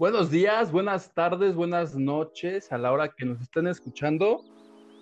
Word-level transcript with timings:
Buenos 0.00 0.30
días, 0.30 0.72
buenas 0.72 1.12
tardes, 1.12 1.54
buenas 1.54 1.94
noches 1.94 2.72
a 2.72 2.78
la 2.78 2.90
hora 2.90 3.10
que 3.14 3.26
nos 3.26 3.38
estén 3.42 3.66
escuchando. 3.66 4.42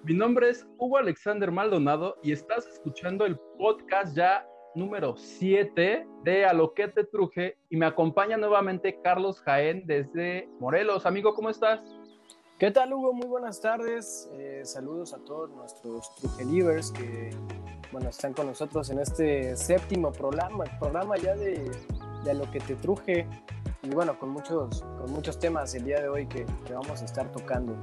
Mi 0.03 0.13
nombre 0.13 0.51
es 0.51 0.67
Hugo 0.77 0.99
Alexander 0.99 1.53
Maldonado 1.53 2.17
y 2.21 2.33
estás 2.33 2.67
escuchando 2.67 3.25
el 3.25 3.39
podcast 3.57 4.17
ya 4.17 4.45
número 4.75 5.17
7 5.17 6.05
de 6.25 6.45
A 6.45 6.53
lo 6.53 6.75
que 6.75 6.89
te 6.89 7.05
truje 7.05 7.57
y 7.71 7.77
me 7.77 7.87
acompaña 7.87 8.37
nuevamente 8.37 8.99
Carlos 9.01 9.41
Jaén 9.43 9.87
desde 9.87 10.49
Morelos. 10.59 11.07
Amigo, 11.07 11.33
¿cómo 11.33 11.49
estás? 11.51 11.79
¿Qué 12.59 12.73
tal, 12.73 12.93
Hugo? 12.93 13.13
Muy 13.13 13.29
buenas 13.29 13.61
tardes. 13.61 14.29
Eh, 14.33 14.63
saludos 14.65 15.15
a 15.15 15.19
todos 15.19 15.49
nuestros 15.51 16.13
trujelivers 16.17 16.91
que 16.91 17.31
bueno, 17.93 18.09
están 18.09 18.33
con 18.33 18.49
nosotros 18.49 18.91
en 18.91 18.99
este 18.99 19.57
séptimo 19.57 20.11
programa, 20.11 20.65
programa 20.81 21.17
ya 21.19 21.37
de, 21.37 21.71
de 22.25 22.31
A 22.33 22.35
lo 22.35 22.51
que 22.51 22.59
te 22.59 22.75
truje 22.75 23.29
y 23.83 23.91
bueno, 23.91 24.19
con 24.19 24.31
muchos, 24.31 24.83
con 24.99 25.13
muchos 25.13 25.39
temas 25.39 25.75
el 25.75 25.85
día 25.85 26.01
de 26.01 26.09
hoy 26.09 26.27
que, 26.27 26.45
que 26.67 26.73
vamos 26.73 27.01
a 27.01 27.05
estar 27.05 27.31
tocando. 27.31 27.77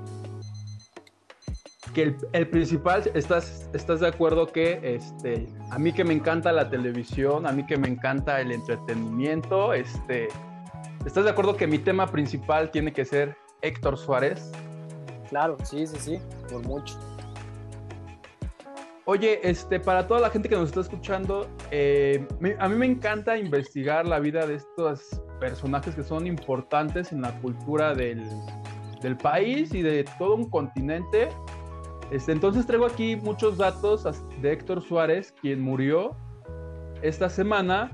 Que 1.94 2.04
el, 2.04 2.18
el, 2.34 2.50
principal, 2.50 3.10
¿estás, 3.14 3.70
¿estás 3.74 4.02
de 4.02 4.08
acuerdo 4.08 4.48
que 4.48 4.80
este, 4.84 5.48
a 5.72 5.80
mí 5.80 5.94
que 5.94 6.04
me 6.04 6.14
encanta 6.14 6.52
la 6.52 6.70
televisión, 6.70 7.48
a 7.48 7.52
mí 7.52 7.66
que 7.66 7.78
me 7.78 7.88
encanta 7.88 8.42
el 8.42 8.52
entretenimiento, 8.52 9.74
este, 9.74 10.28
¿estás 11.06 11.24
de 11.24 11.30
acuerdo 11.30 11.56
que 11.56 11.68
mi 11.68 11.80
tema 11.80 12.08
principal 12.08 12.72
tiene 12.72 12.92
que 12.92 13.06
ser 13.06 13.38
Héctor 13.62 13.98
Suárez? 13.98 14.52
Claro, 15.30 15.56
sí, 15.64 15.88
sí, 15.88 15.98
sí, 16.00 16.20
por 16.52 16.66
mucho. 16.68 17.00
Oye, 19.06 19.40
este, 19.48 19.80
para 19.80 20.08
toda 20.08 20.20
la 20.20 20.32
gente 20.32 20.50
que 20.50 20.56
nos 20.56 20.70
está 20.70 20.82
escuchando, 20.82 21.48
eh, 21.70 22.28
me, 22.40 22.58
a 22.60 22.68
mí 22.68 22.76
me 22.76 22.88
encanta 22.88 23.38
investigar 23.38 24.08
la 24.08 24.20
vida 24.20 24.48
de 24.48 24.56
estos 24.56 25.22
personajes 25.40 25.96
que 25.96 26.04
son 26.04 26.28
importantes 26.28 27.12
en 27.12 27.22
la 27.22 27.32
cultura 27.42 27.94
del, 27.94 28.24
del 29.02 29.18
país 29.18 29.74
y 29.74 29.82
de 29.82 30.06
todo 30.18 30.36
un 30.36 30.50
continente. 30.50 31.30
Este, 32.12 32.32
entonces 32.32 32.66
traigo 32.66 32.86
aquí 32.86 33.16
muchos 33.16 33.58
datos 33.58 34.06
de 34.42 34.52
Héctor 34.52 34.82
Suárez, 34.82 35.34
quien 35.42 35.62
murió 35.62 36.16
esta 37.02 37.30
semana 37.30 37.92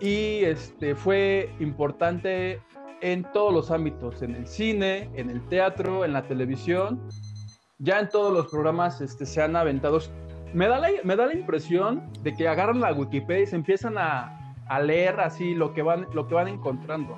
y 0.00 0.44
este, 0.44 0.94
fue 0.94 1.50
importante 1.58 2.60
en 3.00 3.24
todos 3.32 3.52
los 3.52 3.70
ámbitos, 3.70 4.22
en 4.22 4.34
el 4.34 4.46
cine, 4.46 5.10
en 5.14 5.30
el 5.30 5.46
teatro, 5.48 6.04
en 6.04 6.12
la 6.12 6.22
televisión. 6.22 7.08
Ya 7.78 8.00
en 8.00 8.08
todos 8.08 8.32
los 8.32 8.48
programas 8.48 9.00
este, 9.00 9.26
se 9.26 9.42
han 9.42 9.54
aventado 9.56 10.00
me 10.54 10.68
da, 10.68 10.78
la, 10.78 10.88
me 11.04 11.16
da 11.16 11.26
la 11.26 11.34
impresión 11.34 12.10
de 12.22 12.34
que 12.34 12.48
agarran 12.48 12.80
la 12.80 12.92
Wikipedia 12.92 13.42
y 13.42 13.46
se 13.46 13.56
empiezan 13.56 13.98
a, 13.98 14.45
a 14.66 14.80
leer 14.80 15.20
así 15.20 15.54
lo 15.54 15.72
que 15.72 15.82
van, 15.82 16.06
lo 16.12 16.26
que 16.26 16.34
van 16.34 16.48
encontrando. 16.48 17.16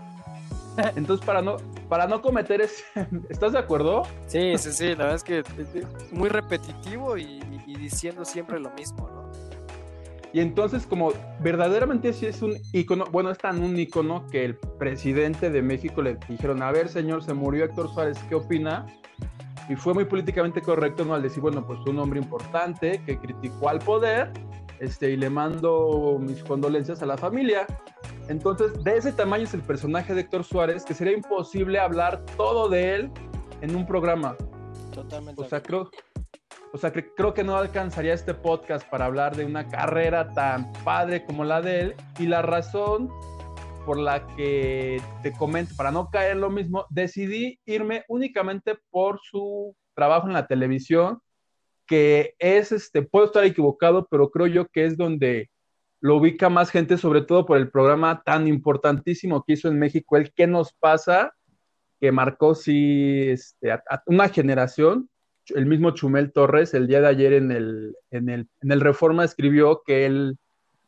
Entonces, 0.95 1.25
para 1.27 1.43
no, 1.43 1.57
para 1.89 2.07
no 2.07 2.23
cometer 2.23 2.61
ese... 2.61 2.85
¿Estás 3.29 3.53
de 3.53 3.59
acuerdo? 3.59 4.03
Sí, 4.27 4.57
sí, 4.59 4.73
sí, 4.73 4.89
la 4.91 5.07
verdad 5.07 5.15
es 5.17 5.25
que 5.25 5.43
muy 6.13 6.29
repetitivo 6.29 7.17
y, 7.17 7.41
y, 7.67 7.77
diciendo 7.77 8.25
siempre 8.25 8.61
lo 8.61 8.71
mismo, 8.71 9.09
¿no? 9.09 9.29
Y 10.33 10.41
entonces, 10.41 10.87
como 10.87 11.13
verdaderamente 11.41 12.13
sí 12.13 12.27
es 12.27 12.43
un 12.43 12.55
icono, 12.73 13.07
bueno, 13.07 13.31
es 13.31 13.39
tan 13.39 13.61
un 13.61 13.79
icono 13.79 14.27
que 14.31 14.45
el 14.45 14.57
presidente 14.57 15.51
de 15.51 15.63
México 15.63 16.03
le 16.03 16.19
dijeron, 16.29 16.63
a 16.63 16.71
ver, 16.71 16.89
señor, 16.89 17.25
se 17.25 17.33
murió 17.33 17.65
Héctor 17.65 17.93
Suárez, 17.93 18.19
¿qué 18.29 18.35
opina? 18.35 18.87
y 19.69 19.77
fue 19.77 19.95
muy 19.95 20.05
políticamente 20.05 20.63
correcto 20.63 21.05
¿no? 21.05 21.15
al 21.15 21.23
decir, 21.23 21.43
bueno, 21.43 21.67
pues 21.67 21.79
un 21.87 21.99
hombre 21.99 22.21
importante 22.21 23.03
que 23.05 23.19
criticó 23.19 23.69
al 23.69 23.79
poder 23.81 24.33
este, 24.81 25.11
y 25.11 25.17
le 25.17 25.31
mando 25.31 26.19
mis 26.21 26.43
condolencias 26.45 27.03
a 27.03 27.07
la 27.07 27.17
familia. 27.17 27.67
Entonces, 28.29 28.83
de 28.85 28.97
ese 28.97 29.13
tamaño 29.13 29.45
es 29.45 29.55
el 29.55 29.63
personaje 29.63 30.15
de 30.15 30.23
Héctor 30.23 30.45
Suárez, 30.45 30.85
que 30.85 30.95
sería 30.95 31.15
imposible 31.15 31.79
hablar 31.79 32.25
todo 32.37 32.69
de 32.69 32.95
él 32.95 33.11
en 33.61 33.75
un 33.75 33.87
programa. 33.87 34.37
Totalmente. 34.93 35.41
O 35.41 35.45
sea, 35.45 35.63
creo, 35.63 35.91
o 36.73 36.79
sea, 36.79 36.93
que, 36.93 37.13
creo 37.15 37.33
que 37.33 37.45
no 37.45 37.57
alcanzaría 37.57 38.13
este 38.13 38.35
podcast 38.35 38.89
para 38.89 39.07
hablar 39.07 39.37
de 39.37 39.45
una 39.45 39.69
carrera 39.69 40.29
tan 40.33 40.73
padre 40.85 41.25
como 41.25 41.45
la 41.45 41.63
de 41.63 41.81
él. 41.81 41.95
Y 42.19 42.27
la 42.27 42.43
razón 42.43 43.09
por 43.87 43.99
la 43.99 44.27
que 44.37 45.01
te 45.23 45.33
comento, 45.33 45.75
para 45.75 45.91
no 45.91 46.11
caer 46.11 46.37
lo 46.37 46.51
mismo, 46.51 46.85
decidí 46.91 47.59
irme 47.65 48.05
únicamente 48.09 48.77
por 48.91 49.19
su 49.23 49.75
trabajo 49.95 50.27
en 50.27 50.35
la 50.35 50.47
televisión, 50.47 51.21
que 51.89 52.35
es, 52.39 52.71
este, 52.71 53.03
puedo 53.03 53.27
estar 53.27 53.45
equivocado, 53.45 54.07
pero 54.09 54.31
creo 54.31 54.47
yo 54.47 54.69
que 54.69 54.85
es 54.85 54.97
donde 54.97 55.51
lo 56.01 56.17
ubica 56.17 56.49
más 56.49 56.71
gente, 56.71 56.97
sobre 56.99 57.23
todo 57.23 57.45
por 57.45 57.57
el 57.59 57.71
programa 57.71 58.23
tan 58.23 58.47
importantísimo 58.47 59.43
que 59.45 59.55
hizo 59.55 59.67
en 59.67 59.79
México, 59.81 60.17
el 60.17 60.33
¿Qué 60.33 60.47
nos 60.47 60.73
pasa? 60.73 61.35
que 62.01 62.13
marcó 62.13 62.55
sí 62.55 63.29
este, 63.29 63.73
a, 63.73 63.83
a 63.91 64.03
una 64.07 64.29
generación. 64.29 65.11
El 65.49 65.67
mismo 65.67 65.91
Chumel 65.93 66.33
Torres, 66.33 66.75
el 66.75 66.87
día 66.87 67.01
de 67.01 67.09
ayer 67.09 67.33
en 67.33 67.51
el, 67.51 67.97
en 68.11 68.29
el, 68.29 68.49
en 68.61 68.71
el 68.71 68.81
Reforma, 68.81 69.25
escribió 69.25 69.83
que 69.85 70.07
él 70.07 70.39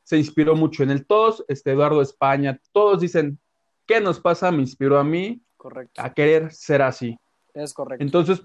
se 0.04 0.18
inspiró 0.18 0.54
mucho 0.54 0.82
en 0.82 0.90
el 0.90 1.06
TOS, 1.06 1.44
este 1.48 1.72
Eduardo 1.72 2.02
España, 2.02 2.60
todos 2.72 3.00
dicen, 3.00 3.38
¿qué 3.86 4.00
nos 4.00 4.20
pasa? 4.20 4.50
Me 4.50 4.60
inspiró 4.60 4.98
a 4.98 5.04
mí 5.04 5.42
correcto. 5.56 6.00
a 6.02 6.12
querer 6.12 6.52
ser 6.52 6.82
así. 6.82 7.16
Es 7.54 7.72
correcto. 7.72 8.04
Entonces, 8.04 8.42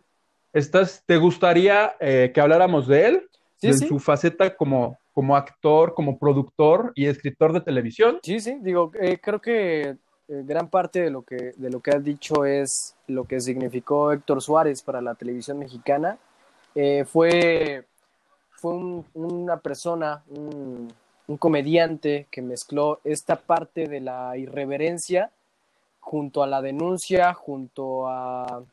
¿estás, 0.55 1.03
¿te 1.05 1.17
gustaría 1.17 1.95
eh, 1.99 2.31
que 2.33 2.41
habláramos 2.41 2.87
de 2.87 3.05
él? 3.07 3.29
Sí, 3.57 3.67
de 3.67 3.73
sí. 3.73 3.87
su 3.87 3.99
faceta 3.99 4.55
como, 4.55 4.97
como 5.13 5.35
actor, 5.35 5.93
como 5.93 6.17
productor 6.17 6.91
y 6.95 7.05
escritor 7.05 7.53
de 7.53 7.61
televisión. 7.61 8.19
Sí, 8.23 8.39
sí, 8.39 8.57
digo, 8.61 8.91
eh, 8.99 9.19
creo 9.21 9.39
que 9.39 9.81
eh, 9.81 9.97
gran 10.27 10.69
parte 10.69 11.01
de 11.01 11.09
lo 11.09 11.21
que 11.21 11.53
de 11.55 11.69
lo 11.69 11.79
que 11.79 11.91
has 11.91 12.03
dicho 12.03 12.45
es 12.45 12.95
lo 13.07 13.25
que 13.25 13.39
significó 13.39 14.11
Héctor 14.11 14.41
Suárez 14.41 14.81
para 14.81 15.01
la 15.01 15.15
televisión 15.15 15.59
mexicana. 15.59 16.17
Eh, 16.73 17.05
fue 17.05 17.85
fue 18.51 18.73
un, 18.73 19.05
una 19.13 19.57
persona, 19.57 20.23
un, 20.29 20.91
un 21.27 21.37
comediante 21.37 22.27
que 22.31 22.41
mezcló 22.41 22.99
esta 23.03 23.35
parte 23.35 23.87
de 23.87 23.99
la 23.99 24.37
irreverencia 24.37 25.31
junto 25.99 26.43
a 26.43 26.47
la 26.47 26.61
denuncia, 26.61 27.33
junto 27.33 28.07
a, 28.07 28.63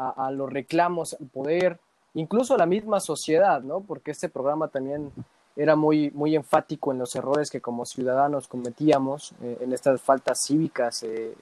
a, 0.00 0.30
los 0.30 0.52
reclamos 0.52 1.14
al 1.14 1.26
poder, 1.26 1.78
incluso 2.14 2.54
a 2.54 2.58
la 2.58 2.66
misma 2.66 3.00
sociedad, 3.00 3.62
¿no? 3.62 3.80
Porque 3.80 4.10
este 4.10 4.28
programa 4.28 4.68
también 4.68 5.12
era 5.56 5.76
muy, 5.76 6.10
muy 6.12 6.34
enfático 6.34 6.92
en 6.92 6.98
los 6.98 7.14
errores 7.14 7.50
que 7.50 7.60
como 7.60 7.84
ciudadanos 7.84 8.48
cometíamos, 8.48 9.32
eh, 9.42 9.58
en 9.60 9.72
estas 9.72 10.00
faltas 10.00 10.40
cívicas 10.42 11.02
eh, 11.02 11.34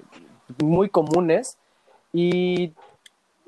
muy 0.63 0.89
comunes, 0.89 1.57
y 2.13 2.73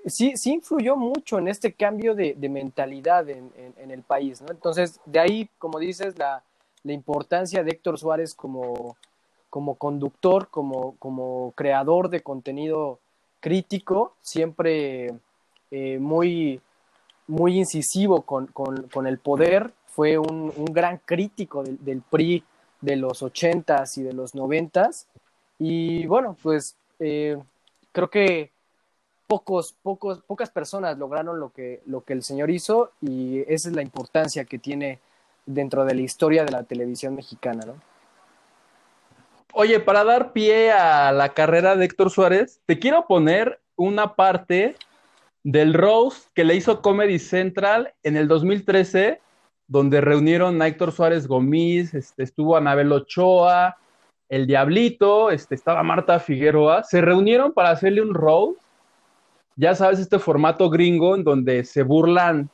sí, 0.06 0.37
sí 0.37 0.53
influyó 0.53 0.97
mucho 0.97 1.38
en 1.38 1.48
este 1.48 1.72
cambio 1.72 2.15
de, 2.15 2.34
de 2.34 2.48
mentalidad 2.48 3.28
en, 3.28 3.50
en, 3.56 3.75
en, 3.78 3.91
el 3.91 4.03
país, 4.03 4.41
¿no? 4.42 4.48
Entonces, 4.50 5.00
de 5.06 5.19
ahí, 5.19 5.48
como 5.59 5.78
dices, 5.78 6.19
la, 6.19 6.42
la 6.82 6.92
importancia 6.92 7.62
de 7.62 7.71
Héctor 7.71 7.98
Suárez 7.98 8.34
como, 8.34 8.97
como 9.48 9.75
conductor, 9.75 10.48
como, 10.48 10.94
como 10.98 11.53
creador 11.56 12.10
de 12.10 12.21
contenido 12.21 13.00
crítico, 13.40 14.14
siempre 14.20 15.14
eh, 15.70 15.98
muy, 15.98 16.60
muy 17.26 17.58
incisivo 17.58 18.22
con, 18.22 18.46
con, 18.46 18.84
con, 18.88 19.06
el 19.06 19.18
poder, 19.18 19.72
fue 19.86 20.18
un, 20.18 20.52
un 20.54 20.64
gran 20.66 21.00
crítico 21.04 21.62
del, 21.62 21.82
del, 21.84 22.02
PRI 22.02 22.44
de 22.80 22.96
los 22.96 23.22
ochentas 23.22 23.98
y 23.98 24.02
de 24.02 24.12
los 24.12 24.34
noventas, 24.34 25.06
y 25.58 26.06
bueno, 26.06 26.36
pues 26.42 26.76
eh, 26.98 27.36
creo 27.92 28.08
que 28.08 28.50
pocos, 29.26 29.74
pocos, 29.82 30.22
pocas 30.22 30.50
personas 30.50 30.98
lograron 30.98 31.38
lo 31.38 31.50
que, 31.52 31.82
lo 31.86 32.02
que 32.02 32.14
el 32.14 32.22
señor 32.22 32.50
hizo, 32.50 32.92
y 33.00 33.40
esa 33.40 33.68
es 33.68 33.76
la 33.76 33.82
importancia 33.82 34.44
que 34.44 34.58
tiene 34.58 34.98
dentro 35.46 35.84
de 35.84 35.94
la 35.94 36.02
historia 36.02 36.44
de 36.44 36.52
la 36.52 36.62
televisión 36.64 37.14
mexicana, 37.14 37.62
¿no? 37.66 37.89
Oye, 39.52 39.80
para 39.80 40.04
dar 40.04 40.32
pie 40.32 40.70
a 40.70 41.10
la 41.10 41.30
carrera 41.30 41.74
de 41.74 41.84
Héctor 41.84 42.10
Suárez, 42.10 42.60
te 42.66 42.78
quiero 42.78 43.06
poner 43.06 43.60
una 43.74 44.14
parte 44.14 44.76
del 45.42 45.74
roast 45.74 46.28
que 46.34 46.44
le 46.44 46.54
hizo 46.54 46.80
Comedy 46.82 47.18
Central 47.18 47.92
en 48.04 48.16
el 48.16 48.28
2013, 48.28 49.20
donde 49.66 50.00
reunieron 50.00 50.62
a 50.62 50.68
Héctor 50.68 50.92
Suárez 50.92 51.26
Gómez, 51.26 51.94
este, 51.94 52.22
estuvo 52.22 52.56
Anabel 52.56 52.92
Ochoa, 52.92 53.76
el 54.28 54.47
Diablito, 54.47 55.30
este, 55.30 55.56
estaba 55.56 55.82
Marta 55.82 56.20
Figueroa, 56.20 56.84
se 56.84 57.00
reunieron 57.00 57.53
para 57.53 57.70
hacerle 57.70 58.03
un 58.03 58.14
roast. 58.14 58.60
Ya 59.56 59.74
sabes, 59.74 59.98
este 59.98 60.20
formato 60.20 60.70
gringo 60.70 61.16
en 61.16 61.24
donde 61.24 61.64
se 61.64 61.82
burlan 61.82 62.50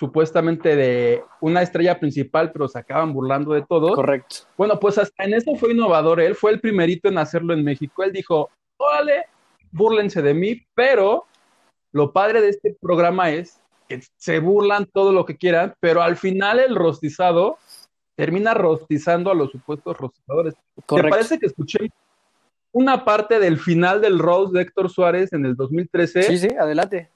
supuestamente 0.00 0.76
de 0.76 1.22
una 1.42 1.60
estrella 1.60 2.00
principal, 2.00 2.52
pero 2.52 2.68
se 2.68 2.78
acaban 2.78 3.12
burlando 3.12 3.52
de 3.52 3.60
todos. 3.60 3.94
Correcto. 3.94 4.36
Bueno, 4.56 4.80
pues 4.80 4.96
hasta 4.96 5.24
en 5.24 5.34
eso 5.34 5.54
fue 5.56 5.72
innovador. 5.72 6.22
Él 6.22 6.34
fue 6.34 6.52
el 6.52 6.60
primerito 6.60 7.10
en 7.10 7.18
hacerlo 7.18 7.52
en 7.52 7.62
México. 7.62 8.02
Él 8.02 8.10
dijo, 8.10 8.48
órale, 8.78 9.26
búrlense 9.70 10.22
de 10.22 10.32
mí, 10.32 10.62
pero 10.74 11.26
lo 11.92 12.14
padre 12.14 12.40
de 12.40 12.48
este 12.48 12.74
programa 12.80 13.30
es 13.30 13.60
que 13.90 14.00
se 14.16 14.38
burlan 14.38 14.86
todo 14.86 15.12
lo 15.12 15.26
que 15.26 15.36
quieran, 15.36 15.74
pero 15.80 16.00
al 16.00 16.16
final 16.16 16.60
el 16.60 16.76
rostizado 16.76 17.58
termina 18.16 18.54
rostizando 18.54 19.30
a 19.30 19.34
los 19.34 19.50
supuestos 19.50 19.98
rostizadores. 19.98 20.54
Correcto. 20.86 21.04
Me 21.04 21.10
parece 21.10 21.38
que 21.38 21.44
escuché 21.44 21.90
una 22.72 23.04
parte 23.04 23.38
del 23.38 23.58
final 23.58 24.00
del 24.00 24.18
Rose 24.18 24.54
de 24.54 24.62
Héctor 24.62 24.88
Suárez 24.88 25.34
en 25.34 25.44
el 25.44 25.56
2013. 25.56 26.22
Sí, 26.22 26.38
sí, 26.38 26.48
adelante. 26.58 27.10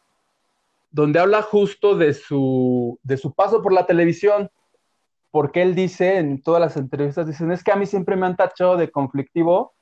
Donde 0.95 1.19
habla 1.19 1.43
justo 1.43 1.97
de 1.97 2.15
su, 2.15 3.01
de 3.03 3.17
su 3.17 3.35
paso 3.35 3.63
por 3.63 3.73
la 3.73 3.85
televisión. 3.85 4.49
Porque 5.33 5.61
él 5.61 5.75
dice 5.75 6.19
en 6.19 6.41
todas 6.41 6.61
las 6.61 6.77
entrevistas, 6.77 7.27
dicen, 7.27 7.51
es 7.51 7.65
que 7.65 7.73
a 7.73 7.77
mí 7.77 7.87
siempre 7.87 8.15
me 8.15 8.27
han 8.27 8.37
tachado 8.37 8.77
de 8.77 8.93
conflictivo. 8.93 9.75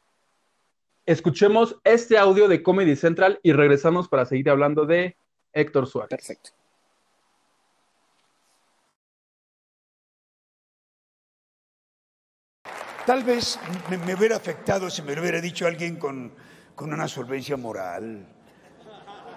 Escuchemos 1.04 1.78
este 1.84 2.16
audio 2.16 2.48
de 2.48 2.62
Comedy 2.62 2.96
Central 2.96 3.38
y 3.42 3.52
regresamos 3.52 4.08
para 4.08 4.24
seguir 4.24 4.48
hablando 4.48 4.86
de 4.86 5.14
Héctor 5.52 5.86
Suárez. 5.86 6.08
Perfecto. 6.08 6.52
Tal 13.04 13.22
vez 13.22 13.60
me, 13.90 14.14
hubiera 14.14 14.36
afectado 14.36 14.88
si 14.88 15.02
me 15.02 15.14
lo 15.14 15.20
hubiera 15.20 15.42
dicho 15.42 15.66
alguien 15.66 15.96
con, 15.96 16.32
con 16.74 16.94
una 16.94 17.06
solvencia 17.06 17.58
moral, 17.58 18.24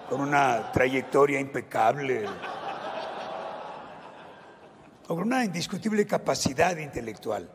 con 0.09 0.21
una 0.21 0.71
trayectoria 0.71 1.39
impecable, 1.39 2.25
con 5.07 5.19
una 5.19 5.43
indiscutible 5.43 6.05
capacidad 6.05 6.77
intelectual. 6.77 7.49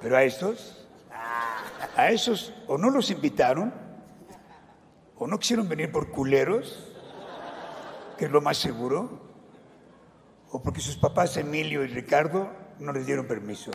Pero 0.00 0.16
a 0.16 0.22
estos, 0.22 0.86
a 1.96 2.10
esos 2.10 2.52
o 2.66 2.78
no 2.78 2.90
los 2.90 3.10
invitaron, 3.10 3.72
o 5.16 5.26
no 5.26 5.38
quisieron 5.38 5.68
venir 5.68 5.90
por 5.90 6.10
culeros, 6.10 6.92
que 8.18 8.26
es 8.26 8.30
lo 8.30 8.40
más 8.40 8.58
seguro, 8.58 9.20
o 10.50 10.62
porque 10.62 10.80
sus 10.80 10.96
papás 10.96 11.36
Emilio 11.36 11.84
y 11.84 11.88
Ricardo 11.88 12.50
no 12.78 12.92
les 12.92 13.06
dieron 13.06 13.26
permiso. 13.26 13.70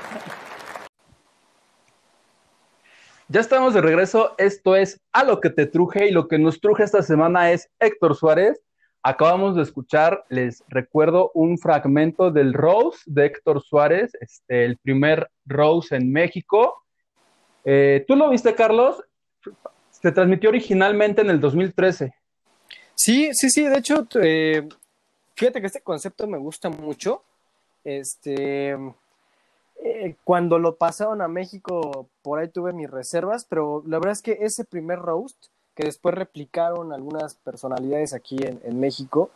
Ya 3.28 3.40
estamos 3.40 3.72
de 3.72 3.80
regreso. 3.80 4.34
Esto 4.36 4.76
es 4.76 5.00
A 5.12 5.24
lo 5.24 5.40
que 5.40 5.48
te 5.48 5.66
truje 5.66 6.06
y 6.06 6.12
lo 6.12 6.28
que 6.28 6.38
nos 6.38 6.60
truje 6.60 6.84
esta 6.84 7.02
semana 7.02 7.52
es 7.52 7.70
Héctor 7.80 8.14
Suárez. 8.14 8.60
Acabamos 9.02 9.56
de 9.56 9.62
escuchar, 9.62 10.24
les 10.28 10.62
recuerdo, 10.68 11.30
un 11.34 11.58
fragmento 11.58 12.30
del 12.30 12.52
Rose 12.52 13.00
de 13.06 13.26
Héctor 13.26 13.62
Suárez, 13.62 14.12
este, 14.20 14.66
el 14.66 14.76
primer 14.76 15.30
Rose 15.46 15.96
en 15.96 16.12
México. 16.12 16.84
Eh, 17.64 18.04
¿Tú 18.06 18.14
lo 18.14 18.28
viste, 18.28 18.54
Carlos? 18.54 19.02
Se 19.90 20.12
transmitió 20.12 20.50
originalmente 20.50 21.22
en 21.22 21.30
el 21.30 21.40
2013. 21.40 22.14
Sí, 22.94 23.30
sí, 23.32 23.50
sí. 23.50 23.64
De 23.64 23.78
hecho, 23.78 24.06
eh, 24.22 24.68
fíjate 25.34 25.60
que 25.60 25.66
este 25.66 25.80
concepto 25.80 26.26
me 26.26 26.38
gusta 26.38 26.68
mucho. 26.68 27.24
Este, 27.82 28.76
eh, 29.86 30.16
cuando 30.24 30.58
lo 30.58 30.76
pasaron 30.76 31.20
a 31.20 31.28
México, 31.28 32.08
por 32.22 32.38
ahí 32.38 32.48
tuve 32.48 32.72
mis 32.72 32.90
reservas, 32.90 33.44
pero 33.48 33.82
la 33.86 33.98
verdad 33.98 34.12
es 34.12 34.22
que 34.22 34.38
ese 34.40 34.64
primer 34.64 34.98
roast, 34.98 35.36
que 35.74 35.84
después 35.84 36.14
replicaron 36.14 36.92
algunas 36.92 37.34
personalidades 37.34 38.14
aquí 38.14 38.38
en, 38.40 38.80
México, 38.80 39.30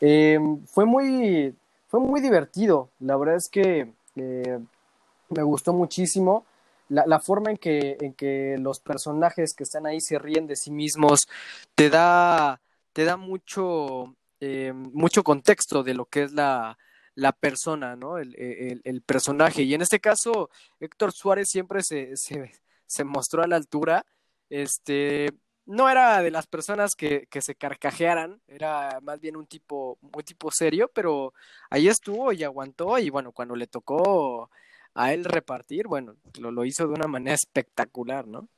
eh, 0.00 0.38
fue 0.66 0.86
muy, 0.86 1.54
fue 1.88 2.00
muy 2.00 2.20
divertido. 2.22 2.88
La 2.98 3.16
verdad 3.16 3.36
es 3.36 3.48
que 3.50 3.92
me 4.14 5.42
gustó 5.42 5.72
muchísimo 5.74 6.44
la, 6.90 7.20
forma 7.20 7.50
en 7.50 7.56
que, 7.56 7.96
en 8.00 8.14
que 8.14 8.56
los 8.58 8.80
personajes 8.80 9.54
que 9.54 9.62
están 9.62 9.86
ahí 9.86 10.00
se 10.00 10.18
ríen 10.18 10.46
de 10.46 10.56
sí 10.56 10.70
mismos 10.70 11.28
te 11.74 11.88
da, 11.88 12.60
te 12.92 13.04
da 13.04 13.16
mucho, 13.16 14.16
eh, 14.40 14.72
mucho 14.72 15.22
contexto 15.22 15.82
de 15.82 15.94
lo 15.94 16.06
que 16.06 16.24
es 16.24 16.32
la, 16.32 16.78
la 17.14 17.32
persona, 17.32 17.96
¿no? 17.96 18.18
El, 18.18 18.34
el, 18.36 19.02
personaje. 19.02 19.62
Y 19.62 19.74
en 19.74 19.82
este 19.82 20.00
caso, 20.00 20.50
Héctor 20.78 21.12
Suárez 21.12 21.48
siempre 21.48 21.82
se, 21.82 22.14
se, 22.16 23.04
mostró 23.04 23.42
a 23.42 23.46
la 23.46 23.56
altura. 23.56 24.04
Este, 24.48 25.30
no 25.66 25.88
era 25.88 26.22
de 26.22 26.30
las 26.30 26.46
personas 26.46 26.94
que, 26.94 27.26
que, 27.30 27.42
se 27.42 27.54
carcajearan, 27.54 28.40
era 28.48 29.00
más 29.02 29.20
bien 29.20 29.36
un 29.36 29.46
tipo, 29.46 29.98
un 30.00 30.22
tipo 30.22 30.50
serio, 30.50 30.90
pero 30.92 31.34
ahí 31.68 31.88
estuvo 31.88 32.32
y 32.32 32.44
aguantó. 32.44 32.98
Y 32.98 33.10
bueno, 33.10 33.32
cuando 33.32 33.56
le 33.56 33.66
tocó 33.66 34.50
a 34.94 35.12
él 35.12 35.24
repartir, 35.24 35.86
bueno, 35.86 36.16
lo, 36.38 36.50
lo 36.50 36.64
hizo 36.64 36.86
de 36.86 36.94
una 36.94 37.06
manera 37.06 37.34
espectacular, 37.34 38.26
¿no? 38.26 38.48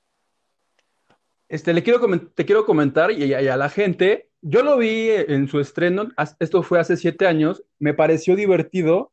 Este, 1.52 1.74
le 1.74 1.82
quiero 1.82 2.00
te 2.34 2.46
quiero 2.46 2.64
comentar 2.64 3.10
y, 3.12 3.34
a 3.34 3.56
la 3.58 3.68
gente, 3.68 4.30
yo 4.42 4.62
lo 4.62 4.76
vi 4.76 5.08
en 5.10 5.46
su 5.48 5.60
estreno, 5.60 6.08
esto 6.40 6.62
fue 6.62 6.80
hace 6.80 6.96
siete 6.96 7.26
años, 7.26 7.62
me 7.78 7.94
pareció 7.94 8.34
divertido, 8.34 9.12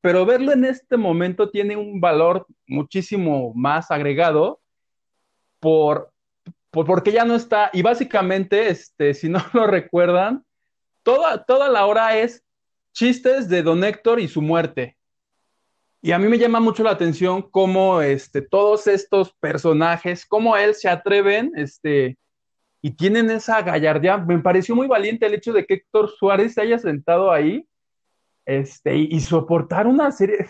pero 0.00 0.26
verlo 0.26 0.52
en 0.52 0.64
este 0.64 0.96
momento 0.96 1.50
tiene 1.50 1.76
un 1.76 2.00
valor 2.00 2.46
muchísimo 2.66 3.52
más 3.54 3.90
agregado 3.90 4.60
por, 5.60 6.12
por 6.70 6.84
porque 6.84 7.12
ya 7.12 7.24
no 7.24 7.36
está, 7.36 7.70
y 7.72 7.82
básicamente, 7.82 8.68
este, 8.68 9.14
si 9.14 9.28
no 9.28 9.40
lo 9.52 9.68
recuerdan, 9.68 10.44
toda, 11.04 11.44
toda 11.44 11.68
la 11.68 11.86
hora 11.86 12.18
es 12.18 12.42
chistes 12.92 13.48
de 13.48 13.62
Don 13.62 13.84
Héctor 13.84 14.18
y 14.18 14.26
su 14.26 14.42
muerte. 14.42 14.96
Y 16.02 16.12
a 16.12 16.18
mí 16.18 16.28
me 16.28 16.38
llama 16.38 16.60
mucho 16.60 16.82
la 16.82 16.90
atención 16.90 17.42
cómo 17.42 18.00
este, 18.00 18.42
todos 18.42 18.86
estos 18.86 19.32
personajes, 19.34 20.26
cómo 20.26 20.56
él 20.56 20.74
se 20.74 20.88
atreven 20.88 21.52
este, 21.56 22.16
y 22.86 22.92
tienen 22.92 23.28
esa 23.32 23.62
gallardía. 23.62 24.16
Me 24.16 24.38
pareció 24.38 24.76
muy 24.76 24.86
valiente 24.86 25.26
el 25.26 25.34
hecho 25.34 25.52
de 25.52 25.66
que 25.66 25.74
Héctor 25.74 26.08
Suárez 26.08 26.54
se 26.54 26.60
haya 26.60 26.78
sentado 26.78 27.32
ahí 27.32 27.66
este, 28.44 28.94
y, 28.96 29.18
soportar 29.18 29.88
una 29.88 30.12
serie 30.12 30.46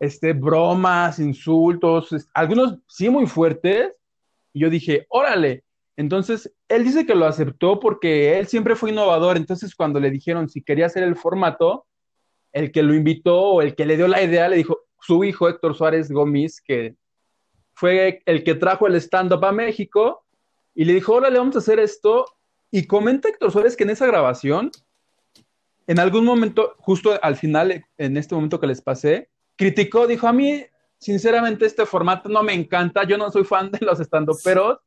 este, 0.00 0.32
bromas, 0.32 1.20
insultos, 1.20 2.28
algunos 2.34 2.78
sí 2.88 3.08
muy 3.08 3.26
fuertes. 3.28 3.92
Y 4.52 4.58
yo 4.58 4.70
dije, 4.70 5.06
órale. 5.08 5.62
Entonces, 5.96 6.52
él 6.66 6.82
dice 6.82 7.06
que 7.06 7.14
lo 7.14 7.26
aceptó 7.26 7.78
porque 7.78 8.40
él 8.40 8.48
siempre 8.48 8.74
fue 8.74 8.90
innovador. 8.90 9.36
Entonces, 9.36 9.72
cuando 9.76 10.00
le 10.00 10.10
dijeron 10.10 10.48
si 10.48 10.64
quería 10.64 10.86
hacer 10.86 11.04
el 11.04 11.14
formato, 11.14 11.86
el 12.52 12.72
que 12.72 12.82
lo 12.82 12.92
invitó 12.92 13.40
o 13.40 13.62
el 13.62 13.76
que 13.76 13.86
le 13.86 13.96
dio 13.96 14.08
la 14.08 14.20
idea 14.20 14.48
le 14.48 14.56
dijo, 14.56 14.80
su 15.00 15.22
hijo 15.22 15.48
Héctor 15.48 15.76
Suárez 15.76 16.10
Gómez, 16.10 16.60
que 16.60 16.96
fue 17.72 18.20
el 18.26 18.42
que 18.42 18.56
trajo 18.56 18.88
el 18.88 18.96
stand-up 18.96 19.44
a 19.44 19.52
México, 19.52 20.24
y 20.78 20.84
le 20.84 20.92
dijo, 20.92 21.14
hola, 21.14 21.28
le 21.28 21.40
vamos 21.40 21.56
a 21.56 21.58
hacer 21.58 21.80
esto. 21.80 22.24
Y 22.70 22.86
comenta 22.86 23.28
Héctor 23.28 23.50
Suárez 23.50 23.76
que 23.76 23.82
en 23.82 23.90
esa 23.90 24.06
grabación, 24.06 24.70
en 25.88 25.98
algún 25.98 26.24
momento, 26.24 26.76
justo 26.78 27.18
al 27.20 27.34
final, 27.34 27.84
en 27.96 28.16
este 28.16 28.36
momento 28.36 28.60
que 28.60 28.68
les 28.68 28.80
pasé, 28.80 29.28
criticó, 29.56 30.06
dijo, 30.06 30.28
a 30.28 30.32
mí, 30.32 30.64
sinceramente, 30.96 31.66
este 31.66 31.84
formato 31.84 32.28
no 32.28 32.44
me 32.44 32.54
encanta, 32.54 33.02
yo 33.02 33.18
no 33.18 33.28
soy 33.32 33.42
fan 33.42 33.72
de 33.72 33.84
los 33.84 33.98
stand-uperos, 33.98 34.78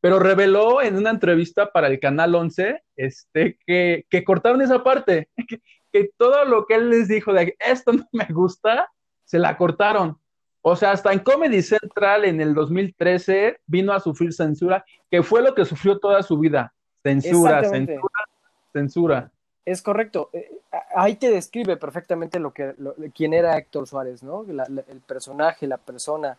pero 0.00 0.18
reveló 0.18 0.80
en 0.80 0.96
una 0.96 1.10
entrevista 1.10 1.70
para 1.70 1.88
el 1.88 2.00
Canal 2.00 2.34
11 2.34 2.82
este, 2.96 3.58
que, 3.66 4.06
que 4.08 4.24
cortaron 4.24 4.62
esa 4.62 4.82
parte, 4.82 5.28
que, 5.46 5.60
que 5.92 6.10
todo 6.16 6.46
lo 6.46 6.64
que 6.64 6.76
él 6.76 6.88
les 6.88 7.08
dijo 7.08 7.34
de 7.34 7.54
esto 7.58 7.92
no 7.92 8.08
me 8.12 8.28
gusta, 8.30 8.90
se 9.26 9.38
la 9.38 9.58
cortaron. 9.58 10.21
O 10.62 10.76
sea, 10.76 10.92
hasta 10.92 11.12
en 11.12 11.18
Comedy 11.18 11.60
Central 11.60 12.24
en 12.24 12.40
el 12.40 12.54
2013 12.54 13.58
vino 13.66 13.92
a 13.92 14.00
sufrir 14.00 14.32
censura, 14.32 14.84
que 15.10 15.22
fue 15.22 15.42
lo 15.42 15.54
que 15.54 15.64
sufrió 15.64 15.98
toda 15.98 16.22
su 16.22 16.38
vida. 16.38 16.72
Censura, 17.02 17.64
censura, 17.64 18.28
censura. 18.72 19.30
Es 19.64 19.82
correcto. 19.82 20.30
Eh, 20.32 20.50
ahí 20.94 21.16
te 21.16 21.30
describe 21.30 21.76
perfectamente 21.76 22.38
lo 22.38 22.52
que, 22.52 22.74
quién 23.14 23.34
era 23.34 23.58
Héctor 23.58 23.88
Suárez, 23.88 24.22
¿no? 24.22 24.44
el 24.48 25.00
personaje, 25.00 25.66
la 25.66 25.78
persona. 25.78 26.38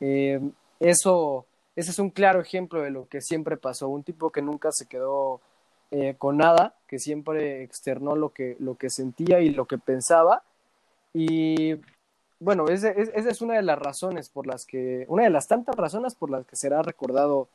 Eh, 0.00 0.40
eso, 0.80 1.46
ese 1.76 1.90
es 1.92 1.98
un 2.00 2.10
claro 2.10 2.40
ejemplo 2.40 2.82
de 2.82 2.90
lo 2.90 3.08
que 3.08 3.20
siempre 3.20 3.56
pasó. 3.56 3.88
Un 3.88 4.02
tipo 4.02 4.30
que 4.30 4.42
nunca 4.42 4.70
se 4.72 4.86
quedó 4.86 5.40
eh, 5.92 6.14
con 6.18 6.38
nada, 6.38 6.74
que 6.88 6.98
siempre 6.98 7.62
externó 7.62 8.16
lo 8.16 8.30
que, 8.30 8.56
lo 8.58 8.74
que 8.76 8.90
sentía 8.90 9.40
y 9.40 9.50
lo 9.50 9.66
que 9.66 9.78
pensaba. 9.78 10.42
Y 11.12 11.76
bueno, 12.40 12.68
esa 12.68 12.90
es 12.90 13.42
una 13.42 13.54
de 13.54 13.62
las 13.62 13.78
razones 13.78 14.30
por 14.30 14.46
las 14.46 14.64
que, 14.66 15.04
una 15.08 15.24
de 15.24 15.30
las 15.30 15.46
tantas 15.46 15.76
razones 15.76 16.14
por 16.14 16.30
las 16.30 16.46
que 16.46 16.56
será 16.56 16.82
recordado 16.82 17.48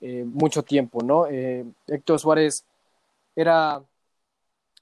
eh, 0.00 0.24
mucho 0.26 0.62
tiempo, 0.62 1.02
¿no? 1.02 1.26
Eh, 1.26 1.64
Héctor 1.86 2.20
Suárez 2.20 2.64
era, 3.34 3.82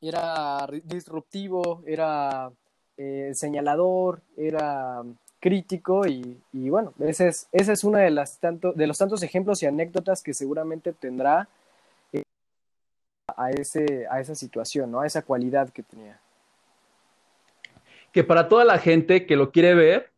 era 0.01 0.67
disruptivo, 0.85 1.83
era 1.87 2.51
eh, 2.97 3.31
señalador, 3.35 4.23
era 4.37 5.03
crítico 5.41 6.07
y, 6.07 6.41
y, 6.53 6.71
bueno, 6.71 6.93
ese 7.01 7.29
es, 7.29 7.49
ese 7.53 7.73
es 7.75 7.85
uno 7.85 7.99
de, 7.99 8.11
las 8.11 8.39
tanto, 8.41 8.73
de 8.73 8.87
los 8.87 8.99
tantos 8.99 9.23
ejemplos 9.23 9.63
y 9.63 9.67
anécdotas 9.67 10.23
que 10.23 10.35
seguramente 10.35 10.93
tendrá 10.93 11.49
a, 13.37 13.51
ese, 13.51 14.07
a 14.11 14.21
esa 14.21 14.35
situación, 14.35 14.91
¿no? 14.91 15.01
A 15.01 15.07
esa 15.07 15.23
cualidad 15.23 15.71
que 15.71 15.83
tenía 15.83 16.21
que 18.15 18.23
para 18.23 18.49
toda 18.49 18.65
la 18.65 18.79
gente 18.79 19.27
que 19.27 19.35
lo 19.35 19.51
quiere 19.51 19.75
ver, 19.75 20.13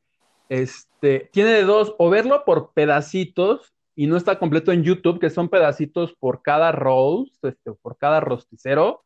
este, 0.50 1.30
tiene 1.32 1.50
de 1.52 1.64
dos, 1.64 1.94
o 1.98 2.10
verlo 2.10 2.44
por 2.44 2.74
pedacitos 2.74 3.72
y 3.96 4.06
no 4.06 4.18
está 4.18 4.38
completo 4.38 4.70
en 4.70 4.84
YouTube, 4.84 5.18
que 5.18 5.30
son 5.30 5.48
pedacitos 5.48 6.14
por 6.20 6.42
cada 6.42 6.72
roast, 6.72 7.42
este, 7.42 7.72
por 7.72 7.96
cada 7.96 8.20
rosticero. 8.20 9.02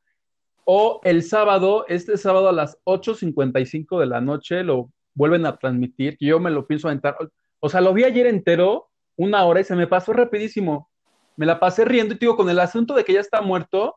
O 0.64 1.00
el 1.04 1.23
sábado, 1.23 1.85
este 1.87 2.16
sábado 2.16 2.49
a 2.49 2.52
las 2.52 2.78
8.55 2.85 4.00
de 4.00 4.06
la 4.06 4.20
noche 4.20 4.64
lo 4.64 4.90
vuelven 5.14 5.47
a 5.47 5.56
transmitir. 5.56 6.16
Yo 6.18 6.40
me 6.40 6.50
lo 6.50 6.66
pienso 6.66 6.88
aventar. 6.88 7.16
O 7.61 7.68
sea, 7.68 7.80
lo 7.80 7.94
vi 7.94 8.02
ayer 8.02 8.26
entero, 8.26 8.90
una 9.14 9.44
hora, 9.44 9.61
y 9.61 9.64
se 9.64 9.76
me 9.76 9.87
pasó 9.87 10.12
rapidísimo. 10.12 10.90
Me 11.37 11.47
la 11.47 11.61
pasé 11.61 11.85
riendo 11.85 12.14
y 12.14 12.18
digo, 12.18 12.35
con 12.35 12.50
el 12.50 12.59
asunto 12.59 12.94
de 12.94 13.04
que 13.04 13.12
ya 13.12 13.20
está 13.20 13.40
muerto, 13.40 13.97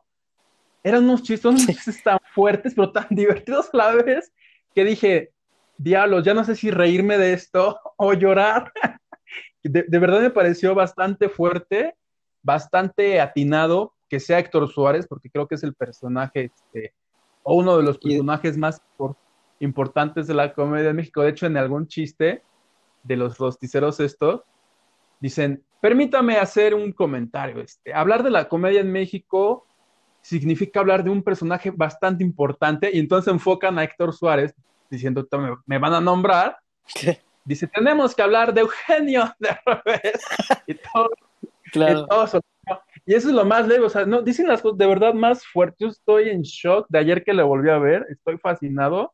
eran 0.84 1.02
unos 1.02 1.24
chistes 1.24 2.02
tan 2.04 2.18
fuertes, 2.32 2.74
pero 2.76 2.92
tan 2.92 3.08
divertidos 3.10 3.70
a 3.72 3.76
la 3.76 3.90
vez, 3.96 4.32
que 4.74 4.84
dije, 4.84 5.32
diablos, 5.76 6.24
ya 6.24 6.34
no 6.34 6.44
sé 6.44 6.56
si 6.56 6.70
reírme 6.70 7.18
de 7.18 7.32
esto 7.32 7.78
o 7.96 8.12
llorar. 8.12 8.72
de, 9.62 9.84
de 9.86 9.98
verdad 9.98 10.20
me 10.20 10.30
pareció 10.30 10.74
bastante 10.74 11.28
fuerte, 11.28 11.94
bastante 12.42 13.20
atinado 13.20 13.94
que 14.08 14.20
sea 14.20 14.38
Héctor 14.38 14.68
Suárez, 14.70 15.06
porque 15.08 15.30
creo 15.30 15.48
que 15.48 15.54
es 15.56 15.62
el 15.62 15.74
personaje, 15.74 16.44
este, 16.54 16.94
o 17.42 17.56
uno 17.56 17.76
de 17.76 17.82
los 17.82 17.98
personajes 17.98 18.56
más 18.56 18.80
importantes 19.60 20.26
de 20.26 20.34
la 20.34 20.52
comedia 20.52 20.88
de 20.88 20.94
México. 20.94 21.22
De 21.22 21.30
hecho, 21.30 21.46
en 21.46 21.56
algún 21.56 21.86
chiste 21.86 22.42
de 23.02 23.16
los 23.16 23.38
rosticeros 23.38 24.00
estos, 24.00 24.42
dicen, 25.20 25.62
permítame 25.80 26.36
hacer 26.36 26.74
un 26.74 26.92
comentario. 26.92 27.60
Este, 27.60 27.92
hablar 27.92 28.22
de 28.22 28.30
la 28.30 28.48
comedia 28.48 28.80
en 28.80 28.92
México 28.92 29.66
significa 30.24 30.80
hablar 30.80 31.04
de 31.04 31.10
un 31.10 31.22
personaje 31.22 31.70
bastante 31.70 32.24
importante 32.24 32.90
y 32.92 32.98
entonces 32.98 33.32
enfocan 33.32 33.78
a 33.78 33.84
Héctor 33.84 34.14
Suárez 34.14 34.54
diciendo, 34.88 35.26
me, 35.66 35.78
van 35.78 35.94
a 35.94 36.00
nombrar. 36.00 36.56
Dice, 37.44 37.66
tenemos 37.66 38.14
que 38.14 38.22
hablar 38.22 38.54
de 38.54 38.62
Eugenio 38.62 39.34
de 39.38 39.50
revés. 39.66 40.24
y 40.66 40.74
todo, 40.74 41.10
claro. 41.70 42.06
y, 43.04 43.14
eso 43.14 43.28
es 43.28 43.34
lo 43.34 43.44
más 43.44 43.68
leve, 43.68 43.84
o 43.84 43.90
sea, 43.90 44.06
no, 44.06 44.22
dicen 44.22 44.48
las 44.48 44.62
cosas 44.62 44.78
de 44.78 44.86
verdad 44.86 45.12
más 45.12 45.44
fuertes. 45.46 45.76
Yo 45.78 45.88
estoy 45.88 46.30
en 46.30 46.40
shock 46.40 46.86
de 46.88 46.98
ayer 46.98 47.22
que 47.22 47.34
le 47.34 47.42
volví 47.42 47.68
a 47.68 47.78
ver, 47.78 48.06
estoy 48.08 48.38
fascinado. 48.38 49.12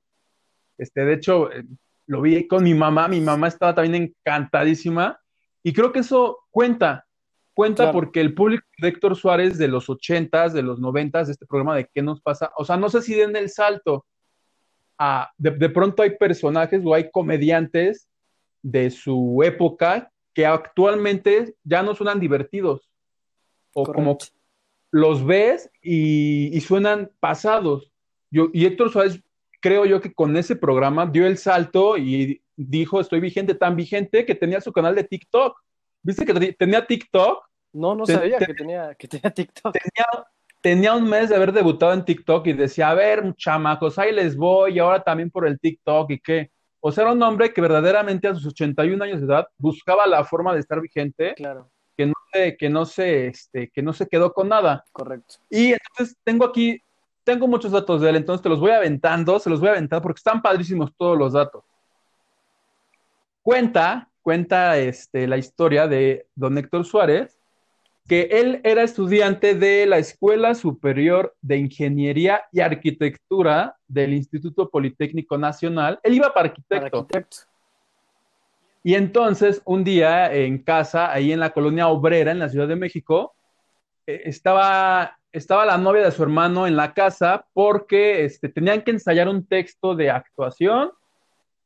Este, 0.78 1.04
de 1.04 1.14
hecho, 1.14 1.50
eh, 1.50 1.64
lo 2.06 2.20
vi 2.20 2.46
con 2.46 2.62
mi 2.62 2.74
mamá, 2.74 3.08
mi 3.08 3.20
mamá 3.20 3.48
estaba 3.48 3.74
también 3.74 4.14
encantadísima 4.24 5.20
y 5.62 5.72
creo 5.72 5.92
que 5.92 6.00
eso 6.00 6.38
cuenta, 6.50 7.06
cuenta 7.60 7.92
porque 7.92 8.22
el 8.22 8.32
público 8.32 8.64
de 8.78 8.88
Héctor 8.88 9.16
Suárez 9.16 9.58
de 9.58 9.68
los 9.68 9.90
ochentas, 9.90 10.54
de 10.54 10.62
los 10.62 10.80
noventas, 10.80 11.26
de 11.26 11.34
este 11.34 11.44
programa 11.44 11.76
de 11.76 11.90
qué 11.92 12.00
nos 12.00 12.22
pasa, 12.22 12.50
o 12.56 12.64
sea, 12.64 12.78
no 12.78 12.88
sé 12.88 13.02
si 13.02 13.14
den 13.14 13.36
el 13.36 13.50
salto. 13.50 14.06
A, 14.96 15.30
de, 15.36 15.68
pronto 15.68 16.02
hay 16.02 16.16
personajes 16.16 16.80
o 16.82 16.94
hay 16.94 17.10
comediantes 17.10 18.08
de 18.62 18.90
su 18.90 19.42
época 19.44 20.10
que 20.32 20.46
actualmente 20.46 21.54
ya 21.62 21.82
no 21.82 21.94
suenan 21.94 22.18
divertidos. 22.18 22.88
O 23.74 23.84
como 23.84 24.16
los 24.90 25.26
ves 25.26 25.70
y, 25.82 26.58
suenan 26.62 27.10
pasados. 27.20 27.92
Yo, 28.30 28.48
y 28.54 28.64
Héctor 28.64 28.90
Suárez, 28.90 29.22
creo 29.60 29.84
yo 29.84 30.00
que 30.00 30.14
con 30.14 30.34
ese 30.38 30.56
programa 30.56 31.04
dio 31.04 31.26
el 31.26 31.36
salto 31.36 31.98
y 31.98 32.40
dijo, 32.56 33.02
estoy 33.02 33.20
vigente, 33.20 33.54
tan 33.54 33.76
vigente 33.76 34.24
que 34.24 34.34
tenía 34.34 34.62
su 34.62 34.72
canal 34.72 34.94
de 34.94 35.04
TikTok. 35.04 35.60
¿Viste 36.02 36.24
que 36.24 36.52
tenía 36.52 36.86
TikTok? 36.86 37.49
No, 37.72 37.94
no 37.94 38.06
sabía 38.06 38.38
que, 38.38 38.54
tenía, 38.54 38.94
que 38.94 39.08
tenía 39.08 39.30
TikTok. 39.34 39.74
Tenía, 40.60 40.94
un 40.94 41.08
mes 41.08 41.30
de 41.30 41.36
haber 41.36 41.52
debutado 41.52 41.92
en 41.94 42.04
TikTok 42.04 42.46
y 42.48 42.52
decía, 42.52 42.90
a 42.90 42.94
ver, 42.94 43.34
chamacos, 43.36 43.98
ahí 43.98 44.12
les 44.12 44.36
voy, 44.36 44.74
y 44.74 44.78
ahora 44.78 45.02
también 45.02 45.30
por 45.30 45.46
el 45.46 45.58
TikTok 45.58 46.10
y 46.10 46.20
qué. 46.20 46.50
O 46.80 46.92
sea, 46.92 47.04
era 47.04 47.12
un 47.12 47.22
hombre 47.22 47.52
que 47.52 47.60
verdaderamente 47.60 48.28
a 48.28 48.34
sus 48.34 48.46
81 48.46 49.02
años 49.02 49.20
de 49.20 49.26
edad 49.26 49.48
buscaba 49.58 50.06
la 50.06 50.24
forma 50.24 50.52
de 50.52 50.60
estar 50.60 50.80
vigente. 50.80 51.34
Claro. 51.34 51.70
Que 51.96 52.06
no 52.06 52.14
se, 52.32 52.56
que 52.56 52.68
no 52.70 52.84
se, 52.86 53.26
este, 53.28 53.70
que 53.70 53.82
no 53.82 53.92
se 53.92 54.06
quedó 54.06 54.32
con 54.32 54.48
nada. 54.48 54.84
Correcto. 54.92 55.36
Y 55.48 55.72
entonces 55.72 56.16
tengo 56.24 56.44
aquí, 56.46 56.82
tengo 57.24 57.46
muchos 57.46 57.72
datos 57.72 58.00
de 58.00 58.10
él, 58.10 58.16
entonces 58.16 58.42
te 58.42 58.48
los 58.48 58.60
voy 58.60 58.70
aventando, 58.70 59.38
se 59.38 59.50
los 59.50 59.60
voy 59.60 59.68
a 59.68 59.72
aventar 59.72 60.02
porque 60.02 60.18
están 60.18 60.42
padrísimos 60.42 60.92
todos 60.96 61.18
los 61.18 61.32
datos. 61.34 61.64
Cuenta, 63.42 64.08
cuenta 64.22 64.78
este, 64.78 65.26
la 65.26 65.38
historia 65.38 65.86
de 65.86 66.26
don 66.34 66.56
Héctor 66.56 66.84
Suárez, 66.84 67.39
que 68.10 68.22
él 68.32 68.60
era 68.64 68.82
estudiante 68.82 69.54
de 69.54 69.86
la 69.86 69.98
Escuela 69.98 70.56
Superior 70.56 71.36
de 71.42 71.58
Ingeniería 71.58 72.42
y 72.50 72.58
Arquitectura 72.58 73.76
del 73.86 74.14
Instituto 74.14 74.68
Politécnico 74.68 75.38
Nacional. 75.38 76.00
Él 76.02 76.14
iba 76.14 76.34
para 76.34 76.48
arquitecto. 76.48 77.06
Y 78.82 78.96
entonces, 78.96 79.62
un 79.64 79.84
día 79.84 80.34
en 80.34 80.58
casa, 80.58 81.12
ahí 81.12 81.30
en 81.30 81.38
la 81.38 81.50
colonia 81.50 81.86
obrera, 81.86 82.32
en 82.32 82.40
la 82.40 82.48
Ciudad 82.48 82.66
de 82.66 82.74
México, 82.74 83.36
eh, 84.08 84.22
estaba, 84.24 85.16
estaba 85.30 85.64
la 85.64 85.78
novia 85.78 86.02
de 86.02 86.10
su 86.10 86.24
hermano 86.24 86.66
en 86.66 86.74
la 86.74 86.92
casa 86.92 87.46
porque 87.52 88.24
este, 88.24 88.48
tenían 88.48 88.82
que 88.82 88.90
ensayar 88.90 89.28
un 89.28 89.46
texto 89.46 89.94
de 89.94 90.10
actuación. 90.10 90.90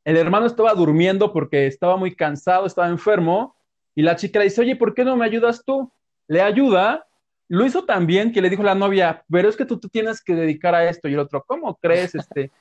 El 0.03 0.15
hermano 0.15 0.45
estaba 0.45 0.75
durmiendo 0.75 1.33
porque 1.33 1.65
estaba 1.65 1.97
muy 1.97 2.15
cansado, 2.15 2.67
estaba 2.67 2.87
enfermo. 2.87 3.55
Y 3.95 4.03
la 4.03 4.15
chica 4.15 4.37
le 4.37 4.45
dice, 4.45 4.61
oye, 4.61 4.75
¿por 4.75 4.93
qué 4.93 5.03
no 5.03 5.17
me 5.17 5.25
ayudas 5.25 5.63
tú? 5.65 5.91
Le 6.27 6.41
ayuda, 6.41 7.05
lo 7.47 7.65
hizo 7.65 7.85
también 7.85 8.31
que 8.31 8.41
le 8.41 8.49
dijo 8.49 8.63
la 8.63 8.75
novia, 8.75 9.23
pero 9.29 9.49
es 9.49 9.55
que 9.55 9.65
tú, 9.65 9.79
tú 9.79 9.87
tienes 9.89 10.21
que 10.21 10.35
dedicar 10.35 10.73
a 10.73 10.89
esto 10.89 11.07
y 11.07 11.13
el 11.13 11.19
otro, 11.19 11.43
¿cómo 11.45 11.75
crees? 11.75 12.13
Este, 12.25 12.51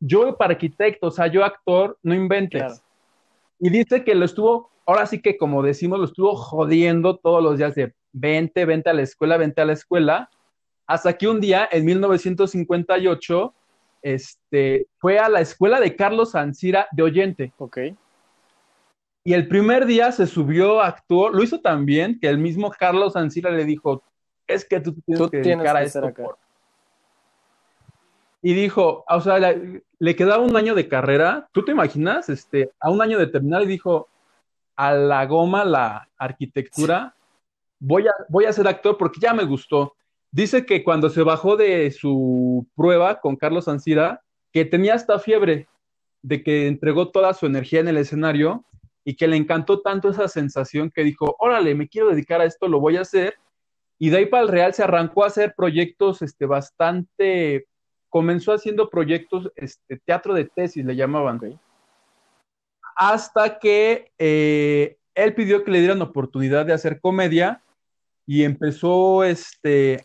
yo 0.00 0.36
para 0.36 0.54
arquitecto, 0.54 1.08
o 1.08 1.10
sea, 1.10 1.26
yo 1.26 1.44
actor, 1.44 1.98
no 2.02 2.14
inventes. 2.14 2.82
Y 3.58 3.68
dice 3.68 4.02
que 4.02 4.14
lo 4.14 4.24
estuvo, 4.24 4.70
ahora 4.86 5.06
sí 5.06 5.20
que 5.20 5.36
como 5.36 5.62
decimos, 5.62 5.98
lo 5.98 6.06
estuvo 6.06 6.34
jodiendo 6.34 7.16
todos 7.16 7.42
los 7.42 7.58
días 7.58 7.74
de 7.74 7.94
vente, 8.12 8.64
vente 8.64 8.90
a 8.90 8.94
la 8.94 9.02
escuela, 9.02 9.36
vente 9.36 9.60
a 9.60 9.66
la 9.66 9.74
escuela, 9.74 10.30
hasta 10.86 11.12
que 11.12 11.28
un 11.28 11.40
día, 11.40 11.68
en 11.70 11.84
1958, 11.84 13.54
este, 14.02 14.88
fue 14.98 15.18
a 15.18 15.28
la 15.28 15.40
escuela 15.40 15.78
de 15.78 15.94
Carlos 15.94 16.34
Ancira 16.34 16.88
de 16.90 17.02
Oyente. 17.02 17.52
Ok. 17.58 17.78
Y 19.22 19.34
el 19.34 19.48
primer 19.48 19.86
día 19.86 20.12
se 20.12 20.26
subió, 20.26 20.80
actuó, 20.80 21.28
lo 21.30 21.42
hizo 21.42 21.60
tan 21.60 21.84
bien 21.84 22.18
que 22.18 22.28
el 22.28 22.38
mismo 22.38 22.70
Carlos 22.70 23.16
Ancila 23.16 23.50
le 23.50 23.64
dijo, 23.64 24.02
es 24.46 24.64
que 24.64 24.80
tú 24.80 24.94
tienes 25.04 25.30
que 25.30 25.38
dedicar 25.38 25.76
a 25.76 25.82
esto. 25.82 26.12
Y 28.42 28.54
dijo, 28.54 29.04
o 29.06 29.20
sea, 29.20 29.38
le, 29.38 30.16
quedaba 30.16 30.42
un 30.42 30.56
año 30.56 30.74
de 30.74 30.88
carrera, 30.88 31.48
¿tú 31.52 31.62
te 31.62 31.72
imaginas? 31.72 32.30
Este, 32.30 32.70
a 32.80 32.90
un 32.90 33.02
año 33.02 33.18
de 33.18 33.26
terminar 33.26 33.62
y 33.62 33.66
dijo, 33.66 34.08
a 34.76 34.94
la 34.94 35.26
goma 35.26 35.66
la 35.66 36.08
arquitectura, 36.16 37.14
voy, 37.78 38.08
a, 38.08 38.14
voy 38.30 38.46
a 38.46 38.52
ser 38.52 38.66
actor 38.66 38.96
porque 38.96 39.20
ya 39.20 39.34
me 39.34 39.44
gustó. 39.44 39.94
Dice 40.30 40.64
que 40.64 40.82
cuando 40.82 41.10
se 41.10 41.22
bajó 41.22 41.56
de 41.56 41.90
su 41.90 42.66
prueba 42.74 43.20
con 43.20 43.36
Carlos 43.36 43.68
Ancira, 43.68 44.22
que 44.52 44.64
tenía 44.64 44.94
hasta 44.94 45.18
fiebre, 45.18 45.68
de 46.22 46.42
que 46.42 46.66
entregó 46.66 47.10
toda 47.10 47.34
su 47.34 47.44
energía 47.44 47.80
en 47.80 47.88
el 47.88 47.98
escenario 47.98 48.64
y 49.04 49.16
que 49.16 49.28
le 49.28 49.36
encantó 49.36 49.80
tanto 49.80 50.10
esa 50.10 50.28
sensación 50.28 50.90
que 50.90 51.04
dijo, 51.04 51.36
órale, 51.38 51.74
me 51.74 51.88
quiero 51.88 52.10
dedicar 52.10 52.40
a 52.40 52.44
esto, 52.44 52.68
lo 52.68 52.80
voy 52.80 52.96
a 52.96 53.02
hacer. 53.02 53.34
Y 53.98 54.10
de 54.10 54.18
ahí 54.18 54.26
para 54.26 54.42
el 54.42 54.48
Real 54.48 54.74
se 54.74 54.82
arrancó 54.82 55.24
a 55.24 55.28
hacer 55.28 55.54
proyectos 55.56 56.22
este, 56.22 56.46
bastante, 56.46 57.66
comenzó 58.08 58.52
haciendo 58.52 58.90
proyectos, 58.90 59.50
este, 59.56 59.98
teatro 59.98 60.34
de 60.34 60.44
tesis 60.44 60.84
le 60.84 60.96
llamaban. 60.96 61.40
Hasta 62.96 63.58
que 63.58 64.10
eh, 64.18 64.98
él 65.14 65.34
pidió 65.34 65.64
que 65.64 65.70
le 65.70 65.78
dieran 65.80 66.02
oportunidad 66.02 66.66
de 66.66 66.72
hacer 66.72 67.00
comedia 67.00 67.62
y 68.26 68.44
empezó 68.44 69.24
este, 69.24 70.04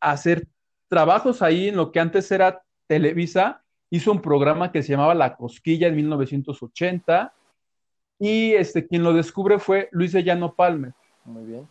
a 0.00 0.12
hacer 0.12 0.46
trabajos 0.88 1.42
ahí 1.42 1.68
en 1.68 1.76
lo 1.76 1.92
que 1.92 2.00
antes 2.00 2.30
era 2.32 2.62
Televisa. 2.86 3.62
Hizo 3.90 4.10
un 4.12 4.22
programa 4.22 4.72
que 4.72 4.82
se 4.82 4.92
llamaba 4.92 5.14
La 5.14 5.36
Cosquilla 5.36 5.88
en 5.88 5.96
1980 5.96 7.34
y 8.22 8.54
este, 8.54 8.86
quien 8.86 9.02
lo 9.02 9.12
descubre 9.12 9.58
fue 9.58 9.88
Luis 9.90 10.12
de 10.12 10.22
Llano 10.22 10.54
Palmer. 10.54 10.92
Muy 11.24 11.44
bien. 11.44 11.68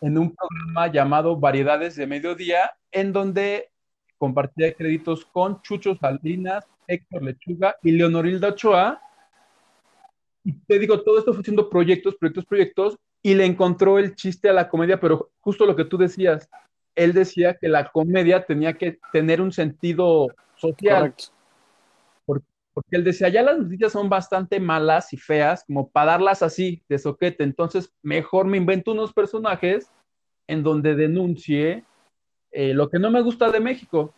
En 0.00 0.18
un 0.18 0.32
programa 0.32 0.86
llamado 0.86 1.36
Variedades 1.36 1.96
de 1.96 2.06
Mediodía, 2.06 2.70
en 2.92 3.12
donde 3.12 3.70
compartía 4.16 4.72
créditos 4.72 5.24
con 5.24 5.60
Chucho 5.62 5.96
Salinas, 5.96 6.64
Héctor 6.86 7.24
Lechuga 7.24 7.74
y 7.82 7.90
Leonorilda 7.90 8.50
Ochoa. 8.50 9.02
Y 10.44 10.52
te 10.52 10.78
digo, 10.78 11.02
todo 11.02 11.18
esto 11.18 11.32
fue 11.32 11.40
haciendo 11.40 11.68
proyectos, 11.68 12.14
proyectos, 12.14 12.44
proyectos, 12.46 12.96
y 13.20 13.34
le 13.34 13.44
encontró 13.44 13.98
el 13.98 14.14
chiste 14.14 14.48
a 14.48 14.52
la 14.52 14.68
comedia, 14.68 15.00
pero 15.00 15.32
justo 15.40 15.66
lo 15.66 15.74
que 15.74 15.86
tú 15.86 15.98
decías, 15.98 16.48
él 16.94 17.12
decía 17.12 17.54
que 17.54 17.66
la 17.66 17.90
comedia 17.90 18.46
tenía 18.46 18.74
que 18.74 19.00
tener 19.12 19.40
un 19.40 19.50
sentido 19.50 20.28
social. 20.54 21.00
Correcto 21.00 21.39
porque 22.72 22.96
él 22.96 23.04
decía, 23.04 23.28
ya 23.28 23.42
las 23.42 23.58
noticias 23.58 23.92
son 23.92 24.08
bastante 24.08 24.60
malas 24.60 25.12
y 25.12 25.16
feas, 25.16 25.64
como 25.64 25.90
para 25.90 26.12
darlas 26.12 26.42
así, 26.42 26.82
de 26.88 26.98
soquete, 26.98 27.44
entonces 27.44 27.92
mejor 28.02 28.46
me 28.46 28.56
invento 28.56 28.92
unos 28.92 29.12
personajes 29.12 29.90
en 30.46 30.62
donde 30.62 30.94
denuncie 30.94 31.84
eh, 32.52 32.74
lo 32.74 32.88
que 32.90 32.98
no 32.98 33.10
me 33.10 33.22
gusta 33.22 33.50
de 33.50 33.60
México. 33.60 34.14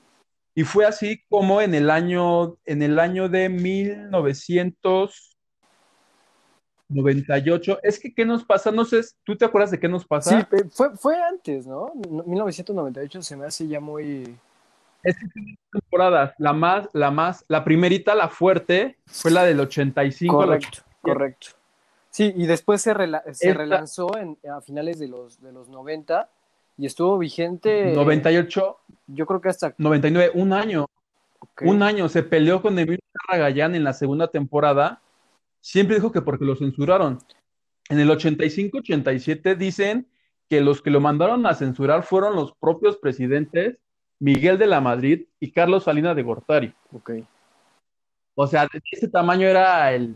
Y 0.54 0.64
fue 0.64 0.84
así 0.84 1.22
como 1.30 1.62
en 1.62 1.74
el 1.74 1.90
año, 1.90 2.58
en 2.66 2.82
el 2.82 2.98
año 2.98 3.28
de 3.28 3.48
1900, 3.48 5.32
98. 6.88 7.78
Es 7.82 7.98
que, 7.98 8.14
¿qué 8.14 8.24
nos 8.24 8.44
pasa? 8.44 8.70
No 8.70 8.84
sé, 8.84 9.00
¿tú 9.24 9.36
te 9.36 9.44
acuerdas 9.44 9.70
de 9.70 9.80
qué 9.80 9.88
nos 9.88 10.06
pasa? 10.06 10.40
Sí, 10.40 10.46
fue, 10.70 10.96
fue 10.96 11.16
antes, 11.22 11.66
¿no? 11.66 11.92
1998 11.94 13.22
se 13.22 13.36
me 13.36 13.46
hace 13.46 13.66
ya 13.66 13.80
muy... 13.80 14.36
Es 15.02 15.16
que 15.18 15.26
temporadas, 15.72 16.34
la 16.38 16.52
más, 16.52 16.88
la 16.92 17.10
más, 17.10 17.44
la 17.48 17.64
primerita, 17.64 18.14
la 18.14 18.28
fuerte, 18.28 18.98
fue 19.06 19.30
la 19.30 19.44
del 19.44 19.60
85. 19.60 20.34
Correcto, 20.34 20.78
correcto. 21.00 21.48
Sí, 22.10 22.32
y 22.36 22.46
después 22.46 22.82
se, 22.82 22.94
se 23.32 23.54
relanzó 23.54 24.16
en, 24.18 24.38
a 24.48 24.60
finales 24.60 24.98
de 24.98 25.08
los, 25.08 25.40
de 25.40 25.50
los 25.50 25.68
90 25.68 26.28
y 26.76 26.86
estuvo 26.86 27.18
vigente. 27.18 27.92
98. 27.94 28.76
Yo 29.08 29.26
creo 29.26 29.40
que 29.40 29.48
hasta. 29.48 29.74
99, 29.78 30.32
un 30.34 30.52
año. 30.52 30.86
Un 31.62 31.82
año. 31.82 32.08
Se 32.08 32.22
peleó 32.22 32.62
con 32.62 32.78
Emilio 32.78 33.00
Gallán 33.28 33.74
en 33.74 33.84
la 33.84 33.92
segunda 33.92 34.28
temporada. 34.28 35.00
Siempre 35.60 35.96
dijo 35.96 36.12
que 36.12 36.22
porque 36.22 36.44
lo 36.44 36.54
censuraron. 36.54 37.18
En 37.88 37.98
el 37.98 38.10
85-87 38.10 39.56
dicen 39.56 40.06
que 40.48 40.60
los 40.60 40.82
que 40.82 40.90
lo 40.90 41.00
mandaron 41.00 41.46
a 41.46 41.54
censurar 41.54 42.02
fueron 42.02 42.36
los 42.36 42.52
propios 42.54 42.96
presidentes 42.98 43.78
Miguel 44.22 44.56
de 44.56 44.68
la 44.68 44.80
Madrid 44.80 45.24
y 45.40 45.50
Carlos 45.50 45.82
Salinas 45.82 46.14
de 46.14 46.22
Gortari. 46.22 46.72
Ok. 46.92 47.10
O 48.36 48.46
sea, 48.46 48.68
de 48.72 48.80
ese 48.92 49.08
tamaño 49.08 49.48
era 49.48 49.92
el, 49.92 50.14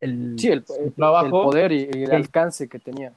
el, 0.00 0.38
sí, 0.38 0.46
el, 0.46 0.64
trabajo, 0.94 1.42
poder 1.42 1.72
y, 1.72 1.90
el 1.92 2.12
alcance 2.12 2.68
que 2.68 2.78
tenía. 2.78 3.12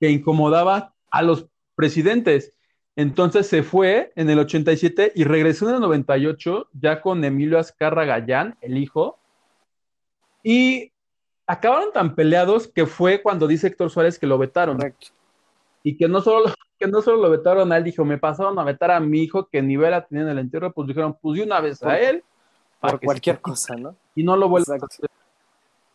Que 0.00 0.10
incomodaba 0.10 0.92
a 1.12 1.22
los 1.22 1.46
presidentes. 1.76 2.52
Entonces 2.96 3.46
se 3.46 3.62
fue 3.62 4.12
en 4.16 4.28
el 4.30 4.40
87 4.40 5.12
y 5.14 5.22
regresó 5.22 5.68
en 5.68 5.76
el 5.76 5.80
98 5.82 6.70
ya 6.72 7.00
con 7.00 7.24
Emilio 7.24 7.60
Azcarra 7.60 8.04
Gallán, 8.04 8.56
el 8.62 8.78
hijo. 8.78 9.20
Y 10.42 10.90
acabaron 11.46 11.92
tan 11.92 12.16
peleados 12.16 12.66
que 12.66 12.84
fue 12.84 13.22
cuando 13.22 13.46
dice 13.46 13.68
Héctor 13.68 13.90
Suárez 13.90 14.18
que 14.18 14.26
lo 14.26 14.38
vetaron. 14.38 14.78
Correcto. 14.78 15.06
Y 15.84 15.96
que 15.96 16.08
no 16.08 16.20
solo, 16.20 16.52
que 16.82 16.90
no 16.90 17.00
solo 17.00 17.18
lo 17.22 17.30
vetaron 17.30 17.70
a 17.70 17.76
él, 17.76 17.84
dijo, 17.84 18.04
me 18.04 18.18
pasaron 18.18 18.58
a 18.58 18.64
vetar 18.64 18.90
a 18.90 18.98
mi 18.98 19.20
hijo 19.20 19.46
que 19.46 19.62
ni 19.62 19.76
vela 19.76 20.04
tenía 20.04 20.24
en 20.24 20.30
el 20.30 20.38
entierro, 20.40 20.72
pues 20.72 20.88
dijeron, 20.88 21.16
pues 21.20 21.38
de 21.38 21.44
una 21.44 21.60
vez 21.60 21.80
a 21.84 21.96
él 21.98 22.24
por 22.80 23.00
cualquier 23.00 23.40
cosa, 23.40 23.76
¿no? 23.76 23.94
Y 24.16 24.24
no 24.24 24.36
lo 24.36 24.48
vuelva 24.48 24.74
a 24.74 24.84
hacer. 24.84 25.08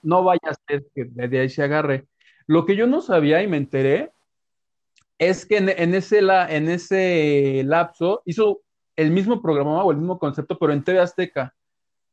No 0.02 0.24
vaya 0.24 0.50
a 0.50 0.54
ser 0.68 0.86
que 0.96 1.04
de 1.04 1.40
ahí 1.40 1.50
se 1.50 1.62
agarre. 1.62 2.06
Lo 2.46 2.66
que 2.66 2.78
yo 2.78 2.88
no 2.88 3.02
sabía 3.02 3.44
y 3.44 3.48
me 3.48 3.58
enteré 3.58 4.12
es 5.18 5.46
que 5.46 5.58
en, 5.58 5.94
ese, 5.94 6.22
la, 6.22 6.50
en 6.50 6.70
ese 6.70 7.64
lapso 7.66 8.22
hizo 8.24 8.62
el 8.96 9.12
mismo 9.12 9.42
programa 9.42 9.84
o 9.84 9.92
el 9.92 9.98
mismo 9.98 10.18
concepto, 10.20 10.58
pero 10.58 10.72
en 10.72 10.84
TV 10.84 11.00
Azteca, 11.02 11.54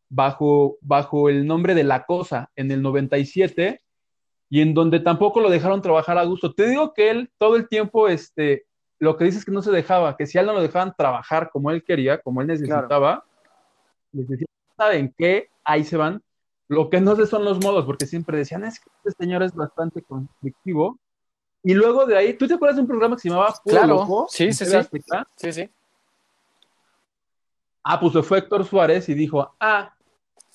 bajo, 0.09 0.79
bajo 0.81 1.29
el 1.29 1.47
nombre 1.47 1.77
de 1.77 1.85
La 1.85 2.05
Cosa, 2.07 2.51
en 2.57 2.73
el 2.73 2.83
97, 2.83 3.81
y 4.55 4.61
en 4.61 4.73
donde 4.73 5.01
tampoco 5.01 5.41
lo 5.41 5.51
dejaron 5.51 5.83
trabajar 5.83 6.17
a 6.17 6.23
gusto. 6.23 6.55
Te 6.55 6.69
digo 6.69 6.95
que 6.95 7.11
él 7.11 7.29
todo 7.39 7.57
el 7.57 7.67
tiempo, 7.67 8.07
este, 8.07 8.67
lo 9.01 9.17
que 9.17 9.25
dice 9.25 9.39
es 9.39 9.45
que 9.45 9.51
no 9.51 9.63
se 9.63 9.73
dejaba, 9.73 10.17
que 10.17 10.29
si 10.29 10.39
a 10.39 10.43
él 10.43 10.47
no 10.47 10.53
lo 10.53 10.63
dejaban 10.63 10.95
trabajar 10.97 11.51
como 11.51 11.73
él 11.73 11.83
quería, 11.83 12.19
como 12.19 12.41
él 12.41 12.47
necesitaba, 12.47 13.25
les 14.13 14.29
decía, 14.29 14.47
¿saben 14.77 15.13
qué? 15.19 15.49
Ahí 15.65 15.83
se 15.83 15.97
van. 15.97 16.23
Lo 16.69 16.89
que 16.89 17.01
no 17.01 17.17
sé 17.17 17.27
son 17.27 17.45
los 17.45 17.59
modos, 17.65 17.85
porque 17.85 18.07
siempre 18.07 18.39
decían, 18.39 18.63
es 18.63 18.79
que 18.79 18.89
este 19.03 19.25
señor 19.25 19.43
es 19.43 19.53
bastante 19.57 20.03
conflictivo. 20.03 21.01
Y 21.65 21.75
luego 21.75 22.07
de 22.07 22.17
ahí, 22.17 22.35
¿tú 22.35 22.47
te 22.47 22.55
acuerdas 22.55 22.77
de 22.77 22.83
un 22.83 22.89
programa 22.89 23.17
que 23.17 23.23
se 23.23 23.31
llamaba 23.31 23.53
Puro 23.61 23.77
claro. 23.77 23.95
Loco? 23.97 24.27
Sí, 24.31 24.53
sí, 24.53 24.67
sí. 24.67 24.79
Sí, 25.35 25.53
sí. 25.53 25.71
Ah, 27.83 27.99
pues 27.99 28.25
fue 28.25 28.39
Héctor 28.39 28.65
Suárez 28.65 29.09
y 29.09 29.15
dijo, 29.15 29.53
ah, 29.59 29.93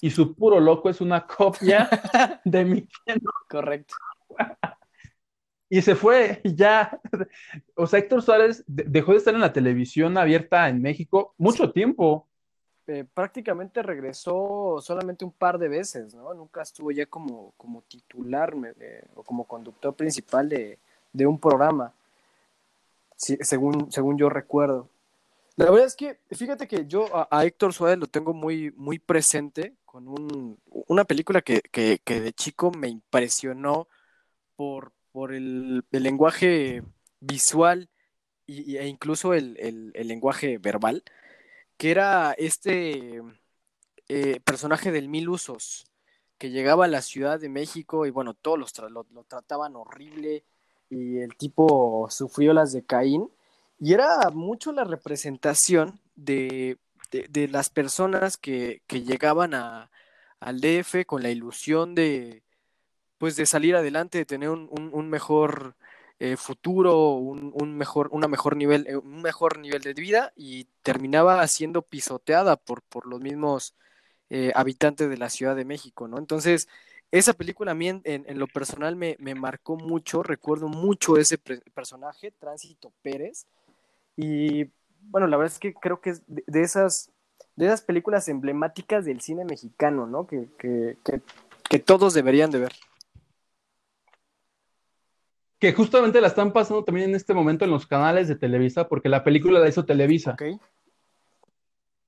y 0.01 0.09
su 0.09 0.33
puro 0.35 0.59
loco 0.59 0.89
es 0.89 1.01
una 1.01 1.25
copia 1.25 1.89
de 2.45 2.65
mi 2.65 2.87
Correcto. 3.49 3.95
y 5.69 5.81
se 5.81 5.95
fue, 5.95 6.41
ya. 6.43 6.99
O 7.75 7.87
sea, 7.87 7.99
Héctor 7.99 8.21
Suárez 8.21 8.63
dejó 8.67 9.11
de 9.11 9.17
estar 9.17 9.33
en 9.33 9.41
la 9.41 9.53
televisión 9.53 10.17
abierta 10.17 10.69
en 10.69 10.81
México 10.81 11.33
mucho 11.37 11.71
tiempo. 11.71 12.27
Eh, 12.87 13.05
prácticamente 13.13 13.83
regresó 13.83 14.79
solamente 14.81 15.23
un 15.23 15.31
par 15.31 15.59
de 15.59 15.67
veces, 15.67 16.15
¿no? 16.15 16.33
Nunca 16.33 16.63
estuvo 16.63 16.89
ya 16.89 17.05
como, 17.05 17.53
como 17.55 17.83
titular 17.83 18.55
o 19.13 19.21
como 19.21 19.43
conductor 19.43 19.93
principal 19.93 20.49
de, 20.49 20.79
un 21.27 21.39
programa, 21.39 21.93
según, 23.15 23.91
según 23.91 24.17
yo 24.17 24.27
recuerdo. 24.27 24.89
La 25.59 25.71
verdad 25.71 25.87
es 25.87 25.95
que, 25.95 26.19
fíjate 26.31 26.67
que 26.67 26.85
yo 26.87 27.07
a, 27.13 27.45
Héctor 27.45 27.73
Suárez 27.73 27.97
lo 27.99 28.07
tengo 28.07 28.33
muy, 28.33 28.71
muy 28.77 28.99
presente 28.99 29.75
con 29.85 30.07
un, 30.07 30.59
una 30.65 31.05
película 31.05 31.41
que, 31.41 31.61
de 31.71 32.33
chico 32.33 32.71
me 32.71 32.87
impresionó 32.87 33.87
por, 34.55 34.93
por 35.11 35.33
el, 35.33 35.83
lenguaje 35.91 36.83
visual 37.19 37.89
e 38.47 38.87
incluso 38.87 39.33
el 39.33 39.91
lenguaje 39.93 40.57
verbal 40.57 41.03
que 41.79 41.91
era 41.91 42.33
este 42.33 43.21
eh, 44.09 44.41
personaje 44.41 44.91
del 44.91 45.07
Mil 45.07 45.29
Usos, 45.29 45.87
que 46.37 46.51
llegaba 46.51 46.83
a 46.83 46.89
la 46.89 47.01
Ciudad 47.01 47.39
de 47.39 47.47
México 47.47 48.05
y 48.05 48.11
bueno, 48.11 48.33
todos 48.33 48.59
los 48.59 48.77
lo, 48.91 49.05
trataban 49.23 49.77
horrible 49.77 50.43
y 50.89 51.19
el 51.19 51.37
tipo 51.37 52.07
sufrió 52.11 52.51
las 52.51 52.73
de 52.73 52.83
Caín. 52.83 53.31
Y 53.79 53.93
era 53.93 54.29
mucho 54.31 54.71
la 54.71 54.83
representación 54.83 55.99
de, 56.15 56.77
las 57.49 57.69
personas 57.69 58.37
que, 58.37 58.81
llegaban 58.89 59.53
a, 59.53 59.89
al 60.39 60.61
DF 60.61 61.05
con 61.05 61.23
la 61.23 61.29
ilusión 61.29 61.95
de, 61.95 62.43
pues, 63.17 63.35
de 63.35 63.45
salir 63.45 63.75
adelante, 63.75 64.17
de 64.19 64.25
tener 64.25 64.49
un 64.49 65.09
mejor 65.09 65.75
eh, 66.21 66.35
futuro, 66.35 67.11
un, 67.13 67.77
mejor, 67.77 68.09
una 68.11 68.27
mejor 68.27 68.57
nivel, 68.57 68.85
eh, 68.87 68.97
un 68.97 69.21
mejor 69.21 69.57
nivel 69.57 69.81
de 69.81 69.93
vida 69.93 70.33
y 70.35 70.65
terminaba 70.83 71.47
siendo 71.47 71.81
pisoteada 71.81 72.57
por, 72.57 72.81
por 72.81 73.05
los 73.07 73.21
mismos 73.21 73.73
eh, 74.29 74.51
habitantes 74.53 75.09
de 75.09 75.15
la 75.15 75.29
Ciudad 75.29 75.55
de 75.55 75.63
México, 75.63 76.09
¿no? 76.09 76.17
Entonces, 76.17 76.67
esa 77.11 77.31
película 77.33 77.71
a 77.71 77.75
mí 77.75 77.87
en, 77.87 78.37
lo 78.37 78.47
personal 78.47 78.97
me, 78.97 79.15
marcó 79.35 79.77
mucho, 79.77 80.21
recuerdo 80.21 80.67
mucho 80.67 81.15
ese 81.15 81.37
personaje, 81.37 82.31
Tránsito 82.31 82.91
Pérez, 83.01 83.47
y 84.21 84.71
bueno, 85.01 85.27
la 85.27 85.37
verdad 85.37 85.53
es 85.53 85.59
que 85.59 85.73
creo 85.73 86.01
que 86.01 86.11
es 86.11 86.23
de, 86.27 86.61
esas, 86.61 87.11
de 87.55 87.67
esas 87.67 87.81
películas 87.81 88.27
emblemáticas 88.27 89.05
del 89.05 89.21
cine 89.21 89.45
mexicano, 89.45 90.07
¿no? 90.07 90.27
Que, 90.27 90.49
que, 90.57 90.97
que 91.69 91.79
todos 91.79 92.13
deberían 92.13 92.51
de 92.51 92.59
ver 92.59 92.73
que 95.59 95.73
justamente 95.73 96.21
la 96.21 96.27
están 96.27 96.53
pasando 96.53 96.83
también 96.85 97.09
en 97.09 97.15
este 97.15 97.33
momento 97.33 97.65
en 97.65 97.71
los 97.71 97.85
canales 97.85 98.27
de 98.27 98.35
Televisa, 98.35 98.87
porque 98.87 99.09
la 99.09 99.23
película 99.23 99.59
la 99.59 99.67
hizo 99.67 99.85
Televisa. 99.85 100.37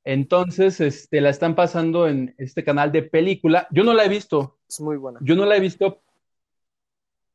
Entonces, 0.04 0.80
este, 0.80 1.21
la 1.21 1.30
están 1.30 1.54
pasando 1.54 2.08
en 2.08 2.34
este 2.38 2.63
canal 2.63 2.91
de 2.91 3.04
película. 3.04 3.67
Yo 3.69 3.84
no 3.84 3.93
la 3.93 4.06
he 4.06 4.10
visto. 4.10 4.58
Es 4.67 4.80
muy 4.80 4.95
buena. 4.95 5.19
Yo 5.21 5.36
no 5.36 5.45
la 5.45 5.58
he 5.58 5.60
visto, 5.60 6.02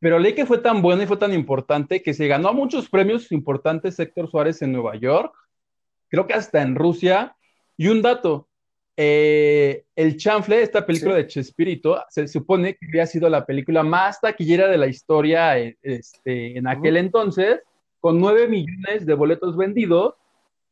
pero 0.01 0.19
leí 0.19 0.35
que 0.35 0.47
fue 0.47 0.59
tan 0.59 0.83
buena 0.83 1.05
y 1.05 1.07
fue 1.07 1.17
tan 1.17 1.33
importante 1.33 2.03
que 2.03 2.15
se 2.15 2.29
ganó 2.29 2.53
muchos 2.53 2.89
premios 2.89 3.33
importantes 3.33 3.99
Héctor 3.99 4.31
Suárez 4.31 4.61
en 4.63 4.73
Nueva 4.73 4.97
York, 4.97 5.35
creo 6.09 6.27
que 6.27 6.35
hasta 6.35 6.63
en 6.63 6.75
Rusia. 6.75 7.37
Y 7.79 7.89
un 7.89 8.03
dato, 8.03 8.49
eh, 8.97 9.85
el 9.95 10.17
Chanfle, 10.17 10.63
esta 10.63 10.87
película 10.87 11.15
de 11.15 11.27
Chespirito, 11.27 12.03
se 12.09 12.29
supone 12.29 12.75
que 12.75 12.87
había 12.87 13.07
sido 13.07 13.29
la 13.29 13.45
película 13.45 13.83
más 13.83 14.21
taquillera 14.21 14.69
de 14.69 14.79
la 14.79 14.87
historia 14.87 15.59
eh, 15.59 15.77
este, 15.83 16.57
en 16.57 16.67
aquel 16.67 16.97
entonces, 16.97 17.61
con 18.01 18.19
9 18.19 18.49
millones 18.49 19.05
de 19.05 19.15
boletos 19.15 19.57
vendidos, 19.57 20.15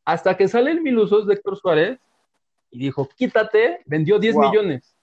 hasta 0.04 0.36
que 0.36 0.48
sale 0.48 0.70
el 0.70 0.82
Milusos 0.82 1.26
de 1.26 1.34
Héctor 1.34 1.58
Suárez 1.58 1.98
y 2.70 2.78
dijo, 2.78 3.08
quítate, 3.16 3.80
vendió 3.86 4.18
10 4.18 4.36
millones. 4.36 4.94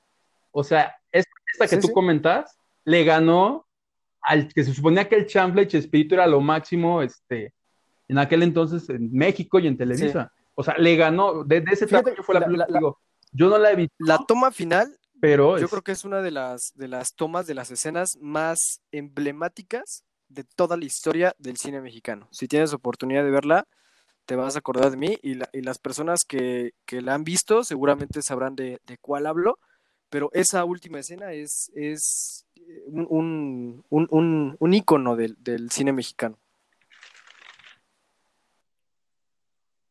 O 0.51 0.63
sea, 0.63 0.95
esta 1.11 1.67
que 1.67 1.77
tú 1.77 1.91
comentas, 1.91 2.57
le 2.83 3.03
ganó 3.03 3.65
al 4.21 4.47
que 4.53 4.63
se 4.63 4.73
suponía 4.73 5.07
que 5.07 5.15
el 5.15 5.25
Chanfle 5.25 5.63
y 5.63 5.67
Chespirito 5.67 6.15
era 6.15 6.27
lo 6.27 6.41
máximo 6.41 7.01
este, 7.01 7.53
en 8.07 8.17
aquel 8.17 8.43
entonces 8.43 8.89
en 8.89 9.11
México 9.11 9.59
y 9.59 9.67
en 9.67 9.77
Televisa. 9.77 10.31
O 10.53 10.63
sea, 10.63 10.77
le 10.77 10.95
ganó, 10.95 11.43
desde 11.43 11.65
de 11.65 11.71
ese 11.71 11.87
que 11.87 12.23
fue 12.23 12.39
la, 12.39 12.47
digo, 12.67 12.99
yo 13.31 13.49
no 13.49 13.57
la 13.57 13.71
he 13.71 13.75
visto. 13.75 13.95
La 13.99 14.19
toma 14.27 14.51
final, 14.51 14.97
pero 15.19 15.57
yo 15.57 15.69
creo 15.69 15.81
que 15.81 15.93
es 15.93 16.03
una 16.03 16.21
de 16.21 16.31
las, 16.31 16.73
de 16.75 16.87
las 16.87 17.15
tomas, 17.15 17.47
de 17.47 17.53
las 17.53 17.71
escenas 17.71 18.17
más 18.19 18.81
emblemáticas 18.91 20.03
de 20.27 20.43
toda 20.43 20.77
la 20.77 20.85
historia 20.85 21.35
del 21.39 21.57
cine 21.57 21.81
mexicano. 21.81 22.27
Si 22.31 22.47
tienes 22.47 22.73
oportunidad 22.73 23.23
de 23.23 23.31
verla, 23.31 23.67
te 24.25 24.35
vas 24.35 24.55
a 24.55 24.59
acordar 24.59 24.91
de 24.91 24.97
mí 24.97 25.17
y, 25.21 25.35
las 25.61 25.79
personas 25.79 26.19
que, 26.27 26.73
la 26.89 27.13
han 27.13 27.23
visto 27.23 27.63
seguramente 27.63 28.21
sabrán 28.21 28.55
de, 28.55 28.79
cuál 29.01 29.25
hablo, 29.25 29.59
pero 30.09 30.29
esa 30.33 30.63
última 30.65 30.99
escena 30.99 31.33
es, 31.33 31.71
es 31.75 32.45
un, 32.87 33.83
un, 33.89 34.57
un, 34.59 34.73
ícono 34.73 35.15
del, 35.15 35.35
del 35.39 35.71
cine 35.71 35.93
mexicano. 35.93 36.37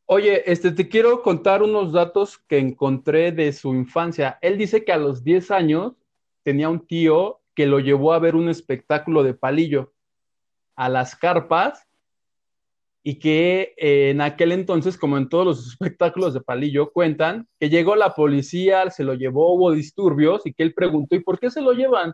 Oye, 0.07 0.51
este, 0.51 0.73
te 0.73 0.88
quiero 0.88 1.23
contar 1.23 1.62
unos 1.62 1.93
datos 1.93 2.38
que 2.49 2.59
encontré 2.59 3.31
de 3.31 3.53
su 3.53 3.75
infancia. 3.75 4.38
Él 4.43 4.59
dice 4.59 4.85
que 4.85 4.93
a 4.93 4.97
los 4.97 5.23
10 5.23 5.51
años 5.53 5.93
tenía 6.43 6.69
un 6.69 6.85
tío 6.85 7.40
que 7.55 7.66
lo 7.66 7.79
llevó 7.79 8.12
a 8.12 8.19
ver 8.19 8.35
un 8.35 8.49
espectáculo 8.49 9.23
de 9.23 9.35
palillo 9.35 9.93
a 10.75 10.88
las 10.88 11.14
carpas 11.14 11.87
y 13.03 13.19
que 13.19 13.75
eh, 13.77 14.11
en 14.11 14.21
aquel 14.21 14.53
entonces, 14.53 14.99
como 14.99 15.16
en 15.16 15.29
todos 15.29 15.47
los 15.47 15.66
espectáculos 15.69 16.35
de 16.35 16.40
palillo, 16.40 16.93
cuentan 16.93 17.49
que 17.59 17.71
llegó 17.71 17.97
la 17.97 18.14
policía, 18.14 18.90
se 18.90 19.05
lo 19.05 19.14
llevó, 19.14 19.55
hubo 19.55 19.73
disturbios 19.73 20.45
y 20.45 20.53
que 20.53 20.62
él 20.62 20.75
preguntó, 20.75 21.16
¿y 21.16 21.21
por 21.21 21.38
qué 21.38 21.51
se 21.51 21.62
lo 21.62 21.73
llevan? 21.73 22.12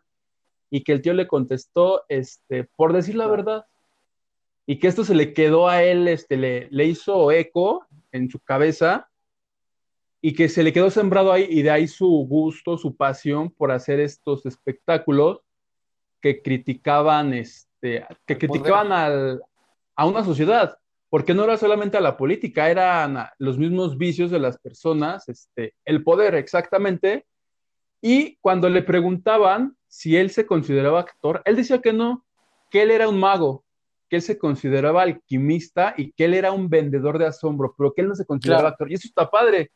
Y 0.77 0.83
que 0.85 0.93
el 0.93 1.01
tío 1.01 1.15
le 1.15 1.27
contestó, 1.27 2.05
este, 2.11 2.65
por 2.65 2.93
decir 2.93 3.15
la 3.15 3.27
verdad. 3.27 3.65
Y 4.67 4.79
que 4.79 4.89
esto 4.89 5.05
se 5.05 5.15
le 5.15 5.33
quedó 5.33 5.71
a 5.71 5.83
él, 5.83 6.07
este, 6.07 6.37
le, 6.37 6.69
le 6.71 6.85
hizo 6.85 7.31
eco 7.33 7.87
en 8.12 8.29
su 8.29 8.39
cabeza 8.41 9.09
y 10.21 10.35
que 10.35 10.51
se 10.51 10.62
le 10.62 10.75
quedó 10.75 10.91
sembrado 10.91 11.33
ahí 11.33 11.47
y 11.49 11.62
de 11.62 11.71
ahí 11.71 11.89
su 11.89 12.07
gusto, 12.29 12.77
su 12.77 12.95
pasión 12.95 13.49
por 13.49 13.71
hacer 13.71 14.01
estos 14.01 14.45
espectáculos 14.45 15.41
que 16.21 16.43
criticaban, 16.43 17.33
este, 17.33 18.05
que 18.27 18.37
criticaban 18.37 18.93
al, 18.93 19.41
a 19.95 20.05
una 20.05 20.25
sociedad, 20.25 20.77
porque 21.09 21.33
no 21.33 21.45
era 21.45 21.57
solamente 21.57 21.97
a 21.97 22.03
la 22.03 22.19
política, 22.19 22.69
eran 22.69 23.17
los 23.39 23.57
mismos 23.57 23.97
vicios 23.97 24.31
de 24.31 24.41
las 24.41 24.59
personas, 24.59 25.27
este, 25.31 25.75
el 25.87 26.03
poder 26.03 26.35
exactamente, 26.35 27.25
y 28.03 28.37
cuando 28.41 28.69
le 28.69 28.83
preguntaban 28.83 29.76
si 29.97 30.15
él 30.15 30.29
se 30.29 30.45
consideraba 30.45 31.01
actor, 31.01 31.41
él 31.47 31.57
decía 31.57 31.81
que 31.81 31.95
no, 31.95 32.23
que 32.71 32.83
él 32.83 32.91
era 32.91 33.09
un 33.09 33.19
mago, 33.19 33.65
que 34.11 34.17
él 34.17 34.23
se 34.23 34.37
consideraba 34.37 35.01
alquimista 35.01 35.95
y 35.97 36.13
que 36.13 36.27
él 36.27 36.35
era 36.35 36.53
un 36.53 36.69
vendedor 36.69 37.19
de 37.19 37.25
asombro, 37.25 37.75
pero 37.79 37.95
que 37.95 38.03
él 38.03 38.09
no 38.09 38.15
se 38.15 38.27
consideraba 38.27 38.69
actor. 38.69 38.91
Y 38.91 38.95
eso 38.97 39.09
está 39.09 39.31
padre, 39.31 39.71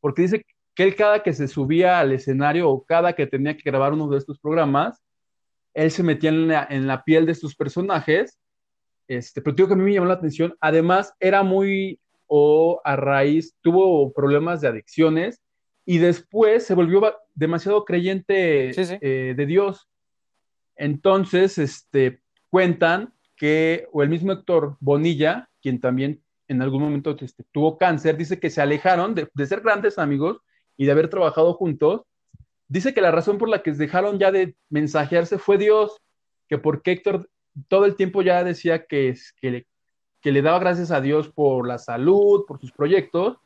porque 0.00 0.22
dice 0.22 0.42
que 0.74 0.82
él 0.84 0.96
cada 0.96 1.22
que 1.22 1.34
se 1.34 1.46
subía 1.48 2.00
al 2.00 2.12
escenario 2.12 2.70
o 2.70 2.82
cada 2.82 3.12
que 3.12 3.26
tenía 3.26 3.58
que 3.58 3.62
grabar 3.62 3.92
uno 3.92 4.08
de 4.08 4.16
estos 4.16 4.38
programas, 4.38 5.02
él 5.74 5.90
se 5.90 6.02
metía 6.02 6.30
en 6.30 6.48
la, 6.48 6.66
en 6.70 6.86
la 6.86 7.04
piel 7.04 7.26
de 7.26 7.32
estos 7.32 7.54
personajes, 7.54 8.38
este, 9.06 9.42
pero 9.42 9.54
digo 9.54 9.68
que 9.68 9.74
a 9.74 9.76
mí 9.76 9.84
me 9.84 9.92
llamó 9.92 10.06
la 10.06 10.14
atención, 10.14 10.56
además 10.62 11.12
era 11.20 11.42
muy, 11.42 12.00
o 12.26 12.80
a 12.84 12.96
raíz, 12.96 13.54
tuvo 13.60 14.14
problemas 14.14 14.62
de 14.62 14.68
adicciones 14.68 15.42
y 15.90 15.96
después 15.96 16.66
se 16.66 16.74
volvió 16.74 17.16
demasiado 17.34 17.86
creyente 17.86 18.72
eh, 18.76 19.32
de 19.34 19.46
Dios. 19.46 19.88
Entonces, 20.76 21.56
este, 21.56 22.20
cuentan 22.50 23.14
que, 23.36 23.88
o 23.90 24.02
el 24.02 24.10
mismo 24.10 24.32
Héctor 24.32 24.76
Bonilla, 24.80 25.48
quien 25.62 25.80
también 25.80 26.22
en 26.46 26.60
algún 26.60 26.82
momento 26.82 27.16
este, 27.18 27.42
tuvo 27.52 27.78
cáncer, 27.78 28.18
dice 28.18 28.38
que 28.38 28.50
se 28.50 28.60
alejaron 28.60 29.14
de, 29.14 29.30
ser 29.46 29.62
grandes 29.62 29.98
amigos 29.98 30.42
y 30.76 30.84
de 30.84 30.92
haber 30.92 31.08
trabajado 31.08 31.54
juntos. 31.54 32.02
Dice 32.68 32.92
que 32.92 33.00
la 33.00 33.10
razón 33.10 33.38
por 33.38 33.48
la 33.48 33.62
que 33.62 33.72
dejaron 33.72 34.18
ya 34.18 34.30
de 34.30 34.56
mensajearse 34.68 35.38
fue 35.38 35.56
Dios, 35.56 35.96
que 36.50 36.58
porque 36.58 36.92
Héctor 36.92 37.30
todo 37.68 37.86
el 37.86 37.96
tiempo 37.96 38.20
ya 38.20 38.44
decía 38.44 38.84
que, 38.84 39.16
que, 39.40 39.50
le, 39.50 39.66
que 40.20 40.32
le 40.32 40.42
daba 40.42 40.58
gracias 40.58 40.90
a 40.90 41.00
Dios 41.00 41.30
por 41.30 41.66
la 41.66 41.78
salud, 41.78 42.44
por 42.46 42.60
sus 42.60 42.72
proyectos, 42.72 43.38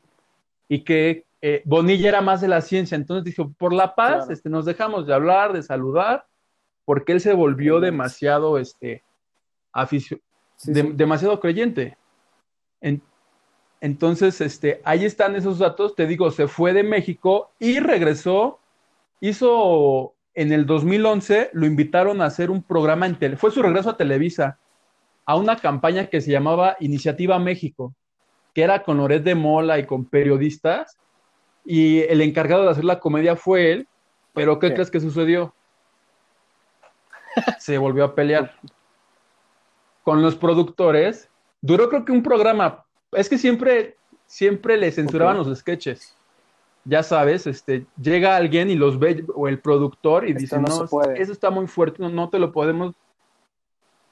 y 0.67 0.83
que 0.83 1.23
eh, 1.45 1.61
Bonilla 1.65 2.09
era 2.09 2.21
más 2.21 2.41
de 2.41 2.47
la 2.47 2.61
ciencia. 2.61 2.95
Entonces 2.95 3.23
dijo, 3.23 3.51
por 3.57 3.73
la 3.73 3.93
paz, 3.93 4.29
este, 4.29 4.49
nos 4.49 4.65
dejamos 4.65 5.05
de 5.05 5.13
hablar, 5.13 5.53
de 5.53 5.61
saludar, 5.61 6.25
porque 6.85 7.11
él 7.11 7.19
se 7.19 7.33
volvió 7.33 7.79
demasiado, 7.79 8.57
este, 8.57 9.03
demasiado 10.65 11.39
creyente 11.39 11.97
entonces, 13.83 14.39
este, 14.39 14.79
ahí 14.85 15.03
están 15.03 15.35
esos 15.35 15.59
datos. 15.59 15.93
Te 15.93 16.07
digo, 16.07 16.31
se 16.31 16.47
fue 16.47 16.71
de 16.71 16.83
México 16.83 17.51
y 17.59 17.79
regresó. 17.79 18.59
Hizo 19.19 20.13
en 20.33 20.53
el 20.53 20.65
2011, 20.65 21.49
lo 21.51 21.65
invitaron 21.65 22.21
a 22.21 22.27
hacer 22.27 22.49
un 22.49 22.63
programa 22.63 23.07
en 23.07 23.19
tele. 23.19 23.35
Fue 23.35 23.51
su 23.51 23.61
regreso 23.61 23.89
a 23.89 23.97
Televisa, 23.97 24.57
a 25.25 25.35
una 25.35 25.57
campaña 25.57 26.07
que 26.07 26.21
se 26.21 26.31
llamaba 26.31 26.77
Iniciativa 26.79 27.37
México, 27.39 27.93
que 28.53 28.61
era 28.63 28.83
con 28.83 28.95
Loret 28.95 29.21
de 29.21 29.35
Mola 29.35 29.77
y 29.79 29.85
con 29.85 30.05
periodistas. 30.05 30.97
Y 31.65 32.01
el 32.01 32.21
encargado 32.21 32.63
de 32.63 32.71
hacer 32.71 32.83
la 32.83 32.99
comedia 32.99 33.35
fue 33.35 33.71
él. 33.71 33.87
Pero 34.33 34.59
¿qué 34.59 34.73
crees 34.73 34.89
que 34.89 34.99
sucedió? 34.99 35.53
Se 37.59 37.77
volvió 37.77 38.03
a 38.03 38.15
pelear 38.15 38.55
con 40.03 40.21
los 40.21 40.35
productores 40.35 41.29
Duró 41.63 41.87
creo 41.87 42.03
que 42.03 42.11
un 42.11 42.21
programa. 42.21 42.83
Es 43.13 43.29
que 43.29 43.37
siempre, 43.37 43.95
siempre 44.27 44.75
le 44.75 44.91
censuraban 44.91 45.37
los 45.37 45.57
sketches. 45.57 46.13
Ya 46.83 47.01
sabes, 47.01 47.47
este, 47.47 47.85
llega 48.01 48.35
alguien 48.35 48.69
y 48.69 48.75
los 48.75 48.99
ve, 48.99 49.23
o 49.33 49.47
el 49.47 49.59
productor, 49.59 50.27
y 50.27 50.33
dice, 50.33 50.59
no, 50.59 50.67
eso 51.15 51.31
está 51.31 51.49
muy 51.49 51.67
fuerte, 51.67 52.03
no, 52.03 52.29
te 52.29 52.37
lo 52.37 52.51
podemos. 52.51 52.93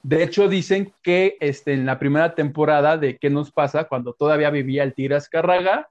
De 0.02 0.24
hecho, 0.24 0.48
dicen 0.48 0.94
que 1.04 1.36
este, 1.42 1.74
en 1.74 1.86
la 1.86 2.00
primera 2.00 2.34
temporada 2.34 2.98
de 2.98 3.18
¿Qué 3.18 3.30
nos 3.30 3.52
pasa? 3.52 3.84
Cuando 3.84 4.14
todavía 4.14 4.50
vivía 4.50 4.84
el 4.84 4.94
Tigre 4.94 5.16
Azcarraga, 5.16 5.90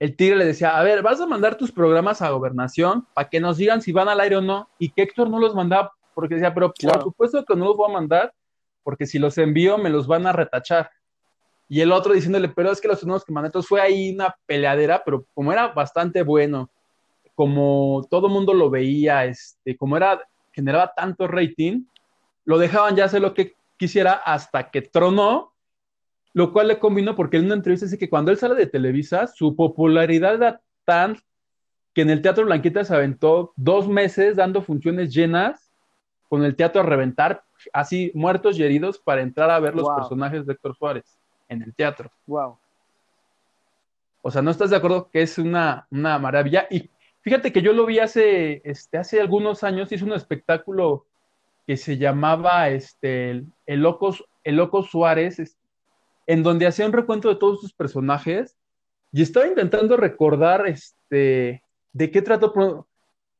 el 0.00 0.16
Tigre 0.16 0.36
le 0.36 0.46
decía, 0.46 0.78
a 0.78 0.82
ver, 0.82 1.02
vas 1.02 1.20
a 1.20 1.26
mandar 1.26 1.56
tus 1.56 1.70
programas 1.70 2.22
a 2.22 2.30
gobernación 2.30 3.06
para 3.12 3.28
que 3.28 3.38
nos 3.38 3.58
digan 3.58 3.82
si 3.82 3.92
van 3.92 4.08
al 4.08 4.18
aire 4.20 4.36
o 4.36 4.40
no. 4.40 4.70
Y 4.78 4.90
que 4.90 5.02
Héctor 5.02 5.28
no 5.28 5.38
los 5.38 5.54
mandaba 5.54 5.92
porque 6.14 6.36
decía, 6.36 6.54
pero 6.54 6.72
por 6.72 7.02
supuesto 7.02 7.44
que 7.44 7.54
no 7.54 7.66
los 7.66 7.76
voy 7.76 7.90
a 7.90 7.94
mandar 7.94 8.32
porque 8.82 9.06
si 9.06 9.18
los 9.18 9.36
envío 9.36 9.76
me 9.76 9.90
los 9.90 10.06
van 10.06 10.26
a 10.26 10.32
retachar. 10.32 10.90
Y 11.68 11.82
el 11.82 11.92
otro 11.92 12.14
diciéndole, 12.14 12.48
pero 12.48 12.72
es 12.72 12.80
que 12.80 12.88
los 12.88 13.04
nuevos 13.04 13.26
que 13.26 13.32
mandé, 13.32 13.48
entonces 13.48 13.68
fue 13.68 13.80
ahí 13.82 14.14
una 14.14 14.34
peleadera, 14.46 15.02
pero 15.04 15.26
como 15.34 15.52
era 15.52 15.68
bastante 15.68 16.22
bueno, 16.22 16.70
como 17.34 18.06
todo 18.10 18.30
mundo 18.30 18.54
lo 18.54 18.70
veía, 18.70 19.26
este, 19.26 19.76
como 19.76 19.98
era, 19.98 20.20
generaba 20.50 20.92
tanto 20.96 21.28
rating, 21.28 21.84
lo 22.46 22.58
dejaban 22.58 22.96
ya 22.96 23.04
hacer 23.04 23.20
lo 23.20 23.34
que 23.34 23.54
quisiera 23.76 24.12
hasta 24.12 24.70
que 24.70 24.80
tronó, 24.82 25.52
lo 26.32 26.52
cual 26.52 26.68
le 26.68 26.78
combinó 26.78 27.16
porque 27.16 27.36
en 27.36 27.46
una 27.46 27.54
entrevista 27.54 27.86
dice 27.86 27.98
que 27.98 28.10
cuando 28.10 28.30
él 28.30 28.36
sale 28.36 28.54
de 28.54 28.66
Televisa, 28.66 29.26
su 29.26 29.56
popularidad 29.56 30.34
era 30.34 30.60
tan 30.84 31.16
que 31.92 32.02
en 32.02 32.10
el 32.10 32.22
Teatro 32.22 32.44
Blanquita 32.44 32.84
se 32.84 32.94
aventó 32.94 33.52
dos 33.56 33.88
meses 33.88 34.36
dando 34.36 34.62
funciones 34.62 35.12
llenas 35.12 35.70
con 36.28 36.44
el 36.44 36.54
teatro 36.54 36.82
a 36.82 36.84
reventar, 36.84 37.42
así 37.72 38.12
muertos 38.14 38.56
y 38.56 38.62
heridos 38.62 39.00
para 39.00 39.20
entrar 39.20 39.50
a 39.50 39.58
ver 39.58 39.74
los 39.74 39.88
personajes 39.88 40.46
de 40.46 40.52
Héctor 40.52 40.76
Suárez 40.76 41.18
en 41.48 41.62
el 41.62 41.74
teatro. 41.74 42.08
Wow. 42.26 42.56
O 44.22 44.30
sea, 44.30 44.40
¿no 44.40 44.52
estás 44.52 44.70
de 44.70 44.76
acuerdo 44.76 45.10
que 45.10 45.22
es 45.22 45.38
una, 45.38 45.88
maravilla? 45.90 46.68
Y 46.70 46.88
fíjate 47.22 47.52
que 47.52 47.62
yo 47.62 47.72
lo 47.72 47.84
vi 47.84 47.98
hace, 47.98 48.62
este, 48.64 48.98
hace 48.98 49.20
algunos 49.20 49.64
años, 49.64 49.90
hizo 49.90 50.04
un 50.04 50.12
espectáculo 50.12 51.04
que 51.66 51.76
se 51.76 51.98
llamaba 51.98 52.68
este, 52.68 53.30
el, 53.66 53.80
Loco, 53.80 54.14
el 54.44 54.56
Loco 54.56 54.84
Suárez, 54.84 55.40
en 56.30 56.44
donde 56.44 56.64
hacía 56.64 56.86
un 56.86 56.92
recuento 56.92 57.28
de 57.28 57.34
todos 57.34 57.60
sus 57.60 57.72
personajes 57.72 58.56
y 59.10 59.20
estaba 59.20 59.48
intentando 59.48 59.96
recordar 59.96 60.64
este, 60.68 61.60
de 61.92 62.10
qué 62.12 62.22
trató, 62.22 62.86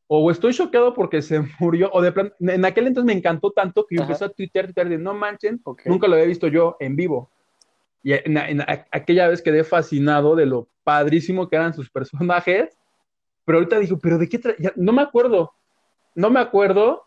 o 0.09 0.31
estoy 0.33 0.53
choqueado 0.53 0.93
porque 0.93 1.23
se 1.23 1.41
murió, 1.61 1.89
o 1.93 2.03
de 2.03 2.11
plan, 2.11 2.33
en 2.41 2.65
aquel 2.65 2.89
entonces 2.89 3.07
me 3.07 3.17
encantó 3.17 3.53
tanto 3.53 3.87
que 3.87 3.95
yo 3.95 4.03
empecé 4.03 4.25
a 4.25 4.29
tuitear, 4.29 4.75
de 4.75 4.99
no 4.99 5.15
manchen, 5.15 5.63
nunca 5.85 6.09
lo 6.09 6.15
había 6.15 6.27
visto 6.27 6.49
yo 6.49 6.77
en 6.81 6.97
vivo. 6.97 7.31
Y 8.03 8.15
en, 8.15 8.61
aquella 8.91 9.29
vez 9.29 9.41
quedé 9.41 9.63
fascinado 9.63 10.35
de 10.35 10.47
lo 10.47 10.67
padrísimo 10.83 11.49
que 11.49 11.55
eran 11.55 11.75
sus 11.75 11.91
personajes, 11.91 12.77
pero 13.45 13.59
ahorita 13.59 13.79
digo, 13.79 14.01
pero 14.03 14.19
¿de 14.19 14.29
qué? 14.29 14.41
no 14.75 14.93
me 14.93 15.03
acuerdo, 15.03 15.53
no 16.17 16.29
me 16.29 16.41
acuerdo, 16.41 17.05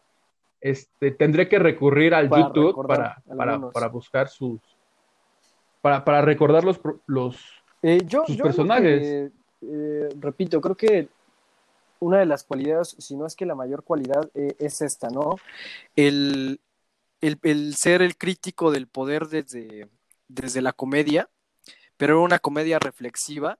este, 0.61 1.11
tendré 1.11 1.49
que 1.49 1.59
recurrir 1.59 2.13
al 2.13 2.29
YouTube 2.29 2.87
para, 2.87 3.21
para, 3.73 3.87
buscar 3.89 4.29
sus, 4.29 4.61
para, 5.83 6.05
para 6.05 6.21
recordar 6.21 6.63
los, 6.63 6.79
los 7.07 7.35
eh, 7.81 7.99
sus 8.09 8.37
personajes. 8.37 9.31
Eh, 9.61 10.09
repito, 10.17 10.61
creo 10.61 10.77
que 10.77 11.09
una 11.99 12.19
de 12.19 12.25
las 12.25 12.45
cualidades, 12.45 12.95
si 12.99 13.17
no 13.17 13.25
es 13.25 13.35
que 13.35 13.45
la 13.45 13.53
mayor 13.53 13.83
cualidad, 13.83 14.31
eh, 14.33 14.55
es 14.59 14.81
esta, 14.81 15.09
¿no? 15.09 15.35
El, 15.97 16.61
ser 17.75 18.01
el 18.01 18.17
crítico 18.17 18.71
del 18.71 18.87
poder 18.87 19.27
desde, 19.27 19.89
desde 20.29 20.61
la 20.61 20.71
comedia, 20.71 21.29
pero 21.97 22.23
una 22.23 22.39
comedia 22.39 22.79
reflexiva. 22.79 23.59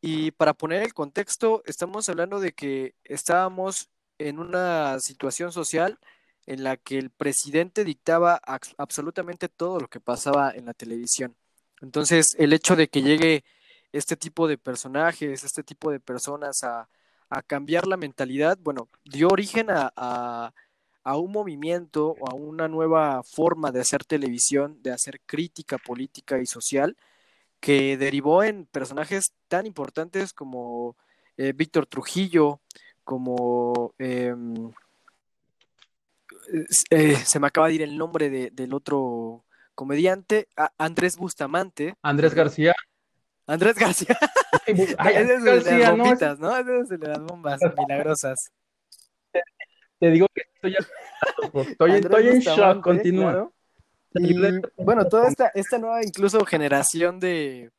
Y 0.00 0.30
para 0.30 0.54
poner 0.54 0.84
el 0.84 0.94
contexto, 0.94 1.64
estamos 1.66 2.08
hablando 2.08 2.38
de 2.38 2.52
que 2.52 2.94
estábamos 3.02 3.90
en 4.18 4.38
una 4.38 5.00
situación 5.00 5.50
social 5.50 5.98
en 6.46 6.62
la 6.62 6.76
que 6.76 6.96
el 6.96 7.10
presidente 7.10 7.82
dictaba 7.82 8.40
absolutamente 8.76 9.48
todo 9.48 9.80
lo 9.80 9.88
que 9.88 9.98
pasaba 9.98 10.52
en 10.52 10.66
la 10.66 10.72
televisión. 10.72 11.34
Entonces, 11.82 12.34
el 12.38 12.52
hecho 12.52 12.76
de 12.76 12.88
que 12.88 13.02
llegue 13.02 13.44
este 13.92 14.16
tipo 14.16 14.48
de 14.48 14.58
personajes, 14.58 15.44
este 15.44 15.62
tipo 15.62 15.90
de 15.90 16.00
personas 16.00 16.62
a, 16.62 16.88
cambiar 17.48 17.88
la 17.88 17.96
mentalidad, 17.96 18.56
bueno, 18.62 18.88
dio 19.04 19.28
origen 19.28 19.66
a, 19.68 19.92
a, 19.96 21.16
un 21.16 21.32
movimiento 21.32 22.14
o 22.20 22.30
a 22.30 22.34
una 22.34 22.68
nueva 22.68 23.22
forma 23.24 23.72
de 23.72 23.80
hacer 23.80 24.04
televisión, 24.04 24.80
de 24.82 24.92
hacer 24.92 25.20
crítica 25.26 25.76
política 25.76 26.38
y 26.38 26.46
social, 26.46 26.96
que 27.58 27.96
derivó 27.96 28.44
en 28.44 28.66
personajes 28.66 29.32
tan 29.48 29.66
importantes 29.66 30.32
como 30.32 30.96
eh, 31.36 31.52
Víctor 31.52 31.86
Trujillo, 31.86 32.60
como 33.02 33.92
em, 33.98 34.72
eh, 36.90 37.16
se 37.16 37.40
me 37.40 37.48
acaba 37.48 37.68
de 37.68 37.74
ir 37.74 37.82
el 37.82 37.96
nombre 37.98 38.30
de, 38.30 38.50
del 38.50 38.72
otro 38.74 39.45
comediante, 39.76 40.48
Andrés 40.78 41.16
Bustamante. 41.16 41.94
Andrés 42.02 42.34
García. 42.34 42.74
Andrés 43.46 43.76
García. 43.76 44.18
Ay, 44.98 45.14
es 45.14 45.28
de 45.28 45.50
García, 45.52 45.78
las 45.78 45.98
bombitas, 45.98 46.38
¿no? 46.40 46.56
Es 46.56 46.88
de 46.88 46.98
las 46.98 47.20
bombas 47.20 47.60
milagrosas. 47.78 48.50
Te, 50.00 50.10
digo 50.10 50.26
que 50.34 50.42
estoy, 50.54 50.76
estoy, 51.70 51.92
estoy 51.92 52.28
en 52.28 52.40
shock, 52.40 52.82
continúa. 52.82 53.50
bueno, 54.76 55.06
toda 55.06 55.28
esta, 55.28 55.48
esta 55.54 55.78
nueva 55.78 56.02
incluso 56.04 56.44
generación 56.44 57.20
de, 57.20 57.70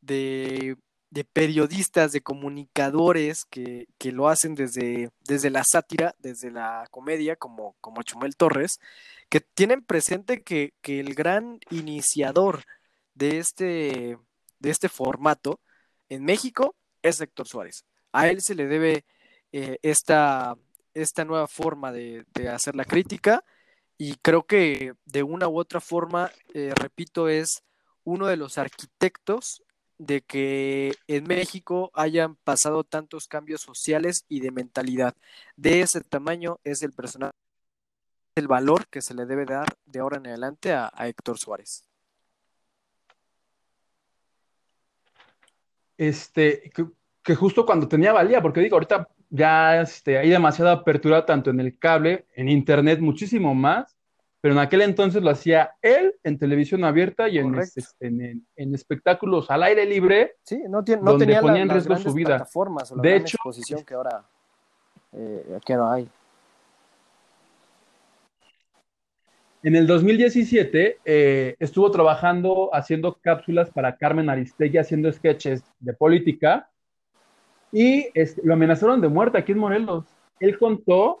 de, 0.00 0.76
de 1.10 1.24
periodistas, 1.24 2.12
de 2.12 2.20
comunicadores 2.20 3.44
que, 3.44 3.86
que, 3.98 4.12
lo 4.12 4.28
hacen 4.28 4.54
desde, 4.54 5.10
desde 5.26 5.50
la 5.50 5.64
sátira, 5.64 6.14
desde 6.18 6.50
la 6.50 6.86
comedia, 6.90 7.36
como, 7.36 7.74
como 7.80 8.02
Chumel 8.02 8.36
Torres, 8.36 8.78
que 9.28 9.40
tienen 9.40 9.84
presente 9.84 10.42
que, 10.42 10.74
que 10.80 11.00
el 11.00 11.14
gran 11.14 11.60
iniciador 11.70 12.64
de 13.14 13.38
este, 13.38 14.18
de 14.58 14.70
este 14.70 14.88
formato 14.88 15.60
en 16.08 16.24
México 16.24 16.76
es 17.02 17.20
Héctor 17.20 17.48
Suárez. 17.48 17.84
A 18.12 18.28
él 18.28 18.40
se 18.42 18.54
le 18.54 18.66
debe 18.66 19.04
eh, 19.52 19.78
esta, 19.82 20.56
esta 20.94 21.24
nueva 21.24 21.48
forma 21.48 21.92
de, 21.92 22.24
hacer 22.52 22.76
la 22.76 22.84
crítica 22.84 23.44
y 23.98 24.16
creo 24.16 24.44
que 24.44 24.94
de 25.04 25.22
una 25.22 25.48
u 25.48 25.58
otra 25.58 25.80
forma, 25.80 26.30
eh, 26.54 26.72
repito, 26.76 27.28
es 27.28 27.62
uno 28.04 28.26
de 28.26 28.36
los 28.36 28.58
arquitectos 28.58 29.62
de 29.98 30.22
que 30.22 30.94
en 31.08 31.24
México 31.24 31.90
hayan 31.94 32.36
pasado 32.36 32.84
tantos 32.84 33.26
cambios 33.26 33.60
sociales 33.62 34.24
y 34.28 34.40
de 34.40 34.52
mentalidad. 34.52 35.14
De 35.56 35.80
ese 35.80 36.00
tamaño 36.02 36.60
es 36.62 36.82
el 36.82 36.92
personaje, 36.92 37.34
el 38.38 38.48
valor 38.48 38.86
que 38.88 39.02
se 39.02 39.14
le 39.14 39.26
debe 39.26 39.44
dar 39.44 39.68
de 39.86 40.00
ahora 40.00 40.18
en 40.18 40.28
adelante 40.28 40.72
a 40.72 40.90
Héctor 41.06 41.38
Suárez. 41.38 41.88
este, 45.98 46.72
que, 47.22 47.34
justo 47.34 47.66
cuando 47.66 47.88
tenía 47.88 48.12
valía, 48.12 48.40
porque 48.40 48.60
digo, 48.60 48.76
ahorita 48.76 49.08
ya 49.28 49.82
este, 49.82 50.16
hay 50.16 50.30
demasiada 50.30 50.72
apertura 50.72 51.26
tanto 51.26 51.50
en 51.50 51.60
el 51.60 51.76
cable, 51.78 52.26
en 52.34 52.48
internet, 52.48 53.00
muchísimo 53.00 53.54
más, 53.54 53.94
pero 54.40 54.54
en 54.54 54.60
aquel 54.60 54.82
entonces 54.82 55.20
lo 55.20 55.30
hacía 55.30 55.72
él 55.82 56.14
en 56.22 56.38
televisión 56.38 56.84
abierta 56.84 57.28
y 57.28 57.38
en, 57.38 57.58
este, 57.58 57.84
en, 58.00 58.74
espectáculos 58.74 59.50
al 59.50 59.64
aire 59.64 59.84
libre, 59.84 60.36
sí, 60.42 60.62
no, 60.68 60.84
tiene, 60.84 61.02
no 61.02 61.10
donde 61.12 61.40
ponía 61.40 61.62
en 61.62 61.68
riesgo 61.68 61.96
su 61.96 62.14
vida. 62.14 62.46
de 63.02 63.16
hecho, 63.16 63.36
exposición 63.36 63.84
que 63.84 63.94
ahora 63.94 64.24
eh, 65.12 65.58
que 65.66 65.74
no 65.74 65.90
hay. 65.90 66.08
En 69.64 69.74
el 69.74 69.88
2017 69.88 70.98
eh, 71.04 71.56
estuvo 71.58 71.90
trabajando 71.90 72.70
haciendo 72.72 73.14
cápsulas 73.20 73.70
para 73.70 73.96
Carmen 73.96 74.30
Aristegui, 74.30 74.78
haciendo 74.78 75.12
sketches 75.12 75.64
de 75.80 75.92
política 75.94 76.70
y 77.72 78.06
lo 78.44 78.54
amenazaron 78.54 79.00
de 79.00 79.08
muerte 79.08 79.38
aquí 79.38 79.52
en 79.52 79.58
Morelos. 79.58 80.04
Él 80.38 80.56
contó 80.58 81.20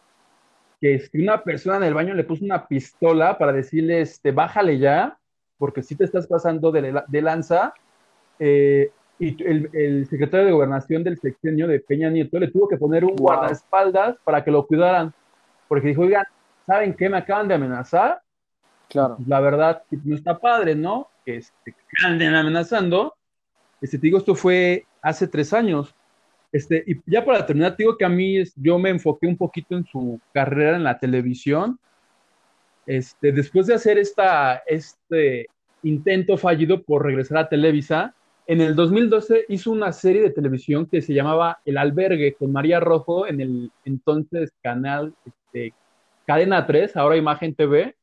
que 0.80 1.02
una 1.14 1.42
persona 1.42 1.78
en 1.78 1.82
el 1.82 1.94
baño 1.94 2.14
le 2.14 2.22
puso 2.22 2.44
una 2.44 2.68
pistola 2.68 3.36
para 3.38 3.52
decirle, 3.52 4.02
este, 4.02 4.30
bájale 4.30 4.78
ya, 4.78 5.18
porque 5.58 5.82
si 5.82 5.96
te 5.96 6.04
estás 6.04 6.28
pasando 6.28 6.70
de, 6.70 7.20
lanza. 7.20 7.74
Eh, 8.38 8.92
y 9.18 9.42
el, 9.42 10.06
secretario 10.08 10.46
de 10.46 10.52
gobernación 10.52 11.02
del 11.02 11.18
sexenio 11.18 11.66
de 11.66 11.80
Peña 11.80 12.08
Nieto 12.08 12.38
le 12.38 12.52
tuvo 12.52 12.68
que 12.68 12.76
poner 12.76 13.04
un 13.04 13.16
guardaespaldas 13.16 14.16
para 14.22 14.44
que 14.44 14.52
lo 14.52 14.64
cuidaran, 14.64 15.12
porque 15.66 15.88
dijo, 15.88 16.02
oigan, 16.02 16.24
¿saben 16.64 16.94
qué? 16.94 17.08
Me 17.08 17.16
acaban 17.16 17.48
de 17.48 17.54
amenazar 17.54 18.22
Claro. 18.88 19.16
Pues, 19.16 19.28
la 19.28 19.40
verdad, 19.40 19.82
no 20.04 20.14
está 20.14 20.38
padre, 20.38 20.74
¿no? 20.74 21.08
Que, 21.24 21.36
este, 21.36 21.74
anden 22.04 22.34
amenazando. 22.34 23.14
Este, 23.80 23.98
te 23.98 24.06
digo, 24.06 24.18
esto 24.18 24.34
fue 24.34 24.86
hace 25.02 25.28
tres 25.28 25.52
años. 25.52 25.94
Este, 26.50 26.82
y 26.86 26.96
ya 27.06 27.24
para 27.24 27.44
terminar, 27.44 27.76
te 27.76 27.82
digo 27.82 27.96
que 27.96 28.04
a 28.04 28.08
mí 28.08 28.42
yo 28.56 28.78
me 28.78 28.90
enfoqué 28.90 29.26
un 29.26 29.36
poquito 29.36 29.76
en 29.76 29.84
su 29.84 30.20
carrera 30.32 30.76
en 30.76 30.84
la 30.84 30.98
televisión. 30.98 31.78
Este, 32.86 33.32
después 33.32 33.66
de 33.66 33.74
hacer 33.74 33.98
esta, 33.98 34.62
este 34.66 35.46
intento 35.82 36.38
fallido 36.38 36.82
por 36.82 37.04
regresar 37.04 37.38
a 37.38 37.48
Televisa, 37.48 38.14
en 38.46 38.62
el 38.62 38.74
2012 38.74 39.44
hizo 39.50 39.70
una 39.70 39.92
serie 39.92 40.22
de 40.22 40.30
televisión 40.30 40.86
que 40.86 41.02
se 41.02 41.12
llamaba 41.12 41.60
El 41.66 41.76
Albergue 41.76 42.32
con 42.32 42.50
María 42.50 42.80
Rojo 42.80 43.26
en 43.26 43.42
el 43.42 43.70
entonces 43.84 44.52
canal 44.62 45.14
este, 45.26 45.74
Cadena 46.26 46.66
3, 46.66 46.96
ahora 46.96 47.18
Imagen 47.18 47.54
TV. 47.54 47.94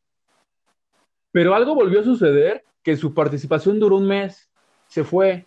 Pero 1.35 1.53
algo 1.53 1.75
volvió 1.75 1.99
a 1.99 2.03
suceder, 2.05 2.63
que 2.81 2.95
su 2.95 3.13
participación 3.13 3.77
duró 3.77 3.97
un 3.97 4.07
mes, 4.07 4.49
se 4.87 5.03
fue. 5.03 5.45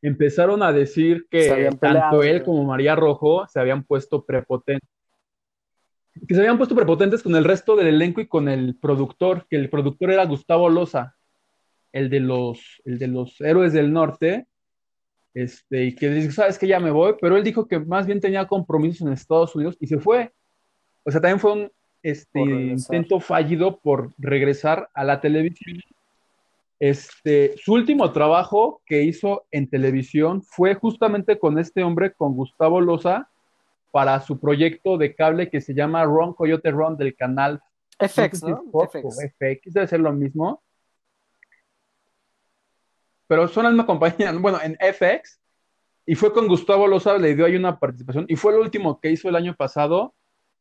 Empezaron 0.00 0.62
a 0.62 0.72
decir 0.72 1.26
que 1.30 1.68
tanto 1.78 2.22
él 2.22 2.42
como 2.42 2.64
María 2.64 2.96
Rojo 2.96 3.46
se 3.46 3.60
habían 3.60 3.84
puesto 3.84 4.24
prepotentes. 4.24 4.88
Que 6.26 6.34
se 6.34 6.40
habían 6.40 6.56
puesto 6.56 6.74
prepotentes 6.74 7.22
con 7.22 7.36
el 7.36 7.44
resto 7.44 7.76
del 7.76 7.88
elenco 7.88 8.22
y 8.22 8.26
con 8.26 8.48
el 8.48 8.74
productor, 8.80 9.46
que 9.50 9.56
el 9.56 9.68
productor 9.68 10.12
era 10.12 10.24
Gustavo 10.24 10.70
Loza, 10.70 11.14
el 11.92 12.08
de 12.08 12.20
los, 12.20 12.80
el 12.86 12.98
de 12.98 13.08
los 13.08 13.38
héroes 13.42 13.74
del 13.74 13.92
norte, 13.92 14.46
este, 15.34 15.84
y 15.84 15.94
que 15.94 16.08
dice, 16.08 16.32
sabes 16.32 16.58
que 16.58 16.68
ya 16.68 16.80
me 16.80 16.90
voy, 16.90 17.16
pero 17.20 17.36
él 17.36 17.44
dijo 17.44 17.68
que 17.68 17.78
más 17.78 18.06
bien 18.06 18.22
tenía 18.22 18.46
compromisos 18.46 19.06
en 19.06 19.12
Estados 19.12 19.54
Unidos 19.54 19.76
y 19.78 19.88
se 19.88 19.98
fue. 19.98 20.32
O 21.04 21.10
sea, 21.10 21.20
también 21.20 21.38
fue 21.38 21.52
un, 21.52 21.70
este 22.10 22.40
intento 22.40 23.18
fallido 23.18 23.78
por 23.78 24.12
regresar 24.16 24.88
a 24.94 25.02
la 25.02 25.20
televisión. 25.20 25.80
Este, 26.78 27.56
su 27.56 27.72
último 27.72 28.12
trabajo 28.12 28.80
que 28.86 29.02
hizo 29.02 29.46
en 29.50 29.68
televisión 29.68 30.42
fue 30.42 30.74
justamente 30.74 31.38
con 31.38 31.58
este 31.58 31.82
hombre, 31.82 32.12
con 32.12 32.34
Gustavo 32.34 32.80
Loza, 32.80 33.28
para 33.90 34.20
su 34.20 34.38
proyecto 34.38 34.98
de 34.98 35.14
cable 35.16 35.50
que 35.50 35.60
se 35.60 35.74
llama 35.74 36.04
Ron 36.04 36.34
Coyote 36.34 36.70
Ron 36.70 36.96
del 36.96 37.16
canal 37.16 37.60
FX, 37.98 38.44
¿no? 38.44 38.62
FX. 38.70 39.18
FX, 39.38 39.72
debe 39.72 39.86
ser 39.88 40.00
lo 40.00 40.12
mismo. 40.12 40.62
Pero 43.26 43.48
son 43.48 43.64
la 43.64 43.70
misma 43.70 43.86
compañía, 43.86 44.32
bueno, 44.32 44.58
en 44.62 44.76
FX, 44.76 45.40
y 46.04 46.14
fue 46.14 46.32
con 46.32 46.46
Gustavo 46.46 46.86
Loza, 46.86 47.18
le 47.18 47.34
dio 47.34 47.46
ahí 47.46 47.56
una 47.56 47.80
participación, 47.80 48.26
y 48.28 48.36
fue 48.36 48.52
el 48.52 48.60
último 48.60 49.00
que 49.00 49.10
hizo 49.10 49.28
el 49.28 49.34
año 49.34 49.56
pasado, 49.56 50.14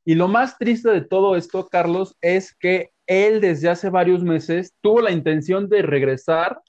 y 0.05 0.13
lo 0.13 0.27
más 0.27 0.59
triste 0.59 0.89
de 0.91 1.01
todo 1.01 1.35
esto, 1.35 1.67
Carlos, 1.67 2.15
es 2.21 2.53
que 2.53 2.91
él 3.07 3.41
desde 3.41 3.69
hace 3.69 3.89
varios 3.89 4.23
meses 4.23 4.75
tuvo 4.81 5.01
la 5.01 5.11
intención 5.11 5.67
de 5.67 5.81
regresar. 5.81 6.61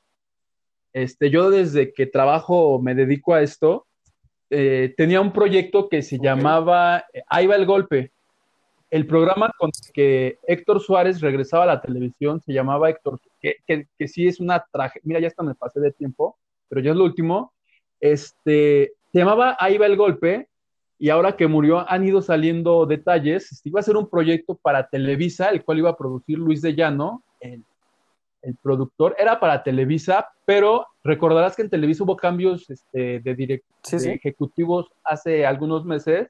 Este, 0.94 1.28
yo 1.28 1.50
desde 1.50 1.92
que 1.92 2.06
trabajo, 2.06 2.80
me 2.80 2.94
dedico 2.94 3.34
a 3.34 3.42
esto, 3.42 3.86
eh, 4.48 4.94
tenía 4.96 5.20
un 5.20 5.34
proyecto 5.34 5.90
que 5.90 6.00
se 6.00 6.18
llamaba 6.18 7.04
eh, 7.12 7.22
Ahí 7.28 7.46
va 7.46 7.56
el 7.56 7.66
golpe. 7.66 8.10
El 8.90 9.06
programa 9.06 9.52
con 9.58 9.68
el 9.68 9.92
que 9.92 10.38
Héctor 10.46 10.80
Suárez 10.80 11.20
regresaba 11.20 11.64
a 11.64 11.66
la 11.66 11.82
televisión 11.82 12.40
se 12.40 12.54
llamaba 12.54 12.88
Héctor, 12.88 13.20
que, 13.38 13.56
que, 13.66 13.86
que 13.98 14.08
sí 14.08 14.26
es 14.26 14.40
una 14.40 14.64
tragedia. 14.72 15.02
Mira, 15.04 15.20
ya 15.20 15.28
hasta 15.28 15.42
me 15.42 15.54
pasé 15.54 15.80
de 15.80 15.92
tiempo, 15.92 16.38
pero 16.68 16.80
ya 16.80 16.92
es 16.92 16.96
lo 16.96 17.04
último. 17.04 17.52
Este, 18.00 18.94
se 19.12 19.18
llamaba 19.18 19.58
Ahí 19.60 19.76
va 19.76 19.84
el 19.84 19.96
golpe 19.96 20.48
y 20.98 21.10
ahora 21.10 21.36
que 21.36 21.46
murió 21.46 21.88
han 21.90 22.06
ido 22.06 22.22
saliendo 22.22 22.86
detalles. 22.86 23.52
Este, 23.52 23.68
iba 23.68 23.80
a 23.80 23.84
ser 23.84 23.96
un 23.96 24.08
proyecto 24.08 24.54
para 24.54 24.88
Televisa, 24.88 25.50
el 25.50 25.64
cual 25.64 25.78
iba 25.78 25.90
a 25.90 25.96
producir 25.96 26.38
Luis 26.38 26.62
de 26.62 26.74
Llano, 26.74 27.22
el, 27.40 27.64
productor. 28.62 29.16
Era 29.18 29.40
para 29.40 29.64
Televisa, 29.64 30.28
pero 30.44 30.86
recordarás 31.02 31.56
que 31.56 31.62
en 31.62 31.70
Televisa 31.70 32.04
hubo 32.04 32.16
cambios 32.16 32.70
este, 32.70 33.18
de, 33.18 33.62
ejecutivos 33.90 34.86
hace 35.02 35.44
algunos 35.44 35.84
meses. 35.84 36.28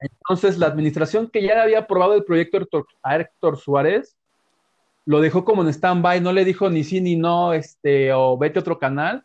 Entonces, 0.00 0.56
la 0.58 0.68
administración 0.68 1.28
que 1.28 1.42
ya 1.42 1.62
había 1.62 1.80
aprobado 1.80 2.14
el 2.14 2.24
proyecto 2.24 2.58
a 3.02 3.16
Héctor 3.16 3.58
Suárez, 3.58 4.16
lo 5.04 5.20
dejó 5.20 5.44
como 5.44 5.62
en 5.62 5.68
stand-by, 5.68 6.22
no 6.22 6.32
le 6.32 6.46
dijo 6.46 6.70
ni 6.70 6.82
sí 6.82 7.02
ni 7.02 7.14
no, 7.14 7.52
este, 7.52 8.14
o 8.14 8.38
vete 8.38 8.58
a 8.58 8.62
otro 8.62 8.78
canal. 8.78 9.22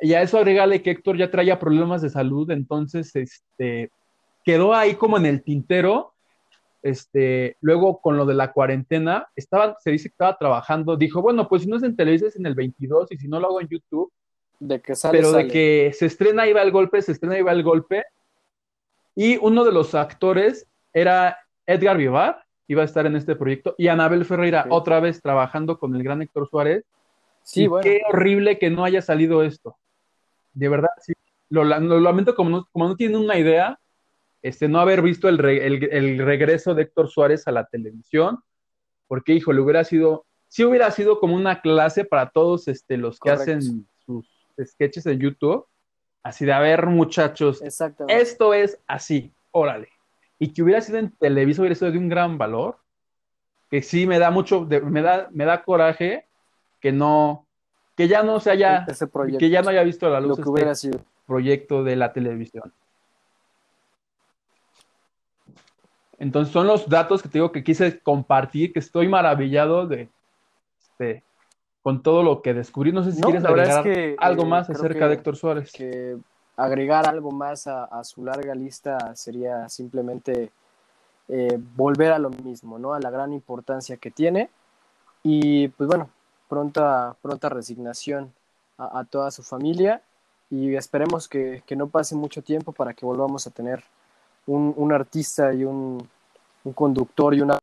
Y 0.00 0.14
a 0.14 0.22
eso 0.22 0.38
agregale 0.38 0.82
que 0.82 0.92
Héctor 0.92 1.16
ya 1.16 1.32
traía 1.32 1.58
problemas 1.58 2.00
de 2.00 2.10
salud, 2.10 2.48
entonces, 2.52 3.14
este, 3.16 3.90
quedó 4.46 4.72
ahí 4.72 4.94
como 4.94 5.16
en 5.18 5.26
el 5.26 5.42
tintero. 5.42 6.14
Este, 6.80 7.56
luego 7.60 8.00
con 8.00 8.16
lo 8.16 8.24
de 8.26 8.34
la 8.34 8.52
cuarentena, 8.52 9.26
estaba, 9.34 9.76
se 9.80 9.90
dice 9.90 10.08
que 10.08 10.12
estaba 10.12 10.38
trabajando, 10.38 10.96
dijo, 10.96 11.20
bueno, 11.20 11.48
pues 11.48 11.62
si 11.62 11.68
no 11.68 11.76
es 11.76 11.82
en 11.82 11.96
Televisa 11.96 12.28
es 12.28 12.36
en 12.36 12.46
el 12.46 12.54
22 12.54 13.10
y 13.10 13.18
si 13.18 13.26
no 13.26 13.40
lo 13.40 13.48
hago 13.48 13.60
en 13.60 13.66
YouTube, 13.66 14.12
de 14.60 14.80
que 14.80 14.94
sale, 14.94 15.18
pero 15.18 15.32
de 15.32 15.48
que 15.48 15.90
se 15.92 16.06
estrena 16.06 16.46
iba 16.46 16.62
el 16.62 16.70
golpe, 16.70 17.02
se 17.02 17.10
estrena 17.10 17.36
iba 17.36 17.50
el 17.50 17.64
golpe. 17.64 18.04
Y 19.16 19.36
uno 19.38 19.64
de 19.64 19.72
los 19.72 19.96
actores 19.96 20.68
era 20.92 21.36
Edgar 21.66 21.96
Vivar, 21.96 22.44
iba 22.68 22.82
a 22.82 22.84
estar 22.84 23.04
en 23.04 23.16
este 23.16 23.34
proyecto, 23.34 23.74
y 23.76 23.88
Anabel 23.88 24.24
Ferreira, 24.24 24.66
otra 24.70 25.00
vez 25.00 25.20
trabajando 25.20 25.80
con 25.80 25.96
el 25.96 26.04
gran 26.04 26.22
Héctor 26.22 26.48
Suárez. 26.48 26.84
Sí, 27.42 27.66
bueno. 27.66 27.82
Qué 27.82 28.02
horrible 28.08 28.60
que 28.60 28.70
no 28.70 28.84
haya 28.84 29.02
salido 29.02 29.42
esto. 29.42 29.76
De 30.54 30.68
verdad, 30.68 30.90
sí. 31.00 31.14
Lo, 31.48 31.64
lamento 31.64 32.36
como 32.36 32.50
no, 32.50 32.68
como 32.70 32.88
no 32.88 32.96
tienen 32.96 33.18
una 33.18 33.38
idea 33.38 33.76
este, 34.42 34.68
no 34.68 34.80
haber 34.80 35.02
visto 35.02 35.28
el, 35.28 35.44
el, 35.44 36.18
regreso 36.18 36.74
de 36.74 36.82
Héctor 36.82 37.08
Suárez 37.08 37.46
a 37.48 37.52
la 37.52 37.64
televisión, 37.64 38.38
porque, 39.08 39.34
hijo, 39.34 39.52
le 39.52 39.60
hubiera 39.60 39.84
sido, 39.84 40.26
sí 40.48 40.64
hubiera 40.64 40.90
sido 40.90 41.20
como 41.20 41.34
una 41.34 41.60
clase 41.60 42.04
para 42.04 42.30
todos 42.30 42.68
este, 42.68 42.96
los 42.96 43.18
que 43.18 43.30
hacen 43.30 43.86
sus 44.04 44.28
sketches 44.62 45.06
en 45.06 45.18
YouTube, 45.18 45.66
así 46.22 46.44
de, 46.44 46.52
a 46.52 46.60
ver, 46.60 46.86
muchachos, 46.86 47.62
esto 48.08 48.54
es 48.54 48.78
así, 48.86 49.32
órale. 49.50 49.88
Y 50.38 50.52
que 50.52 50.62
hubiera 50.62 50.80
sido 50.80 50.98
en 50.98 51.10
Televisa, 51.10 51.62
hubiera 51.62 51.74
sido 51.74 51.90
de 51.90 51.98
un 51.98 52.08
gran 52.08 52.38
valor, 52.38 52.78
que 53.70 53.82
sí 53.82 54.06
me 54.06 54.18
da 54.18 54.30
mucho, 54.30 54.62
me, 54.62 55.02
da, 55.02 55.28
me 55.32 55.44
da 55.44 55.64
coraje 55.64 56.26
que 56.80 56.92
no, 56.92 57.46
que 57.96 58.06
ya 58.06 58.22
no 58.22 58.38
se 58.38 58.50
haya, 58.50 58.86
que 59.38 59.50
ya 59.50 59.62
no 59.62 59.70
haya 59.70 59.82
visto 59.82 60.08
la 60.08 60.20
luz 60.20 60.38
que 60.38 60.70
este 60.70 60.90
proyecto 61.26 61.82
de 61.82 61.96
la 61.96 62.12
televisión. 62.12 62.72
Entonces 66.18 66.52
son 66.52 66.66
los 66.66 66.88
datos 66.88 67.22
que 67.22 67.28
te 67.28 67.38
digo 67.38 67.52
que 67.52 67.62
quise 67.62 68.00
compartir, 68.00 68.72
que 68.72 68.78
estoy 68.78 69.08
maravillado 69.08 69.86
de, 69.86 70.08
este, 70.80 71.22
con 71.82 72.02
todo 72.02 72.22
lo 72.22 72.42
que 72.42 72.54
descubrí. 72.54 72.92
No 72.92 73.04
sé 73.04 73.12
si 73.12 73.20
quieres 73.20 73.44
agregar 73.44 73.86
algo 74.18 74.42
eh, 74.42 74.46
más 74.46 74.70
acerca 74.70 75.08
de 75.08 75.14
Héctor 75.14 75.36
Suárez. 75.36 75.72
Que 75.72 76.16
agregar 76.56 77.06
algo 77.08 77.30
más 77.30 77.66
a, 77.66 78.02
su 78.02 78.24
larga 78.24 78.54
lista 78.54 79.14
sería 79.14 79.68
simplemente 79.68 80.50
eh, 81.28 81.58
volver 81.76 82.12
a 82.12 82.18
lo 82.18 82.30
mismo, 82.30 82.78
¿no? 82.78 82.94
A 82.94 83.00
la 83.00 83.10
gran 83.10 83.32
importancia 83.32 83.96
que 83.98 84.10
tiene. 84.10 84.48
Y 85.22 85.68
pues 85.68 85.88
bueno, 85.88 86.08
pronta, 86.48 87.16
pronta 87.20 87.48
resignación 87.48 88.32
a, 88.78 89.04
toda 89.04 89.30
su 89.30 89.42
familia 89.42 90.02
y 90.50 90.74
esperemos 90.74 91.28
que, 91.28 91.62
no 91.76 91.88
pase 91.88 92.14
mucho 92.14 92.42
tiempo 92.42 92.72
para 92.72 92.94
que 92.94 93.06
volvamos 93.06 93.46
a 93.46 93.50
tener 93.50 93.82
un, 94.46 94.92
artista 94.92 95.52
y 95.52 95.64
un, 95.64 96.08
conductor 96.74 97.34
y 97.34 97.40
una 97.40 97.58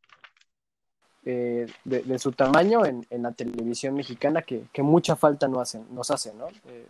eh, 1.26 1.67
de, 1.84 2.19
su 2.19 2.32
tamaño 2.32 2.86
en, 2.86 3.06
la 3.10 3.32
televisión 3.32 3.93
mexicana 3.96 4.41
que, 4.41 4.67
mucha 4.84 5.15
falta 5.15 5.48
no 5.48 5.60
hacen, 5.60 5.86
nos 5.91 6.12
hace, 6.12 6.34
¿no? 6.34 6.48
Eh, 6.67 6.88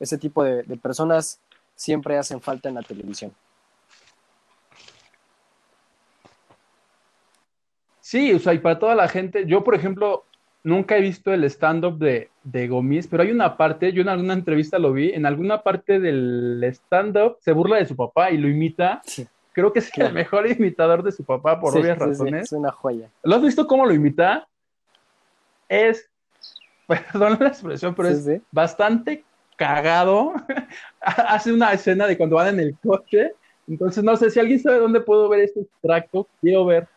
ese 0.00 0.18
tipo 0.18 0.42
de, 0.44 0.64
personas 0.76 1.40
siempre 1.74 2.18
hacen 2.18 2.40
falta 2.40 2.68
en 2.68 2.74
la 2.74 2.82
televisión. 2.82 3.32
Sí, 8.00 8.32
o 8.34 8.38
sea, 8.38 8.52
y 8.52 8.58
para 8.58 8.78
toda 8.78 8.94
la 8.94 9.08
gente, 9.08 9.46
yo 9.46 9.64
por 9.64 9.74
ejemplo, 9.74 10.24
nunca 10.64 10.96
he 10.96 11.00
visto 11.00 11.32
el 11.32 11.44
stand-up 11.44 11.98
de, 11.98 12.30
de 12.44 12.68
Gomis, 12.68 13.06
pero 13.06 13.22
hay 13.22 13.30
una 13.30 13.56
parte, 13.56 13.92
yo 13.92 14.02
en 14.02 14.08
alguna 14.08 14.34
entrevista 14.34 14.78
lo 14.78 14.92
vi, 14.92 15.10
en 15.10 15.26
alguna 15.26 15.62
parte 15.62 15.98
del 15.98 16.62
stand-up 16.64 17.38
se 17.40 17.52
burla 17.52 17.76
de 17.76 17.86
su 17.86 17.96
papá 17.96 18.30
y 18.30 18.38
lo 18.38 18.48
imita. 18.48 19.02
Creo 19.52 19.72
que 19.72 19.80
es 19.80 19.90
el 19.98 20.12
mejor 20.12 20.50
imitador 20.50 21.02
de 21.02 21.12
su 21.12 21.24
papá 21.24 21.60
por 21.60 21.76
obvias 21.76 21.98
razones. 21.98 22.44
es 22.44 22.52
una 22.52 22.72
joya. 22.72 23.10
¿Lo 23.22 23.36
has 23.36 23.42
visto 23.42 23.66
cómo 23.66 23.84
lo 23.84 23.92
imita? 23.92 24.48
Es, 25.68 26.08
perdón 26.86 27.38
la 27.40 27.48
expresión, 27.48 27.94
pero 27.94 28.08
es 28.08 28.28
bastante 28.50 29.24
cagado. 29.56 30.32
Hace 31.00 31.52
una 31.52 31.72
escena 31.72 32.06
de 32.06 32.16
cuando 32.16 32.36
van 32.36 32.48
en 32.48 32.60
el 32.60 32.76
coche. 32.78 33.32
Entonces, 33.68 34.02
no 34.02 34.16
sé 34.16 34.30
si 34.30 34.40
alguien 34.40 34.58
sabe 34.58 34.78
dónde 34.78 35.00
puedo 35.00 35.28
ver 35.28 35.40
este 35.40 35.60
extracto. 35.60 36.26
Quiero 36.40 36.64
ver. 36.64 36.88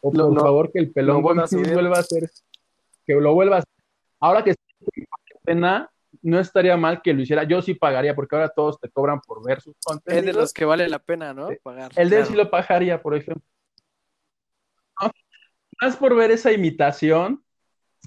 O 0.00 0.12
por 0.12 0.38
favor, 0.38 0.70
que 0.70 0.80
el 0.80 0.90
pelón 0.90 1.22
vuelva 1.22 1.42
a 1.42 2.00
hacer 2.00 2.30
que 3.06 3.14
lo 3.14 3.34
vuelvas. 3.34 3.64
Ahora 4.20 4.42
que 4.42 4.54
pena, 5.44 5.90
no 6.22 6.40
estaría 6.40 6.76
mal 6.76 7.02
que 7.02 7.12
lo 7.12 7.22
hiciera. 7.22 7.44
Yo 7.44 7.60
sí 7.62 7.74
pagaría, 7.74 8.14
porque 8.14 8.36
ahora 8.36 8.48
todos 8.48 8.80
te 8.80 8.88
cobran 8.88 9.20
por 9.20 9.44
ver 9.44 9.60
sus 9.60 9.74
contenidos. 9.84 10.26
Es 10.26 10.34
de 10.34 10.40
los 10.40 10.52
que 10.52 10.64
vale 10.64 10.88
la 10.88 10.98
pena, 10.98 11.34
¿no? 11.34 11.48
Pagar. 11.62 11.92
El 11.96 12.10
de 12.10 12.24
sí 12.24 12.34
lo 12.34 12.50
pagaría, 12.50 13.02
por 13.02 13.14
ejemplo. 13.14 13.44
Más 15.80 15.96
por 15.96 16.14
ver 16.14 16.30
esa 16.30 16.52
imitación, 16.52 17.44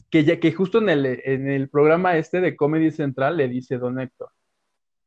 que, 0.10 0.24
ya, 0.24 0.40
que 0.40 0.54
justo 0.54 0.78
en 0.80 0.90
el, 0.90 1.06
en 1.06 1.50
el 1.50 1.70
programa 1.70 2.18
este 2.18 2.40
de 2.40 2.56
Comedy 2.56 2.92
Central 2.92 3.38
le 3.38 3.48
dice 3.48 3.78
Don 3.78 4.00
Héctor. 4.00 4.30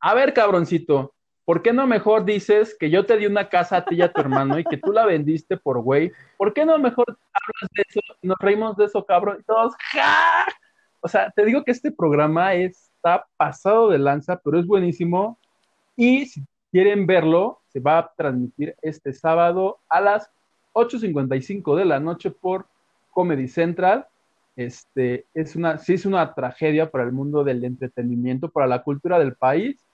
A 0.01 0.15
ver, 0.15 0.35
cabroncito, 0.35 1.15
¿Por 1.45 1.63
qué 1.63 1.73
no 1.73 1.87
mejor 1.87 2.25
dices 2.25 2.77
que 2.79 2.91
yo 2.91 3.07
te 3.07 3.17
di 3.17 3.27
una 3.27 3.49
casa 3.49 3.79
a 3.79 3.85
ti 3.85 3.97
y 3.97 4.03
a 4.03 4.13
tu 4.13 4.21
hermano 4.21 4.59
y 4.59 4.65
que 4.65 4.77
tú 4.77 4.93
la 4.93 5.07
vendiste 5.07 5.57
por 5.57 5.81
güey? 5.81 6.13
¿Por 6.37 6.53
qué 6.53 6.65
no 6.65 6.79
mejor 6.79 7.07
hablas 7.09 7.71
de 7.75 7.85
eso? 7.89 8.01
Nos 8.23 8.37
reímos 8.39 8.77
de 8.77 8.85
eso, 8.85 9.05
cabrón. 9.05 9.39
Y 9.41 9.45
todos, 9.45 9.75
¡ja! 9.93 10.47
O 11.01 11.09
sea, 11.09 11.31
te 11.31 11.45
digo 11.45 11.65
que 11.65 11.73
este 11.73 11.91
programa 11.91 12.55
está 12.55 13.27
pasado 13.37 13.89
de 13.89 13.99
lanza, 13.99 14.41
pero 14.45 14.59
es 14.59 14.67
buenísimo. 14.67 15.39
Y 15.97 16.27
si 16.27 16.45
quieren 16.71 17.07
verlo, 17.07 17.61
se 17.69 17.81
va 17.81 17.99
a 17.99 18.13
transmitir 18.15 18.77
este 18.83 19.13
sábado 19.13 19.81
a 19.89 20.01
las 20.01 20.31
8.55 20.75 21.77
de 21.77 21.85
la 21.85 22.01
noche 22.01 22.31
por 22.31 22.67
Comedy 23.11 23.49
Central. 23.49 24.07
Este, 24.57 25.27
es 25.33 25.57
una, 25.57 25.79
sí 25.79 25.95
es 25.95 26.05
una 26.05 26.35
tragedia 26.35 26.91
para 26.91 27.05
el 27.05 27.13
mundo 27.13 27.45
del 27.45 27.65
entretenimiento, 27.65 28.51
para 28.51 28.67
la 28.67 28.83
cultura 28.83 29.19
del 29.19 29.35
país 29.35 29.85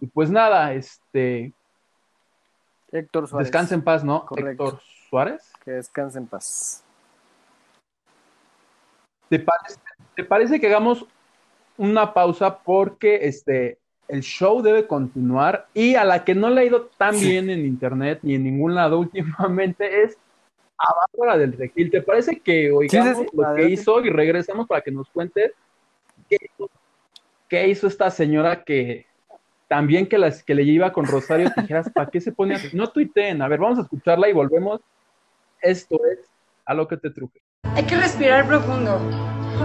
y 0.00 0.06
pues 0.06 0.30
nada, 0.30 0.72
este. 0.74 1.52
Héctor 2.92 3.28
Suárez. 3.28 3.48
Descansa 3.48 3.74
en 3.74 3.82
paz, 3.82 4.04
¿no? 4.04 4.26
Héctor 4.36 4.80
Suárez. 5.10 5.52
Que 5.64 5.72
descanse 5.72 6.18
en 6.18 6.26
paz. 6.26 6.84
¿Te 9.28 10.24
parece, 10.24 10.60
que 10.60 10.66
hagamos 10.68 11.04
una 11.76 12.14
pausa 12.14 12.58
porque 12.58 13.26
este, 13.26 13.78
el 14.08 14.22
show 14.22 14.62
debe 14.62 14.86
continuar 14.86 15.66
y 15.74 15.96
a 15.96 16.04
la 16.04 16.24
que 16.24 16.34
no 16.34 16.48
le 16.48 16.60
ha 16.60 16.64
ido 16.64 16.86
tan 16.96 17.18
bien 17.18 17.50
en 17.50 17.66
internet 17.66 18.20
ni 18.22 18.36
en 18.36 18.44
ningún 18.44 18.74
lado 18.74 18.98
últimamente 19.00 20.04
es 20.04 20.16
a 20.78 20.94
Bárbara 20.94 21.38
del 21.38 21.54
Regil. 21.54 21.90
¿Te 21.90 22.02
parece 22.02 22.38
que 22.38 22.70
oigamos 22.70 23.26
lo 23.32 23.54
que 23.54 23.68
hizo 23.68 24.00
y 24.00 24.10
regresamos 24.10 24.66
para 24.68 24.82
que 24.82 24.92
nos 24.92 25.08
cuentes 25.08 25.52
qué 27.48 27.68
hizo 27.68 27.86
esta 27.88 28.10
señora 28.10 28.62
que 28.62 29.06
también 29.68 30.08
que, 30.08 30.18
las, 30.18 30.42
que 30.42 30.54
le 30.54 30.62
iba 30.62 30.92
con 30.92 31.06
Rosario 31.06 31.50
Tijeras, 31.52 31.90
¿para 31.90 32.08
qué 32.10 32.20
se 32.20 32.32
pone 32.32 32.54
así? 32.54 32.70
No 32.72 32.88
tuiteen, 32.88 33.42
a 33.42 33.48
ver, 33.48 33.58
vamos 33.58 33.78
a 33.78 33.82
escucharla 33.82 34.28
y 34.28 34.32
volvemos. 34.32 34.80
Esto 35.60 35.98
es 36.10 36.18
a 36.64 36.74
lo 36.74 36.86
que 36.86 36.96
te 36.96 37.10
truje. 37.10 37.40
Hay 37.74 37.84
que 37.84 37.96
respirar 37.96 38.46
profundo. 38.46 39.00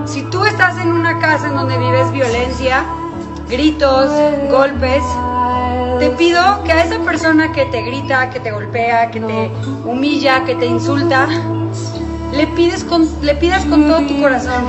Si 0.06 0.24
tú 0.30 0.44
estás 0.46 0.80
en 0.80 0.92
una 0.92 1.20
casa 1.20 1.50
en 1.50 1.56
donde 1.56 1.78
vives 1.78 2.12
violencia, 2.12 2.84
gritos, 3.50 4.10
golpes, 4.50 5.04
te 6.00 6.10
pido 6.12 6.64
que 6.64 6.72
a 6.72 6.84
esa 6.84 7.00
persona 7.04 7.52
que 7.52 7.66
te 7.66 7.84
grita, 7.84 8.30
que 8.30 8.40
te 8.40 8.52
golpea, 8.52 9.12
que 9.12 9.20
te 9.20 9.52
humilla, 9.86 10.44
que 10.46 10.56
te 10.56 10.66
insulta, 10.66 11.28
le, 12.34 12.48
pides 12.48 12.84
con, 12.84 13.06
le 13.22 13.36
pidas 13.36 13.66
con 13.66 13.88
todo 13.88 14.08
tu 14.08 14.20
corazón 14.20 14.66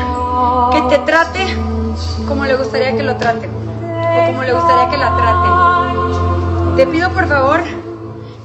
que 0.72 0.96
te 0.96 1.02
trate 1.04 1.46
como 2.26 2.44
le 2.44 2.56
gustaría 2.56 2.96
que 2.96 3.02
lo 3.02 3.16
traten 3.16 3.61
o 4.12 4.26
como 4.26 4.42
le 4.42 4.52
gustaría 4.52 4.90
que 4.90 4.96
la 4.96 5.16
traten. 5.16 6.76
Te 6.76 6.86
pido 6.86 7.10
por 7.10 7.26
favor 7.26 7.60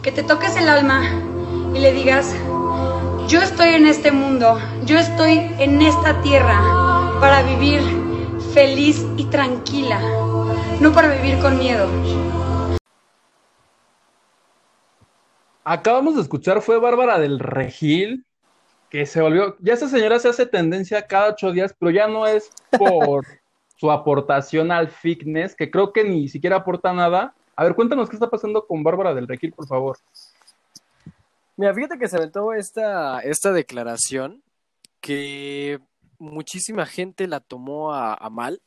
que 0.02 0.12
te 0.12 0.24
toques 0.24 0.56
el 0.56 0.70
alma 0.70 1.04
y 1.74 1.80
le 1.80 1.94
digas, 1.94 2.34
yo 3.28 3.42
estoy 3.42 3.70
en 3.70 3.86
este 3.86 4.12
mundo, 4.12 4.58
yo 4.86 4.98
estoy 4.98 5.52
en 5.60 5.82
esta 5.82 6.22
tierra 6.22 6.62
para 7.20 7.44
vivir 7.44 7.82
feliz 8.54 9.06
y 9.18 9.26
tranquila, 9.26 10.00
no 10.80 10.94
para 10.94 11.10
vivir 11.10 11.38
con 11.40 11.58
miedo. 11.58 11.88
Acabamos 15.64 16.16
de 16.16 16.22
escuchar, 16.22 16.62
fue 16.62 16.80
Bárbara 16.80 17.20
del 17.20 17.40
Regil, 17.40 18.26
que 18.90 19.06
se 19.06 19.22
volvió, 19.22 19.58
ya 19.60 19.74
esa 19.74 19.90
señora 19.90 20.20
se 20.20 20.30
hace 20.30 20.46
tendencia 20.46 21.06
cada 21.06 21.32
ocho 21.32 21.52
días, 21.52 21.76
pero 21.78 21.92
ya 21.92 22.08
no 22.08 22.26
es 22.26 22.50
por 22.78 23.26
su 23.78 23.92
aportación 23.92 24.72
al 24.72 24.90
fitness, 24.90 25.56
que 25.56 25.72
creo 25.72 25.94
que 25.94 26.04
ni 26.04 26.28
siquiera 26.28 26.58
aporta 26.58 26.94
nada. 26.94 27.34
A 27.56 27.64
ver, 27.64 27.76
cuéntanos 27.76 28.10
qué 28.10 28.16
está 28.16 28.30
pasando 28.30 28.66
con 28.66 28.84
Bárbara 28.84 29.14
del 29.14 29.28
Requil, 29.28 29.54
por 29.54 29.68
favor. 29.68 29.98
Mira, 31.56 31.74
fíjate 31.74 31.98
que 31.98 32.08
se 32.08 32.18
aventó 32.18 32.54
esta, 32.54 33.20
esta 33.20 33.52
declaración 33.52 34.44
que 35.00 35.80
muchísima 36.20 36.86
gente 36.86 37.28
la 37.28 37.40
tomó 37.40 37.94
a, 37.94 38.30
mal, 38.32 38.62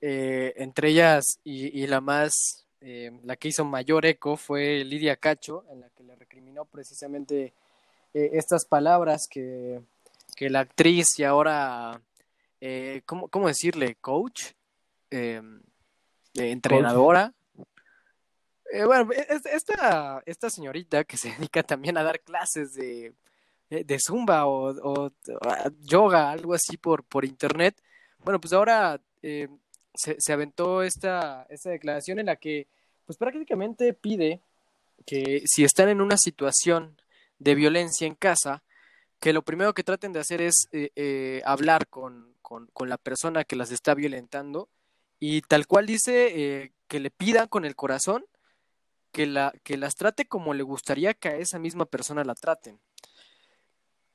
eh, 0.00 0.54
entre 0.56 0.90
ellas 0.90 1.40
y, 1.44 1.86
la 1.86 2.00
más, 2.00 2.66
eh, 2.80 3.10
la 3.24 3.36
que 3.36 3.48
hizo 3.48 3.64
mayor 3.64 4.06
eco 4.06 4.36
fue 4.36 4.84
Lidia 4.84 5.16
Cacho, 5.16 5.64
en 5.70 5.80
la 5.80 5.88
que 5.90 6.04
le 6.04 6.14
recriminó 6.14 6.64
precisamente 6.64 7.52
eh, 8.14 8.30
estas 8.32 8.66
palabras 8.66 9.26
que, 9.28 9.80
que 10.36 10.50
la 10.50 10.60
actriz 10.60 11.18
y 11.18 11.24
ahora 11.24 12.00
eh, 12.66 13.02
¿cómo, 13.04 13.46
decirle? 13.46 13.96
Coach, 13.96 14.52
em, 15.10 15.60
eh, 16.34 16.50
entrenadora. 16.50 17.34
Eh, 18.72 18.86
bueno, 18.86 19.12
e, 19.12 19.26
esta, 19.52 20.22
esta 20.24 20.48
señorita 20.48 21.04
que 21.04 21.18
se 21.18 21.28
dedica 21.38 21.62
también 21.62 21.98
a 21.98 22.02
dar 22.02 22.20
clases 22.20 22.72
de, 22.72 23.12
de 23.68 23.98
zumba 24.00 24.46
o, 24.46 25.12
yoga, 25.82 26.30
algo 26.30 26.54
así 26.54 26.78
por, 26.78 27.04
por 27.04 27.26
internet, 27.26 27.76
bueno, 28.20 28.40
pues 28.40 28.54
ahora 28.54 28.98
se, 29.20 30.16
se, 30.18 30.32
aventó 30.32 30.82
esta, 30.82 31.46
esta 31.50 31.68
declaración 31.68 32.18
en 32.18 32.26
la 32.26 32.36
que 32.36 32.66
pues 33.04 33.18
prácticamente 33.18 33.92
pide 33.92 34.40
que 35.04 35.42
si 35.44 35.64
están 35.64 35.90
en 35.90 36.00
una 36.00 36.16
situación 36.16 36.96
de 37.38 37.54
violencia 37.54 38.06
en 38.06 38.14
casa, 38.14 38.62
que 39.20 39.32
lo 39.32 39.42
primero 39.42 39.74
que 39.74 39.84
traten 39.84 40.12
de 40.12 40.20
hacer 40.20 40.40
es 40.40 40.68
eh, 40.72 40.90
eh, 40.96 41.42
hablar 41.44 41.88
con, 41.88 42.34
con, 42.42 42.68
con, 42.72 42.88
la 42.88 42.98
persona 42.98 43.44
que 43.44 43.56
las 43.56 43.70
está 43.70 43.94
violentando 43.94 44.68
y 45.18 45.42
tal 45.42 45.66
cual 45.66 45.86
dice 45.86 46.32
eh, 46.34 46.72
que 46.88 47.00
le 47.00 47.10
pidan 47.10 47.48
con 47.48 47.64
el 47.64 47.76
corazón 47.76 48.24
que, 49.12 49.26
la, 49.26 49.52
que 49.62 49.76
las 49.76 49.94
trate 49.94 50.26
como 50.26 50.54
le 50.54 50.62
gustaría 50.62 51.14
que 51.14 51.28
a 51.28 51.36
esa 51.36 51.58
misma 51.58 51.86
persona 51.86 52.24
la 52.24 52.34
traten. 52.34 52.80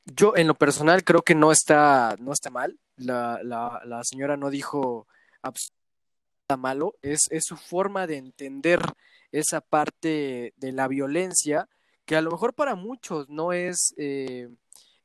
Yo 0.06 0.36
en 0.36 0.48
lo 0.48 0.56
personal 0.56 1.04
creo 1.04 1.22
que 1.22 1.36
no 1.36 1.52
está, 1.52 2.16
no 2.20 2.34
está 2.34 2.50
mal. 2.50 2.80
La, 2.96 3.40
la, 3.44 3.82
la 3.86 4.04
señora 4.04 4.38
no 4.38 4.50
dijo 4.50 5.08
absolutamente 5.42 5.80
malo, 6.58 6.96
es, 7.02 7.28
es 7.30 7.46
su 7.46 7.58
forma 7.58 8.08
de 8.08 8.18
entender 8.18 8.82
esa 9.32 9.62
parte 9.62 10.54
de 10.58 10.72
la 10.72 10.88
violencia 10.88 11.68
que 12.06 12.16
a 12.16 12.22
lo 12.22 12.32
mejor 12.32 12.54
para 12.54 12.76
muchos 12.76 13.30
no 13.30 13.54
es 13.54 13.94
eh, 13.98 14.50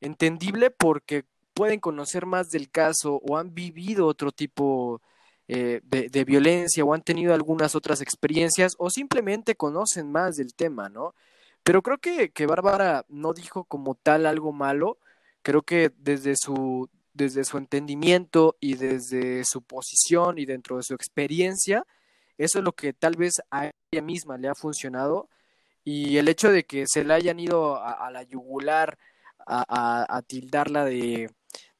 entendible 0.04 0.70
porque 0.70 1.24
pueden 1.54 1.80
conocer 1.80 2.26
más 2.26 2.50
del 2.50 2.70
caso 2.70 3.20
o 3.24 3.38
han 3.38 3.54
vivido 3.54 4.06
otro 4.06 4.32
tipo 4.32 5.00
eh, 5.48 5.80
de, 5.84 6.24
violencia 6.24 6.84
o 6.84 6.94
han 6.94 7.02
tenido 7.02 7.32
algunas 7.32 7.74
otras 7.74 8.00
experiencias 8.00 8.74
o 8.78 8.90
simplemente 8.90 9.54
conocen 9.54 10.10
más 10.10 10.36
del 10.36 10.54
tema, 10.54 10.88
¿no? 10.88 11.14
Pero 11.62 11.82
creo 11.82 11.98
que, 11.98 12.30
que 12.30 12.46
Bárbara 12.46 13.06
no 13.08 13.32
dijo 13.32 13.64
como 13.64 13.94
tal 13.94 14.26
algo 14.26 14.52
malo, 14.52 14.98
creo 15.42 15.62
que 15.62 15.92
desde 15.96 16.34
su, 16.36 16.90
desde 17.14 17.44
su 17.44 17.56
entendimiento 17.56 18.56
y 18.60 18.74
desde 18.74 19.44
su 19.44 19.62
posición 19.62 20.38
y 20.38 20.44
dentro 20.44 20.76
de 20.76 20.82
su 20.82 20.94
experiencia, 20.94 21.86
eso 22.36 22.58
es 22.58 22.64
lo 22.64 22.72
que 22.72 22.92
tal 22.92 23.16
vez 23.16 23.34
a 23.50 23.70
ella 23.90 24.02
misma 24.02 24.36
le 24.36 24.48
ha 24.48 24.54
funcionado 24.54 25.28
y 25.84 26.18
el 26.18 26.28
hecho 26.28 26.50
de 26.50 26.64
que 26.64 26.86
se 26.86 27.04
le 27.04 27.14
hayan 27.14 27.38
ido 27.38 27.82
a 27.82 28.10
la 28.10 28.22
yugular 28.22 28.98
a, 29.46 30.16
a, 30.16 30.22
tildarla 30.22 30.84
de, 30.84 31.30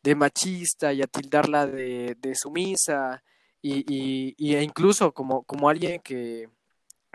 de, 0.03 0.15
machista 0.15 0.93
y 0.93 1.03
a 1.03 1.07
tildarla 1.07 1.67
de, 1.67 2.17
de 2.19 2.35
sumisa 2.35 3.23
y, 3.63 3.85
y, 3.89 4.35
y, 4.37 4.57
incluso 4.57 5.13
como, 5.13 5.45
como 5.45 5.69
alguien 5.69 6.01
que, 6.03 6.49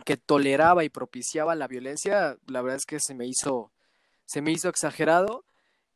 que 0.05 0.17
toleraba 0.17 0.83
y 0.83 0.89
propiciaba 0.89 1.55
la 1.55 1.67
violencia, 1.67 2.37
la 2.47 2.61
verdad 2.61 2.77
es 2.77 2.85
que 2.85 2.99
se 2.99 3.13
me 3.13 3.27
hizo, 3.27 3.71
se 4.25 4.41
me 4.41 4.51
hizo 4.51 4.69
exagerado 4.69 5.45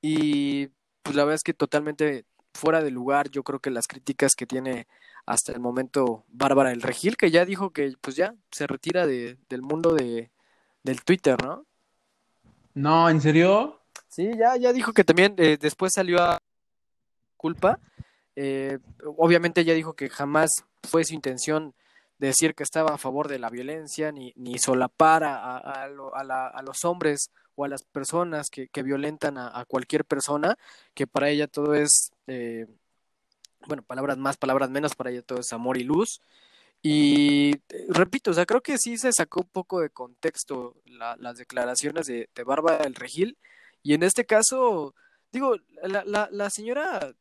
y 0.01 0.67
pues 1.01 1.15
la 1.15 1.23
verdad 1.23 1.35
es 1.35 1.43
que 1.43 1.53
totalmente 1.53 2.25
fuera 2.53 2.81
de 2.81 2.91
lugar, 2.91 3.29
yo 3.29 3.43
creo 3.43 3.59
que 3.59 3.71
las 3.71 3.87
críticas 3.87 4.35
que 4.35 4.45
tiene 4.45 4.87
hasta 5.25 5.51
el 5.51 5.59
momento 5.59 6.25
Bárbara 6.27 6.69
del 6.69 6.81
Regil, 6.81 7.17
que 7.17 7.31
ya 7.31 7.45
dijo 7.45 7.71
que 7.71 7.93
pues 7.99 8.15
ya 8.15 8.35
se 8.51 8.67
retira 8.67 9.07
de, 9.07 9.37
del 9.49 9.61
mundo 9.61 9.93
de, 9.93 10.31
del 10.83 11.03
Twitter, 11.03 11.43
¿no? 11.43 11.65
No, 12.73 13.09
¿en 13.09 13.21
serio? 13.21 13.82
Sí, 14.13 14.29
ya, 14.37 14.55
ya 14.57 14.71
dijo 14.73 14.93
que 14.93 15.03
también 15.03 15.33
eh, 15.37 15.57
después 15.59 15.91
salió 15.95 16.21
a 16.21 16.39
culpa. 17.35 17.79
Eh, 18.35 18.77
obviamente 19.17 19.61
ella 19.61 19.73
dijo 19.73 19.93
que 19.93 20.07
jamás 20.07 20.51
fue 20.83 21.03
su 21.03 21.15
intención 21.15 21.73
decir 22.19 22.53
que 22.53 22.61
estaba 22.61 22.93
a 22.93 22.99
favor 22.99 23.27
de 23.27 23.39
la 23.39 23.49
violencia, 23.49 24.11
ni, 24.11 24.31
ni 24.35 24.59
solapar 24.59 25.23
a, 25.23 25.57
a, 25.57 25.85
a, 25.85 26.23
la, 26.23 26.47
a 26.47 26.61
los 26.61 26.85
hombres 26.85 27.31
o 27.55 27.65
a 27.65 27.67
las 27.67 27.81
personas 27.81 28.49
que, 28.51 28.67
que 28.67 28.83
violentan 28.83 29.39
a, 29.39 29.59
a, 29.59 29.65
cualquier 29.65 30.05
persona, 30.05 30.57
que 30.93 31.07
para 31.07 31.29
ella 31.29 31.47
todo 31.47 31.73
es, 31.73 32.11
eh, 32.27 32.67
bueno, 33.67 33.81
palabras 33.81 34.19
más, 34.19 34.37
palabras 34.37 34.69
menos, 34.69 34.93
para 34.93 35.09
ella 35.09 35.23
todo 35.23 35.39
es 35.39 35.51
amor 35.53 35.77
y 35.77 35.85
luz. 35.85 36.21
Y 36.83 37.55
eh, 37.69 37.87
repito, 37.89 38.29
o 38.29 38.33
sea, 38.35 38.45
creo 38.45 38.61
que 38.61 38.77
sí 38.77 38.95
se 38.99 39.11
sacó 39.11 39.41
un 39.41 39.49
poco 39.51 39.79
de 39.79 39.89
contexto 39.89 40.75
la, 40.85 41.15
las 41.17 41.37
declaraciones 41.37 42.05
de, 42.05 42.29
de 42.35 42.43
Bárbara 42.43 42.83
del 42.83 42.93
Regil, 42.93 43.37
y 43.83 43.93
en 43.93 44.03
este 44.03 44.25
caso, 44.25 44.95
digo, 45.31 45.57
la, 45.83 46.29
la, 46.31 46.49
señora 46.49 47.13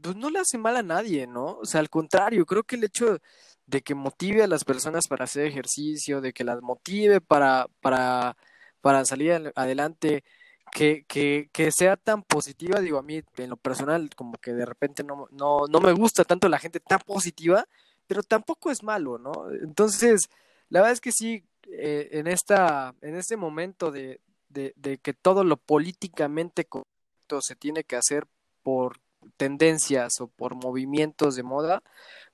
pues 0.00 0.16
no 0.16 0.30
le 0.30 0.40
hace 0.40 0.58
mal 0.58 0.76
a 0.76 0.82
nadie, 0.82 1.26
¿no? 1.26 1.58
O 1.58 1.64
sea, 1.64 1.80
al 1.80 1.90
contrario, 1.90 2.44
creo 2.46 2.64
que 2.64 2.76
el 2.76 2.84
hecho 2.84 3.18
de 3.66 3.82
que 3.82 3.94
motive 3.94 4.42
a 4.42 4.48
las 4.48 4.64
personas 4.64 5.06
para 5.08 5.24
hacer 5.24 5.46
ejercicio, 5.46 6.20
de 6.20 6.32
que 6.32 6.44
las 6.44 6.60
motive 6.62 7.20
para, 7.20 7.68
para 7.80 8.36
para 8.82 9.06
salir 9.06 9.52
adelante, 9.54 10.24
que, 10.72 11.04
que, 11.06 11.48
que 11.52 11.70
sea 11.72 11.96
tan 11.96 12.22
positiva, 12.22 12.80
digo 12.80 12.98
a 12.98 13.02
mí 13.02 13.22
en 13.36 13.50
lo 13.50 13.56
personal 13.56 14.10
como 14.14 14.34
que 14.38 14.52
de 14.52 14.66
repente 14.66 15.04
no, 15.04 15.28
no, 15.30 15.66
no 15.68 15.80
me 15.80 15.92
gusta 15.92 16.24
tanto 16.24 16.48
la 16.48 16.58
gente 16.58 16.80
tan 16.80 16.98
positiva, 17.00 17.66
pero 18.06 18.22
tampoco 18.22 18.70
es 18.70 18.82
malo, 18.82 19.18
¿no? 19.18 19.32
Entonces, 19.62 20.28
la 20.68 20.80
verdad 20.80 20.92
es 20.94 21.00
que 21.00 21.12
sí, 21.12 21.44
eh, 21.70 22.08
en, 22.12 22.26
esta, 22.26 22.94
en 23.00 23.16
este 23.16 23.36
momento 23.36 23.90
de, 23.90 24.20
de, 24.52 24.72
de 24.76 24.98
que 24.98 25.12
todo 25.14 25.44
lo 25.44 25.56
políticamente 25.56 26.64
correcto 26.64 27.40
se 27.40 27.56
tiene 27.56 27.84
que 27.84 27.96
hacer 27.96 28.26
por 28.62 28.98
tendencias 29.36 30.20
o 30.20 30.28
por 30.28 30.54
movimientos 30.54 31.36
de 31.36 31.42
moda, 31.42 31.82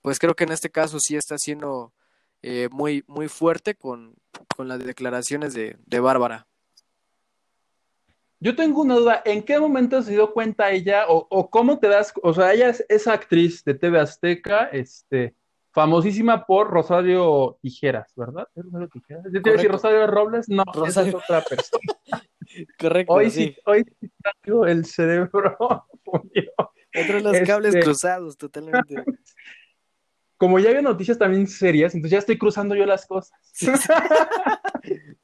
pues 0.03 0.19
creo 0.19 0.35
que 0.35 0.45
en 0.45 0.53
este 0.53 0.71
caso 0.71 1.01
sí 1.01 1.17
está 1.17 1.39
siendo 1.39 1.93
eh, 2.43 2.69
muy, 2.71 3.05
muy 3.07 3.29
fuerte 3.29 3.75
con, 3.75 4.15
con 4.57 4.69
las 4.69 4.79
declaraciones 4.85 5.55
de, 5.55 5.77
de, 5.87 6.01
Bárbara. 6.01 6.47
Yo 8.41 8.55
tengo 8.55 8.83
una 8.83 8.95
duda, 8.95 9.23
¿en 9.25 9.43
qué 9.43 9.59
momento 9.59 10.01
se 10.03 10.13
dio 10.13 10.33
cuenta 10.33 10.71
ella 10.71 11.07
o, 11.09 11.27
o 11.29 11.51
cómo 11.51 11.81
te 11.81 11.89
das, 11.89 12.13
o 12.23 12.33
sea, 12.33 12.53
ella 12.53 12.69
es 12.69 12.85
esa 12.89 13.13
actriz 13.13 13.65
de 13.65 13.75
TV 13.75 13.99
Azteca, 13.99 14.67
este, 14.67 15.35
famosísima 15.79 16.45
por 16.45 16.71
Rosario 16.71 17.57
Tijeras, 17.63 18.13
¿verdad? 18.17 18.49
¿Es 18.53 18.65
Rosario 18.65 18.89
Tijeras? 18.89 19.25
¿Yo 19.33 19.41
te 19.41 19.53
decir 19.53 19.71
Rosario 19.71 20.09
Robles? 20.09 20.49
No, 20.49 20.65
Rosario... 20.75 21.11
es 21.11 21.25
otra 21.25 21.41
persona. 21.41 21.81
Correcto. 22.81 23.13
Hoy 23.13 23.31
sí, 23.31 23.55
hoy 23.65 23.85
sí 24.01 24.11
traigo 24.21 24.67
el 24.67 24.85
cerebro. 24.85 25.57
Otro 26.05 27.17
de 27.19 27.21
los 27.21 27.35
este... 27.35 27.47
cables 27.47 27.77
cruzados, 27.77 28.37
totalmente 28.37 29.05
como 30.37 30.59
ya 30.59 30.71
había 30.71 30.83
noticias 30.83 31.17
también 31.17 31.47
serias, 31.47 31.95
entonces 31.95 32.13
ya 32.13 32.19
estoy 32.19 32.39
cruzando 32.39 32.75
yo 32.75 32.85
las 32.85 33.07
cosas. 33.07 33.39
Sí, 33.53 33.71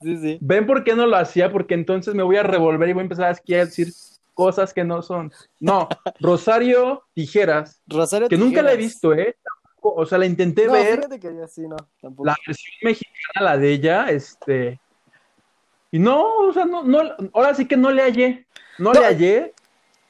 sí. 0.03 0.39
¿Ven 0.41 0.67
por 0.67 0.85
qué 0.85 0.95
no 0.95 1.07
lo 1.07 1.17
hacía? 1.17 1.51
Porque 1.51 1.75
entonces 1.75 2.15
me 2.15 2.23
voy 2.23 2.37
a 2.37 2.43
revolver 2.45 2.89
y 2.89 2.93
voy 2.93 3.01
a 3.01 3.05
empezar 3.05 3.25
a 3.27 3.35
decir 3.35 3.89
cosas 4.35 4.75
que 4.75 4.85
no 4.85 5.03
son. 5.03 5.33
No, 5.59 5.89
Rosario 6.21 7.05
Tijeras, 7.13 7.81
Rosario 7.87 8.29
que 8.29 8.37
Tijeras. 8.37 8.49
nunca 8.49 8.63
la 8.63 8.73
he 8.73 8.77
visto, 8.77 9.15
¿eh? 9.15 9.37
O 9.91 10.07
sea, 10.07 10.19
la 10.19 10.27
intenté 10.27 10.67
no, 10.67 10.73
ver. 10.73 11.09
Que 11.21 11.35
ya 11.35 11.47
sí, 11.47 11.63
no, 11.63 11.77
la 12.25 12.37
versión 12.47 12.75
mexicana, 12.83 13.41
la 13.41 13.59
de 13.59 13.73
ella, 13.73 14.11
este. 14.11 14.81
Y 15.91 15.99
no, 15.99 16.27
o 16.39 16.53
sea, 16.53 16.65
no, 16.65 16.83
no, 16.83 17.01
ahora 17.33 17.55
sí 17.55 17.67
que 17.67 17.77
no 17.77 17.91
le 17.91 18.03
hallé. 18.03 18.47
No, 18.79 18.93
no 18.93 19.01
le 19.01 19.07
hallé. 19.07 19.55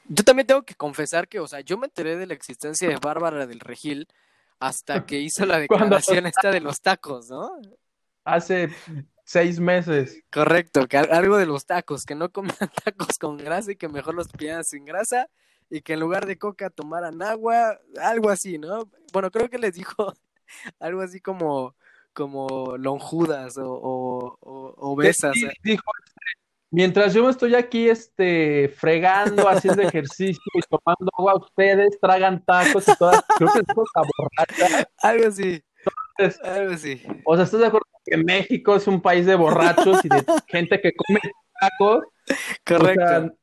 Yo 0.06 0.22
también 0.22 0.46
tengo 0.46 0.62
que 0.62 0.74
confesar 0.74 1.28
que, 1.28 1.40
o 1.40 1.46
sea, 1.46 1.60
yo 1.60 1.76
me 1.76 1.86
enteré 1.86 2.16
de 2.16 2.26
la 2.26 2.34
existencia 2.34 2.88
de 2.88 2.96
Bárbara 2.96 3.46
del 3.46 3.60
Regil 3.60 4.06
hasta 4.60 5.04
que 5.04 5.18
hizo 5.18 5.44
la 5.44 5.58
declaración 5.60 6.26
esta 6.26 6.50
de 6.50 6.60
los 6.60 6.80
tacos, 6.80 7.28
¿no? 7.28 7.50
Hace 8.24 8.70
seis 9.24 9.60
meses. 9.60 10.22
Correcto, 10.30 10.86
que 10.86 10.98
algo 10.98 11.36
de 11.36 11.46
los 11.46 11.66
tacos, 11.66 12.04
que 12.04 12.14
no 12.14 12.30
comían 12.30 12.56
tacos 12.84 13.18
con 13.18 13.36
grasa 13.38 13.72
y 13.72 13.76
que 13.76 13.88
mejor 13.88 14.14
los 14.14 14.28
pidieran 14.28 14.64
sin 14.64 14.84
grasa 14.84 15.28
y 15.74 15.82
que 15.82 15.94
en 15.94 16.00
lugar 16.00 16.24
de 16.24 16.38
coca 16.38 16.70
tomaran 16.70 17.20
agua, 17.20 17.80
algo 18.00 18.30
así, 18.30 18.58
¿no? 18.58 18.88
Bueno, 19.12 19.28
creo 19.32 19.50
que 19.50 19.58
les 19.58 19.74
dijo 19.74 20.14
algo 20.78 21.00
así 21.00 21.20
como 21.20 21.74
como 22.12 22.76
lonjudas 22.76 23.58
o, 23.58 23.72
o, 23.72 24.38
o 24.40 24.92
obesas. 24.92 25.32
Sí, 25.34 25.48
dijo, 25.64 25.82
mientras 26.70 27.12
yo 27.12 27.24
me 27.24 27.30
estoy 27.30 27.56
aquí 27.56 27.88
este, 27.88 28.68
fregando, 28.68 29.48
haciendo 29.48 29.82
ejercicio 29.82 30.40
y 30.54 30.60
tomando 30.60 31.10
agua, 31.18 31.34
ustedes 31.34 31.98
tragan 32.00 32.44
tacos 32.44 32.86
y 32.86 32.96
todas, 32.96 33.24
creo 33.36 33.52
que 33.52 33.58
es 33.58 33.74
cosa 33.74 34.08
borracha. 34.16 34.88
Algo 35.02 35.26
así. 35.26 35.60
Entonces, 36.16 36.48
algo 36.48 36.72
así. 36.74 37.02
O 37.24 37.34
sea, 37.34 37.46
¿estás 37.46 37.58
de 37.58 37.66
acuerdo 37.66 37.88
que 38.04 38.16
México 38.16 38.76
es 38.76 38.86
un 38.86 39.02
país 39.02 39.26
de 39.26 39.34
borrachos 39.34 40.04
y 40.04 40.08
de 40.08 40.24
gente 40.46 40.80
que 40.80 40.92
come 40.94 41.20
tacos? 41.60 42.04
Correcto. 42.64 43.02
O 43.02 43.08
sea, 43.08 43.34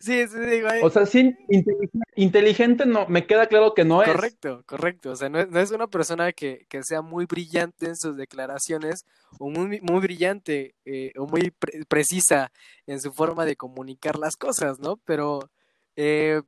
Sí, 0.00 0.28
sí, 0.28 0.38
digo 0.38 0.68
ahí. 0.68 0.80
O 0.82 0.90
sea, 0.90 1.06
sí, 1.06 1.34
inteligente, 1.48 1.98
inteligente, 2.14 2.86
no, 2.86 3.08
me 3.08 3.26
queda 3.26 3.46
claro 3.46 3.74
que 3.74 3.84
no 3.84 4.02
es. 4.02 4.08
Correcto, 4.08 4.62
correcto. 4.64 5.10
O 5.10 5.16
sea, 5.16 5.28
no 5.28 5.40
es, 5.40 5.50
no 5.50 5.58
es 5.58 5.72
una 5.72 5.88
persona 5.88 6.32
que, 6.32 6.66
que, 6.68 6.84
sea 6.84 7.02
muy 7.02 7.26
brillante 7.26 7.86
en 7.86 7.96
sus 7.96 8.16
declaraciones 8.16 9.04
o 9.40 9.50
muy, 9.50 9.80
muy 9.80 10.00
brillante 10.00 10.76
eh, 10.84 11.12
o 11.16 11.26
muy 11.26 11.50
pre 11.50 11.84
precisa 11.86 12.52
en 12.86 13.00
su 13.00 13.12
forma 13.12 13.44
de 13.44 13.56
comunicar 13.56 14.18
las 14.18 14.36
cosas, 14.36 14.78
¿no? 14.78 14.98
Pero... 15.04 15.50
Eh... 15.96 16.42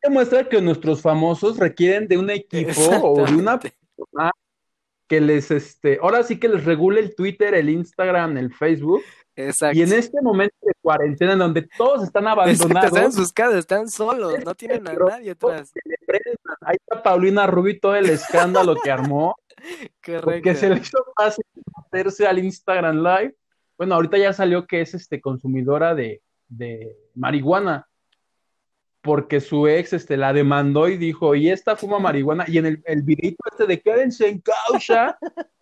Demuestra 0.00 0.48
que 0.48 0.60
nuestros 0.60 1.00
famosos 1.00 1.58
requieren 1.58 2.06
de 2.06 2.18
un 2.18 2.30
equipo 2.30 2.82
o 3.02 3.26
de 3.26 3.34
una 3.34 3.58
persona 3.58 4.30
que 5.08 5.20
les, 5.20 5.50
este, 5.50 5.98
ahora 6.00 6.22
sí 6.22 6.38
que 6.38 6.48
les 6.48 6.64
regule 6.64 7.00
el 7.00 7.14
Twitter, 7.14 7.54
el 7.54 7.68
Instagram, 7.68 8.36
el 8.36 8.52
Facebook. 8.52 9.02
Exacto. 9.36 9.78
Y 9.78 9.82
en 9.82 9.92
este 9.92 10.20
momento 10.22 10.56
de 10.62 10.72
cuarentena 10.80 11.32
en 11.32 11.38
donde 11.38 11.68
todos 11.76 12.04
están 12.04 12.26
abandonados. 12.28 12.70
Exacto, 12.70 12.86
están 12.86 13.04
en 13.04 13.12
sus 13.12 13.32
casas, 13.32 13.56
están 13.56 13.88
solos, 13.88 14.34
no 14.44 14.54
tienen 14.54 14.86
a 14.88 14.92
nadie 14.92 15.32
atrás. 15.32 15.72
Ahí 16.60 16.76
está 16.80 17.02
Paulina 17.02 17.46
Rubí 17.46 17.78
todo 17.78 17.94
el 17.96 18.08
escándalo 18.10 18.76
que 18.76 18.90
armó. 18.90 19.36
Correcto. 20.04 20.42
Que 20.42 20.54
se 20.54 20.68
le 20.68 20.76
hizo 20.76 20.98
fácil 21.16 21.44
meterse 21.92 22.26
al 22.26 22.38
Instagram 22.38 23.02
Live. 23.02 23.34
bueno, 23.76 23.94
ahorita 23.94 24.18
ya 24.18 24.32
salió 24.32 24.66
que 24.66 24.80
es 24.80 24.94
este 24.94 25.20
consumidora 25.20 25.94
de, 25.94 26.22
de 26.48 26.96
marihuana, 27.14 27.88
porque 29.00 29.40
su 29.40 29.68
ex 29.68 29.92
este, 29.92 30.16
la 30.16 30.32
demandó 30.32 30.88
y 30.88 30.96
dijo, 30.96 31.34
y 31.34 31.50
esta 31.50 31.76
fuma 31.76 31.98
marihuana, 31.98 32.44
y 32.48 32.58
en 32.58 32.66
el, 32.66 32.82
el 32.86 33.02
videito 33.02 33.42
este 33.50 33.66
de 33.66 33.80
quédense 33.80 34.28
en 34.28 34.40
causa, 34.40 35.18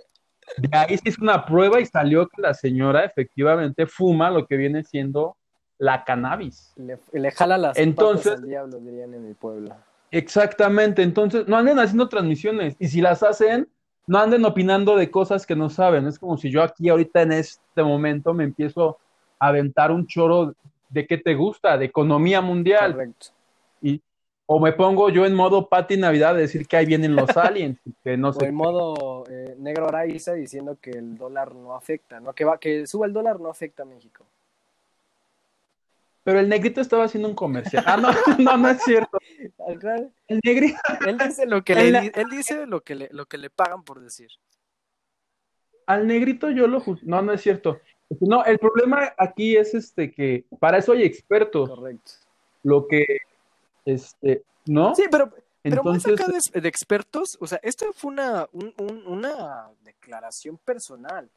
de 0.58 0.76
ahí 0.76 0.98
se 0.98 1.08
hizo 1.08 1.22
una 1.22 1.44
prueba 1.46 1.80
y 1.80 1.86
salió 1.86 2.28
que 2.28 2.42
la 2.42 2.54
señora 2.54 3.04
efectivamente 3.04 3.86
fuma 3.86 4.30
lo 4.30 4.46
que 4.46 4.56
viene 4.56 4.84
siendo 4.84 5.36
la 5.78 6.04
cannabis. 6.04 6.72
Le, 6.76 6.98
le 7.12 7.30
jala 7.30 7.58
las 7.58 7.76
Entonces- 7.78 8.34
al 8.34 8.46
diablo, 8.46 8.78
dirían 8.78 9.14
en 9.14 9.26
mi 9.28 9.34
pueblo. 9.34 9.74
Exactamente, 10.10 11.02
entonces 11.02 11.48
no 11.48 11.56
anden 11.56 11.78
haciendo 11.78 12.08
transmisiones 12.08 12.76
y 12.78 12.88
si 12.88 13.00
las 13.00 13.22
hacen, 13.22 13.66
no 14.06 14.18
anden 14.18 14.44
opinando 14.44 14.94
de 14.96 15.10
cosas 15.10 15.46
que 15.46 15.56
no 15.56 15.70
saben. 15.70 16.06
Es 16.06 16.18
como 16.18 16.36
si 16.36 16.50
yo 16.50 16.62
aquí 16.62 16.88
ahorita 16.90 17.22
en 17.22 17.32
este 17.32 17.82
momento 17.82 18.34
me 18.34 18.44
empiezo 18.44 18.98
a 19.38 19.48
aventar 19.48 19.90
un 19.90 20.06
choro 20.06 20.54
de 20.90 21.06
qué 21.06 21.16
te 21.16 21.34
gusta, 21.34 21.78
de 21.78 21.86
economía 21.86 22.40
mundial, 22.42 22.92
Correcto. 22.92 23.28
y, 23.80 24.02
o 24.46 24.60
me 24.60 24.72
pongo 24.72 25.08
yo 25.08 25.24
en 25.24 25.34
modo 25.34 25.68
Pati 25.68 25.96
Navidad 25.96 26.34
de 26.34 26.42
decir 26.42 26.66
que 26.66 26.76
ahí 26.76 26.86
vienen 26.86 27.14
los 27.16 27.28
aliens, 27.36 27.78
que 28.04 28.16
no 28.16 28.30
O 28.30 28.32
sé. 28.32 28.46
en 28.46 28.54
modo 28.54 29.24
eh, 29.30 29.54
negro 29.58 29.88
Araiza 29.88 30.34
diciendo 30.34 30.78
que 30.80 30.90
el 30.90 31.16
dólar 31.16 31.54
no 31.54 31.74
afecta, 31.74 32.20
¿no? 32.20 32.34
Que, 32.34 32.44
va, 32.44 32.58
que 32.58 32.86
suba 32.86 33.06
el 33.06 33.12
dólar 33.12 33.40
no 33.40 33.48
afecta 33.50 33.82
a 33.84 33.86
México. 33.86 34.26
Pero 36.24 36.38
el 36.38 36.48
negrito 36.48 36.80
estaba 36.80 37.04
haciendo 37.04 37.28
un 37.28 37.34
comercial. 37.34 37.82
Ah, 37.86 37.96
no, 37.96 38.10
no, 38.38 38.56
no 38.56 38.68
es 38.68 38.82
cierto. 38.82 39.18
El 40.28 40.40
negrito. 40.44 40.78
Él 41.06 41.18
dice 41.18 41.46
lo 41.46 41.62
que 41.64 41.74
le, 41.74 41.90
la- 41.90 42.00
él 42.04 42.26
dice 42.30 42.66
lo 42.66 42.80
que 42.82 42.94
le, 42.94 43.08
lo 43.10 43.26
que 43.26 43.38
le 43.38 43.50
pagan 43.50 43.82
por 43.82 44.00
decir. 44.00 44.28
Al 45.86 46.06
negrito 46.06 46.48
yo 46.50 46.68
lo 46.68 46.82
No, 47.02 47.22
no 47.22 47.32
es 47.32 47.40
cierto. 47.40 47.80
No, 48.20 48.44
el 48.44 48.58
problema 48.58 49.12
aquí 49.18 49.56
es 49.56 49.74
este 49.74 50.12
que 50.12 50.44
para 50.60 50.78
eso 50.78 50.92
hay 50.92 51.02
expertos. 51.02 51.68
Correcto. 51.70 52.12
Lo 52.62 52.86
que, 52.86 53.04
este, 53.84 54.44
¿no? 54.66 54.94
Sí, 54.94 55.04
pero, 55.10 55.32
pero 55.62 55.82
más 55.84 56.06
acá 56.06 56.26
de, 56.52 56.60
de 56.60 56.68
expertos, 56.68 57.36
o 57.40 57.46
sea, 57.46 57.58
esto 57.62 57.86
fue 57.92 58.12
una, 58.12 58.48
un- 58.52 58.74
un- 58.78 59.06
una 59.06 59.68
declaración 59.82 60.58
personal. 60.58 61.30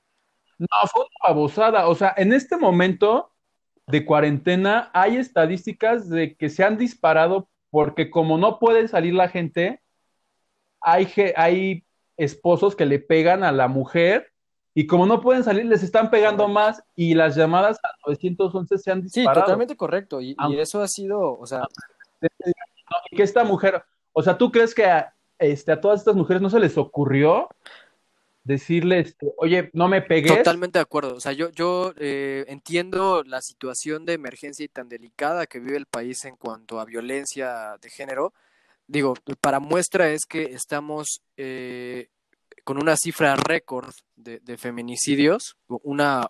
no, 0.58 0.68
fue 0.92 1.02
una 1.04 1.28
babosada. 1.34 1.88
O 1.88 1.96
sea, 1.96 2.14
en 2.18 2.34
este 2.34 2.58
momento 2.58 3.32
de 3.88 4.06
cuarentena 4.06 4.90
hay 4.94 5.18
estadísticas 5.18 6.10
de 6.10 6.36
que 6.36 6.50
se 6.50 6.64
han 6.64 6.78
disparado 6.78 7.50
porque 7.70 8.10
como 8.10 8.38
no 8.38 8.58
puede 8.58 8.88
salir 8.88 9.14
la 9.14 9.28
gente, 9.30 9.82
hay, 10.82 11.08
hay 11.36 11.84
esposos 12.18 12.76
que 12.76 12.86
le 12.86 13.00
pegan 13.00 13.44
a 13.44 13.52
la 13.52 13.68
mujer 13.68 14.32
y 14.74 14.88
como 14.88 15.06
no 15.06 15.22
pueden 15.22 15.44
salir, 15.44 15.66
les 15.66 15.84
están 15.84 16.10
pegando 16.10 16.48
más 16.48 16.84
y 16.96 17.14
las 17.14 17.36
llamadas 17.36 17.78
a 17.84 17.90
911 18.08 18.78
se 18.78 18.92
han 18.92 19.08
Sí, 19.10 19.20
disparado. 19.22 19.46
totalmente 19.46 19.76
correcto. 19.78 20.20
Y, 20.22 20.36
eso 20.58 20.82
ha 20.82 20.88
sido, 20.88 21.38
o 21.40 21.46
sea, 21.46 21.64
que 23.12 23.24
esta 23.24 23.44
mujer, 23.44 23.84
o 24.14 24.24
sea, 24.24 24.38
¿tú 24.38 24.52
crees 24.52 24.74
que 24.76 24.86
a, 24.86 25.14
este, 25.40 25.72
a 25.72 25.82
todas 25.82 26.00
estas 26.00 26.16
mujeres 26.16 26.42
no 26.42 26.50
se 26.50 26.60
les 26.60 26.78
ocurrió 26.78 27.50
decirle, 28.44 29.00
este, 29.00 29.34
oye, 29.38 29.70
no 29.74 29.88
me 29.88 30.02
pegues? 30.02 30.32
totalmente 30.32 30.80
de 30.80 30.84
acuerdo. 30.84 31.16
O 31.16 31.20
sea, 31.20 31.34
yo, 31.34 31.94
eh, 31.98 32.46
entiendo 32.48 33.24
la 33.24 33.42
situación 33.42 34.06
de 34.06 34.14
emergencia 34.14 34.64
y 34.64 34.70
tan 34.70 34.88
delicada 34.88 35.48
que 35.48 35.60
vive 35.60 35.78
el 35.78 35.88
país 35.88 36.24
en 36.26 36.36
cuanto 36.36 36.80
a 36.80 36.86
violencia 36.86 37.78
de 37.82 37.90
género. 37.90 38.34
Digo, 38.88 39.16
para 39.42 39.60
muestra 39.60 40.10
es 40.10 40.26
que 40.26 40.44
estamos 40.44 41.22
eh, 41.38 42.10
con 42.64 42.78
una 42.78 42.96
cifra 42.96 43.36
récord 43.36 43.92
de, 44.16 44.58
feminicidios, 44.58 45.58
una, 45.68 46.30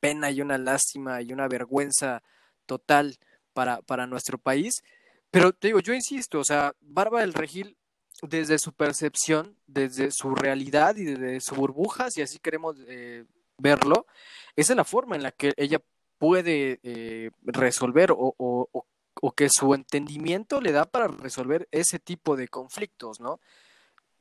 pena 0.00 0.30
y 0.30 0.40
una 0.40 0.56
lástima 0.56 1.20
y 1.20 1.32
una 1.32 1.46
vergüenza 1.46 2.22
total 2.64 3.18
para 3.52 4.06
nuestro 4.06 4.38
país. 4.38 4.82
Pero 5.30 5.52
te 5.52 5.68
digo, 5.68 5.80
yo 5.80 5.94
insisto, 5.94 6.40
o 6.40 6.44
sea, 6.44 6.74
Bárbara 6.80 7.22
del 7.22 7.34
Regil, 7.34 7.76
desde 8.22 8.58
su 8.58 8.72
percepción, 8.72 9.56
desde 9.66 10.10
su 10.10 10.34
realidad 10.34 10.96
y 10.96 11.04
desde 11.04 11.40
su 11.40 11.54
burbuja, 11.54 12.10
si 12.10 12.20
así 12.22 12.38
queremos 12.38 12.76
eh, 12.88 13.24
verlo, 13.58 14.06
esa 14.56 14.72
es 14.72 14.76
la 14.76 14.84
forma 14.84 15.16
en 15.16 15.22
la 15.22 15.32
que 15.32 15.52
ella 15.56 15.80
puede 16.18 16.80
eh, 16.82 17.30
resolver 17.42 18.12
o- 18.12 18.34
o 19.22 19.32
que 19.32 19.48
su 19.50 19.74
entendimiento 19.74 20.60
le 20.60 20.72
da 20.72 20.84
para 20.86 21.08
resolver 21.08 21.68
ese 21.72 21.98
tipo 21.98 22.36
de 22.36 22.48
conflictos, 22.48 23.20
¿no? 23.20 23.40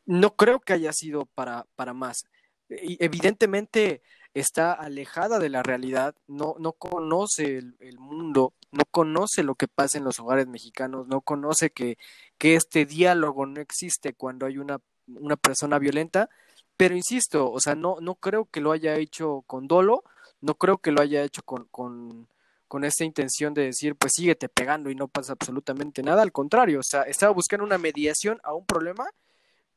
No 0.06 0.36
creo 0.36 0.60
que 0.60 0.74
haya 0.74 0.92
sido 0.94 1.26
para, 1.26 1.66
para 1.76 1.94
más. 1.94 2.26
Y 2.70 3.04
evidentemente 3.04 4.02
está 4.34 4.74
alejada 4.74 5.40
de 5.40 5.50
la 5.50 5.64
realidad, 5.64 6.16
no, 6.28 6.56
no 6.60 6.74
conoce 6.74 7.58
el, 7.58 8.00
mundo, 8.00 8.54
no 8.72 8.84
conoce 8.90 9.44
lo 9.44 9.56
que 9.56 9.68
pasa 9.68 9.98
en 9.98 10.04
los 10.04 10.20
hogares 10.20 10.48
mexicanos, 10.48 11.08
no 11.08 11.22
conoce 11.22 11.72
que, 11.72 11.98
que 12.38 12.56
este 12.56 12.86
diálogo 12.86 13.46
no 13.46 13.60
existe 13.60 14.14
cuando 14.14 14.46
hay 14.46 14.58
una, 14.58 14.80
una 15.08 15.36
persona 15.36 15.80
violenta, 15.80 16.30
pero 16.78 16.96
insisto, 16.96 17.52
o 17.52 17.60
sea, 17.60 17.76
no, 17.76 17.98
no 18.02 18.16
creo 18.16 18.46
que 18.46 18.62
lo 18.62 18.72
haya 18.72 18.96
hecho 18.96 19.44
con 19.48 19.68
dolo, 19.68 20.04
no 20.42 20.56
creo 20.56 20.78
que 20.78 20.92
lo 20.92 21.02
haya 21.02 21.24
hecho 21.24 21.42
con, 21.44 21.66
con, 21.66 22.28
con 22.68 22.84
esta 22.84 23.04
intención 23.04 23.54
de 23.54 23.64
decir, 23.66 23.96
pues 23.96 24.14
síguete 24.16 24.48
pegando 24.48 24.90
y 24.90 24.96
no 24.96 25.08
pasa 25.08 25.34
absolutamente 25.34 26.04
nada, 26.04 26.22
al 26.22 26.32
contrario, 26.32 26.80
o 26.80 26.84
sea, 26.84 27.02
estaba 27.04 27.34
buscando 27.34 27.66
una 27.66 27.78
mediación 27.78 28.40
a 28.44 28.54
un 28.54 28.66
problema, 28.66 29.10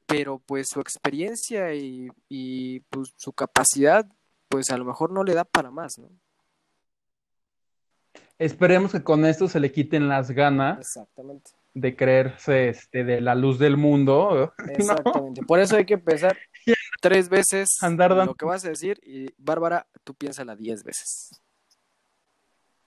pero 0.06 0.38
pues 0.38 0.68
su 0.68 0.80
experiencia 0.80 1.74
y, 1.74 2.08
y 2.28 2.80
pues, 2.80 3.12
su 3.16 3.32
capacidad, 3.32 4.06
pues 4.52 4.70
a 4.70 4.76
lo 4.76 4.84
mejor 4.84 5.10
no 5.10 5.24
le 5.24 5.32
da 5.32 5.44
para 5.44 5.70
más, 5.70 5.98
¿no? 5.98 6.10
Esperemos 8.38 8.92
que 8.92 9.02
con 9.02 9.24
esto 9.24 9.48
se 9.48 9.60
le 9.60 9.72
quiten 9.72 10.08
las 10.08 10.30
ganas 10.30 10.78
Exactamente. 10.78 11.52
de 11.72 11.96
creerse 11.96 12.68
este, 12.68 13.02
de 13.04 13.20
la 13.22 13.34
luz 13.34 13.58
del 13.58 13.76
mundo. 13.78 14.52
¿no? 14.58 14.72
Exactamente. 14.72 15.42
Por 15.44 15.58
eso 15.58 15.76
hay 15.76 15.86
que 15.86 15.94
empezar 15.94 16.36
tres 17.00 17.28
veces 17.30 17.78
Andar 17.82 18.10
dando- 18.10 18.32
lo 18.32 18.34
que 18.34 18.44
vas 18.44 18.64
a 18.66 18.68
decir 18.68 19.00
y 19.04 19.32
Bárbara, 19.38 19.86
tú 20.04 20.14
piénsala 20.14 20.54
diez 20.54 20.84
veces. 20.84 21.40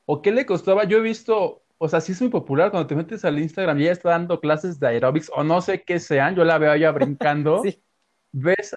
¿O 0.05 0.21
qué 0.21 0.31
le 0.31 0.45
costaba? 0.45 0.83
Yo 0.83 0.97
he 0.99 1.01
visto, 1.01 1.63
o 1.79 1.89
sea, 1.89 1.99
sí 1.99 2.11
es 2.11 2.21
muy 2.21 2.29
popular 2.29 2.69
cuando 2.69 2.85
te 2.85 2.95
metes 2.95 3.25
al 3.25 3.39
Instagram 3.39 3.79
y 3.79 3.83
ella 3.83 3.93
está 3.93 4.09
dando 4.11 4.39
clases 4.39 4.79
de 4.79 4.87
aeróbics 4.87 5.31
o 5.35 5.43
no 5.43 5.61
sé 5.61 5.83
qué 5.83 5.99
sean, 5.99 6.35
yo 6.35 6.43
la 6.43 6.59
veo 6.59 6.71
allá 6.71 6.91
brincando, 6.91 7.61
Sí. 7.63 7.81
ves 8.33 8.75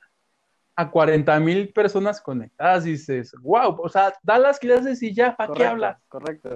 a 0.78 0.88
40 0.88 1.40
mil 1.40 1.72
personas 1.72 2.20
conectadas 2.20 2.86
y 2.86 2.92
dices, 2.92 3.32
wow, 3.42 3.76
o 3.82 3.88
sea, 3.88 4.14
da 4.22 4.38
las 4.38 4.60
clases 4.60 5.02
y 5.02 5.12
ya, 5.12 5.34
¿para 5.34 5.52
qué 5.52 5.66
hablas? 5.66 5.98
Correcto. 6.08 6.54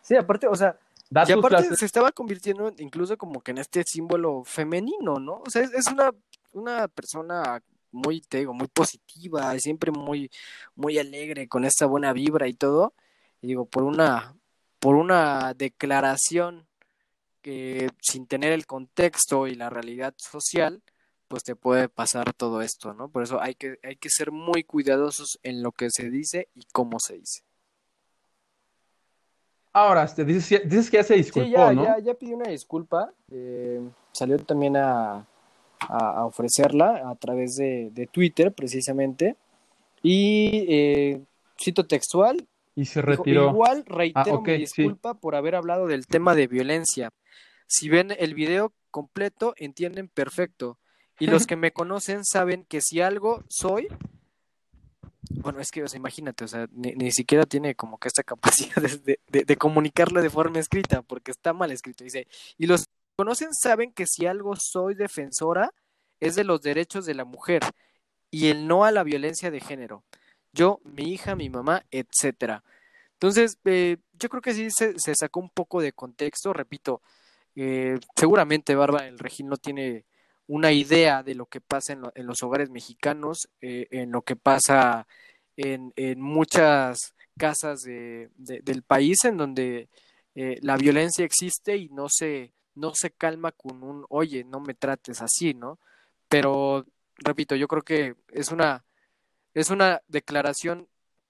Sí, 0.00 0.16
aparte, 0.16 0.46
o 0.46 0.54
sea, 0.54 0.78
Da 1.10 1.24
y 1.28 1.32
aparte 1.32 1.58
clases. 1.58 1.78
se 1.78 1.84
estaba 1.84 2.10
convirtiendo 2.10 2.72
incluso 2.78 3.18
como 3.18 3.42
que 3.42 3.50
en 3.50 3.58
este 3.58 3.82
símbolo 3.84 4.44
femenino, 4.44 5.18
¿no? 5.18 5.42
O 5.46 5.50
sea, 5.50 5.60
es, 5.60 5.74
es 5.74 5.88
una, 5.88 6.10
una 6.52 6.88
persona 6.88 7.62
muy, 7.92 8.22
te 8.22 8.38
digo, 8.38 8.54
muy 8.54 8.68
positiva, 8.68 9.54
siempre 9.58 9.92
muy, 9.92 10.30
muy 10.74 10.98
alegre, 10.98 11.46
con 11.46 11.66
esta 11.66 11.84
buena 11.84 12.14
vibra 12.14 12.48
y 12.48 12.54
todo. 12.54 12.94
Y 13.42 13.48
digo, 13.48 13.66
por 13.66 13.82
una, 13.82 14.34
por 14.78 14.94
una 14.94 15.52
declaración 15.52 16.66
que 17.42 17.90
sin 18.00 18.26
tener 18.26 18.52
el 18.52 18.64
contexto 18.64 19.46
y 19.48 19.54
la 19.54 19.68
realidad 19.68 20.14
social, 20.16 20.82
pues 21.30 21.44
te 21.44 21.54
puede 21.54 21.88
pasar 21.88 22.32
todo 22.34 22.60
esto, 22.60 22.92
¿no? 22.92 23.08
Por 23.08 23.22
eso 23.22 23.40
hay 23.40 23.54
que, 23.54 23.78
hay 23.84 23.94
que 23.94 24.10
ser 24.10 24.32
muy 24.32 24.64
cuidadosos 24.64 25.38
en 25.44 25.62
lo 25.62 25.70
que 25.70 25.88
se 25.88 26.10
dice 26.10 26.48
y 26.56 26.66
cómo 26.72 26.98
se 26.98 27.18
dice. 27.18 27.42
Ahora, 29.72 30.12
te 30.12 30.24
dices, 30.24 30.62
dices 30.68 30.90
que 30.90 30.96
ya 30.96 31.04
se 31.04 31.14
disculpó, 31.14 31.46
Sí, 31.48 31.52
ya, 31.52 31.72
¿no? 31.72 31.84
ya, 31.84 31.98
ya 32.00 32.14
pidió 32.14 32.36
una 32.36 32.50
disculpa. 32.50 33.12
eh, 33.30 33.80
salió 34.10 34.36
también 34.40 34.76
a, 34.76 35.24
a- 35.88 36.10
a 36.16 36.24
ofrecerla 36.26 37.08
a 37.08 37.14
través 37.14 37.54
de, 37.54 37.90
de 37.92 38.08
Twitter, 38.08 38.52
precisamente. 38.52 39.36
Y 40.02 40.66
eh, 40.68 41.22
cito 41.56 41.86
textual. 41.86 42.44
Y 42.74 42.86
se 42.86 43.00
dijo, 43.02 43.22
retiró. 43.22 43.50
Igual 43.50 43.84
reitero 43.86 44.38
Ah, 44.38 44.40
mi 44.40 44.52
sí. 44.54 44.58
disculpa 44.58 45.14
por 45.14 45.36
haber 45.36 45.54
hablado 45.54 45.86
del 45.86 46.08
tema 46.08 46.34
de 46.34 46.48
violencia. 46.48 47.10
Si 47.68 47.88
ven 47.88 48.08
el 48.18 48.34
video 48.34 48.72
completo, 48.90 49.54
entienden 49.56 50.08
perfecto. 50.08 50.79
Y 51.20 51.26
los 51.26 51.46
que 51.46 51.54
me 51.54 51.70
conocen 51.70 52.24
saben 52.24 52.64
que 52.64 52.80
si 52.80 53.00
algo 53.00 53.44
soy, 53.48 53.88
bueno, 55.30 55.60
es 55.60 55.70
que, 55.70 55.82
o 55.84 55.88
sea, 55.88 55.98
imagínate, 55.98 56.44
o 56.44 56.48
sea, 56.48 56.66
ni, 56.72 56.92
ni 56.92 57.12
siquiera 57.12 57.44
tiene 57.44 57.74
como 57.74 57.98
que 57.98 58.08
esta 58.08 58.22
capacidad 58.24 58.82
de, 58.82 59.20
de, 59.28 59.56
comunicarlo 59.56 60.22
de 60.22 60.30
forma 60.30 60.58
escrita, 60.58 61.02
porque 61.02 61.30
está 61.30 61.52
mal 61.52 61.70
escrito. 61.70 62.04
Dice, 62.04 62.26
y 62.58 62.66
los 62.66 62.86
que 62.86 62.90
me 62.90 63.24
conocen 63.24 63.54
saben 63.54 63.92
que 63.92 64.06
si 64.06 64.26
algo 64.26 64.56
soy 64.56 64.94
defensora 64.94 65.72
es 66.20 66.34
de 66.34 66.44
los 66.44 66.62
derechos 66.62 67.06
de 67.06 67.14
la 67.14 67.24
mujer 67.24 67.62
y 68.30 68.48
el 68.48 68.66
no 68.66 68.84
a 68.84 68.90
la 68.90 69.04
violencia 69.04 69.50
de 69.50 69.60
género. 69.60 70.04
Yo, 70.52 70.80
mi 70.84 71.12
hija, 71.12 71.36
mi 71.36 71.48
mamá, 71.48 71.84
etcétera. 71.90 72.64
Entonces, 73.14 73.58
eh, 73.64 73.98
yo 74.14 74.28
creo 74.30 74.42
que 74.42 74.54
sí 74.54 74.70
se, 74.70 75.14
sacó 75.14 75.40
un 75.40 75.50
poco 75.50 75.80
de 75.82 75.92
contexto, 75.92 76.52
repito, 76.52 77.02
eh, 77.54 77.98
seguramente 78.16 78.74
Bárbara 78.74 79.04
del 79.04 79.18
Regil 79.18 79.46
no 79.46 79.58
tiene 79.58 80.06
una 80.50 80.72
idea 80.72 81.22
de 81.22 81.34
lo 81.36 81.46
que 81.46 81.60
pasa 81.60 81.92
en, 81.92 82.00
lo- 82.02 82.12
en 82.16 82.26
los 82.26 82.42
hogares 82.42 82.70
mexicanos, 82.70 83.48
eh, 83.60 83.86
en 83.92 84.10
lo 84.12 84.22
que 84.22 84.36
pasa 84.36 85.06
en, 85.56 85.92
muchas 86.20 87.14
casas 87.38 87.82
de, 87.82 88.30
del 88.36 88.82
país 88.82 89.24
en 89.24 89.36
donde 89.36 89.88
eh, 90.34 90.58
la 90.62 90.76
violencia 90.76 91.24
existe 91.24 91.76
y 91.76 91.88
no 91.90 92.08
se, 92.08 92.52
no 92.74 92.94
se 92.94 93.10
calma 93.10 93.52
con 93.52 93.82
un, 93.82 94.04
oye, 94.08 94.44
no 94.44 94.60
me 94.60 94.74
trates 94.74 95.22
así, 95.22 95.54
¿no? 95.54 95.78
Pero, 96.28 96.84
repito, 97.16 97.54
yo 97.56 97.68
creo 97.68 97.82
que 97.82 98.14
es 98.32 98.50
una, 98.50 98.84
es 99.54 99.70
una 99.70 100.02
declaración 100.08 100.88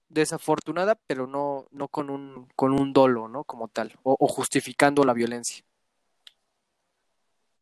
desafortunada, 0.09 0.95
pero 1.07 1.27
no, 1.27 1.67
no 1.71 1.87
con 1.89 2.09
un, 2.09 2.47
con 2.55 2.73
un 2.73 2.93
dolo, 2.93 3.27
¿no? 3.27 3.43
Como 3.45 3.67
tal, 3.69 3.97
o, 4.03 4.15
justificando 4.27 5.03
la 5.03 5.13
violencia. 5.13 5.63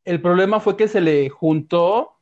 El 0.09 0.23
problema 0.23 0.59
fue 0.59 0.75
que 0.75 0.87
se 0.87 1.01
le 1.01 1.29
juntó, 1.29 2.17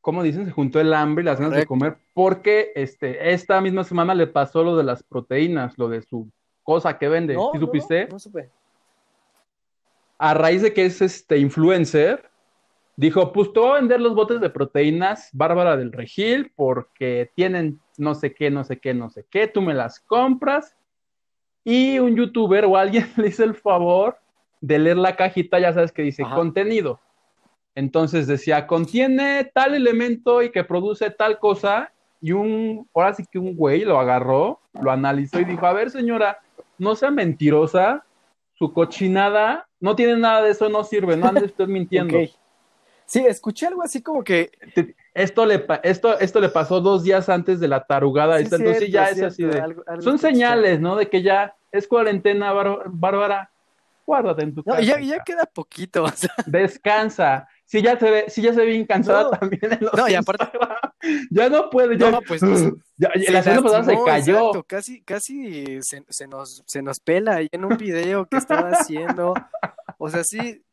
¿cómo 0.00 0.24
dicen? 0.24 0.46
Se 0.46 0.50
juntó 0.50 0.80
el 0.80 0.92
hambre 0.92 1.22
y 1.22 1.26
las 1.26 1.38
ganas 1.38 1.56
de 1.56 1.64
comer, 1.64 1.96
porque 2.12 2.72
este, 2.74 3.32
esta 3.32 3.60
misma 3.60 3.84
semana 3.84 4.16
le 4.16 4.26
pasó 4.26 4.64
lo 4.64 4.76
de 4.76 4.82
las 4.82 5.04
proteínas, 5.04 5.78
lo 5.78 5.88
de 5.88 6.02
su 6.02 6.28
cosa 6.64 6.98
que 6.98 7.08
vende. 7.08 7.36
¿Sí 7.52 7.60
supiste? 7.60 8.08
no 8.10 8.18
supe. 8.18 8.50
A 10.18 10.34
raíz 10.34 10.60
de 10.62 10.72
que 10.72 10.86
es 10.86 11.00
este 11.00 11.38
influencer, 11.38 12.28
dijo, 12.96 13.32
pues 13.32 13.52
te 13.52 13.60
voy 13.60 13.70
a 13.70 13.74
vender 13.74 14.00
los 14.00 14.16
botes 14.16 14.40
de 14.40 14.50
proteínas 14.50 15.28
Bárbara 15.32 15.76
del 15.76 15.92
Regil 15.92 16.50
porque 16.56 17.30
tienen 17.36 17.78
no 17.96 18.16
sé 18.16 18.34
qué, 18.34 18.50
no 18.50 18.64
sé 18.64 18.80
qué, 18.80 18.92
no 18.92 19.08
sé 19.08 19.24
qué, 19.30 19.46
tú 19.46 19.62
me 19.62 19.72
las 19.72 20.00
compras 20.00 20.76
y 21.62 22.00
un 22.00 22.16
youtuber 22.16 22.64
o 22.64 22.76
alguien 22.76 23.08
le 23.16 23.28
hizo 23.28 23.44
el 23.44 23.54
favor 23.54 24.18
de 24.60 24.78
leer 24.78 24.96
la 24.96 25.16
cajita, 25.16 25.58
ya 25.58 25.72
sabes 25.72 25.92
que 25.92 26.02
dice 26.02 26.22
contenido. 26.22 27.00
Entonces 27.74 28.26
decía, 28.26 28.66
contiene 28.66 29.50
tal 29.54 29.74
elemento 29.74 30.42
y 30.42 30.50
que 30.50 30.64
produce 30.64 31.10
tal 31.10 31.38
cosa 31.38 31.92
y 32.20 32.32
un, 32.32 32.88
ahora 32.92 33.14
sí 33.14 33.24
que 33.30 33.38
un 33.38 33.54
güey 33.54 33.84
lo 33.84 34.00
agarró, 34.00 34.60
lo 34.80 34.90
analizó 34.90 35.38
y 35.40 35.44
dijo, 35.44 35.64
a 35.66 35.72
ver 35.72 35.90
señora, 35.90 36.40
no 36.78 36.96
sea 36.96 37.10
mentirosa, 37.10 38.04
su 38.54 38.72
cochinada 38.72 39.68
no 39.80 39.94
tiene 39.94 40.16
nada 40.16 40.42
de 40.42 40.50
eso, 40.50 40.68
no 40.68 40.82
sirve, 40.82 41.16
no 41.16 41.28
ande 41.28 41.44
usted 41.44 41.66
mintiendo. 41.68 42.18
Sí, 43.06 43.24
escuché 43.24 43.66
algo 43.66 43.82
así 43.82 44.02
como 44.02 44.22
que 44.22 44.50
esto 45.14 45.46
le 45.46 45.64
esto 45.82 46.18
esto 46.18 46.40
le 46.40 46.50
pasó 46.50 46.80
dos 46.80 47.04
días 47.04 47.30
antes 47.30 47.58
de 47.58 47.68
la 47.68 47.84
tarugada, 47.84 48.38
entonces 48.38 48.90
ya 48.90 49.06
es 49.08 49.22
así 49.22 49.44
de 49.44 49.62
son 50.00 50.18
señales, 50.18 50.78
¿no? 50.80 50.96
De 50.96 51.08
que 51.08 51.22
ya 51.22 51.54
es 51.72 51.88
cuarentena, 51.88 52.52
Bárbara, 52.52 53.50
guárdate 54.08 54.42
en 54.42 54.54
tu 54.54 54.64
casa. 54.64 54.80
No, 54.80 54.84
ya, 54.84 54.98
ya 55.00 55.22
queda 55.22 55.44
poquito. 55.44 56.06
Descansa. 56.46 57.46
Si 57.66 57.82
ya 57.82 57.98
se 57.98 58.10
ve, 58.10 58.24
si 58.28 58.40
ya 58.40 58.54
se 58.54 58.60
ve 58.60 58.66
bien 58.66 58.86
cansada 58.86 59.38
también 59.38 59.70
en 59.70 59.78
los 59.82 59.92
No, 59.92 60.08
y 60.08 60.14
aparte 60.14 60.46
ya 61.30 61.50
no 61.50 61.68
puede, 61.68 61.98
ya. 61.98 62.10
No, 62.10 62.22
pues, 62.22 62.40
ya, 62.96 63.10
la 63.30 63.42
semana 63.42 63.62
pasada 63.62 63.84
se 63.84 63.98
cayó. 64.04 64.64
casi 64.64 65.02
casi 65.02 65.82
se, 65.82 66.02
se, 66.08 66.26
nos 66.26 66.62
se 66.66 66.80
nos 66.80 66.98
pela 67.00 67.36
ahí 67.36 67.48
en 67.52 67.66
un 67.66 67.76
video 67.76 68.26
que 68.26 68.38
estaba 68.38 68.70
haciendo. 68.70 69.34
O 69.98 70.08
sea, 70.08 70.24
sí, 70.24 70.64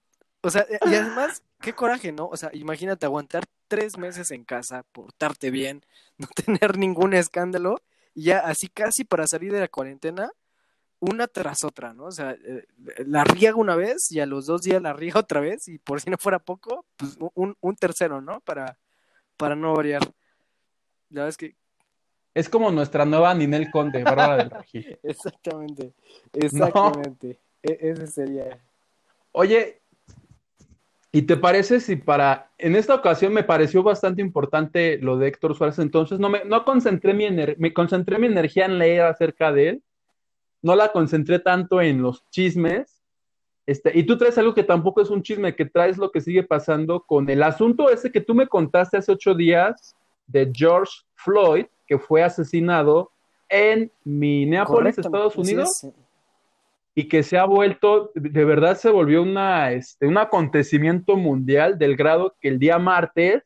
o 0.42 0.50
sea, 0.50 0.66
y 0.70 0.94
además, 0.94 1.44
qué 1.60 1.74
coraje, 1.74 2.12
¿no? 2.12 2.28
O 2.28 2.38
sea, 2.38 2.52
imagínate 2.54 3.06
aguantar 3.06 3.44
tres 3.68 3.98
meses 3.98 4.32
en 4.32 4.46
casa, 4.46 4.84
portarte 4.92 5.50
bien, 5.50 5.84
no 6.18 6.28
tener 6.46 6.78
ningún 6.78 7.14
escándalo, 7.14 7.82
y 8.14 8.26
ya 8.26 8.40
así 8.40 8.68
casi 8.70 9.04
para 9.04 9.28
salir 9.28 9.52
de 9.52 9.60
la 9.60 9.68
cuarentena, 9.68 10.32
una 11.00 11.28
tras 11.28 11.64
otra, 11.64 11.94
¿no? 11.94 12.06
O 12.06 12.12
sea, 12.12 12.32
eh, 12.32 12.66
la 13.06 13.24
riega 13.24 13.56
una 13.56 13.76
vez 13.76 14.12
y 14.12 14.20
a 14.20 14.26
los 14.26 14.46
dos 14.46 14.62
días 14.64 14.82
la 14.82 14.94
riega 14.94 15.20
otra 15.22 15.42
vez, 15.42 15.68
y 15.68 15.78
por 15.78 16.02
si 16.02 16.10
no 16.10 16.18
fuera 16.18 16.40
poco, 16.40 16.86
pues 16.98 17.18
un, 17.34 17.56
un 17.60 17.76
tercero, 17.76 18.22
¿no? 18.22 18.40
Para, 18.42 18.78
para 19.38 19.56
no 19.56 19.74
variar. 19.74 20.02
La 21.10 21.22
verdad 21.22 21.30
es 21.30 21.38
que 21.38 21.56
es 22.34 22.50
como 22.50 22.70
nuestra 22.70 23.06
nueva 23.06 23.34
Ninel 23.34 23.72
Conde, 23.72 24.04
Bárbara 24.04 24.36
del 24.36 24.50
Regil. 24.50 25.00
Exactamente, 25.04 25.94
exactamente. 26.34 27.40
E, 27.64 27.78
ese 27.80 28.08
sería. 28.08 28.60
Oye, 29.32 29.82
¿Y 31.16 31.22
te 31.22 31.38
parece 31.38 31.80
si 31.80 31.96
para, 31.96 32.52
en 32.58 32.76
esta 32.76 32.94
ocasión 32.94 33.32
me 33.32 33.46
pareció 33.46 33.84
bastante 33.84 34.22
importante 34.22 34.98
lo 34.98 35.18
de 35.18 35.30
Héctor 35.30 35.56
Suárez, 35.56 35.80
entonces 35.80 36.20
no 36.20 36.28
me, 36.28 36.44
no 36.44 36.66
concentré 36.66 37.14
mi, 37.14 37.26
me 37.58 37.74
concentré 37.74 38.20
mi 38.20 38.28
energía 38.28 38.66
en 38.66 38.78
leer 38.78 39.04
acerca 39.04 39.54
de 39.54 39.70
él, 39.70 39.84
no 40.62 40.76
la 40.76 40.92
concentré 40.92 41.40
tanto 41.40 41.82
en 41.82 42.02
los 42.02 42.24
chismes, 42.30 43.02
este, 43.66 43.98
y 43.98 44.04
tú 44.04 44.18
traes 44.18 44.38
algo 44.38 44.54
que 44.54 44.64
tampoco 44.64 45.02
es 45.02 45.10
un 45.10 45.24
chisme, 45.24 45.56
que 45.56 45.66
traes 45.66 45.98
lo 45.98 46.12
que 46.12 46.22
sigue 46.22 46.44
pasando 46.44 47.02
con 47.02 47.30
el 47.30 47.42
asunto 47.42 47.90
ese 47.90 48.12
que 48.12 48.22
tú 48.22 48.36
me 48.36 48.48
contaste 48.48 48.98
hace 48.98 49.12
ocho 49.12 49.34
días 49.34 49.96
de 50.28 50.52
George 50.54 50.94
Floyd, 51.16 51.66
que 51.88 51.98
fue 51.98 52.24
asesinado 52.24 53.12
en 53.50 53.92
Minneapolis, 54.04 54.98
Estados 54.98 55.36
Unidos 55.36 55.88
y 56.96 57.10
que 57.10 57.24
se 57.24 57.38
ha 57.38 57.46
vuelto, 57.46 58.12
de 58.16 58.46
verdad 58.46 58.78
se 58.78 58.90
volvió 58.90 59.22
una, 59.22 59.72
este, 59.74 60.08
un 60.08 60.18
acontecimiento 60.18 61.18
mundial 61.18 61.78
del 61.78 61.98
grado 61.98 62.36
que 62.40 62.48
el 62.48 62.58
día 62.58 62.80
martes 62.80 63.44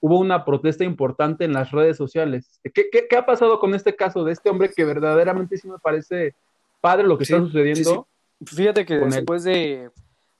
hubo 0.00 0.18
una 0.18 0.44
protesta 0.44 0.84
importante 0.84 1.44
en 1.44 1.52
las 1.52 1.70
redes 1.70 1.96
sociales. 1.96 2.60
¿Qué, 2.74 2.88
qué, 2.90 3.16
ha 3.16 3.26
pasado 3.26 3.58
con 3.58 3.74
este 3.74 3.96
caso 3.96 4.24
de 4.24 4.32
este 4.32 4.50
hombre 4.50 4.70
que 4.70 4.84
verdaderamente 4.84 5.56
sí 5.56 5.68
me 5.68 5.78
parece 5.78 6.34
padre 6.80 7.06
lo 7.06 7.16
que 7.16 7.24
está 7.24 7.38
sucediendo? 7.38 8.06
Fíjate 8.44 8.84
que 8.84 8.96
después 8.98 9.44
de, 9.44 9.90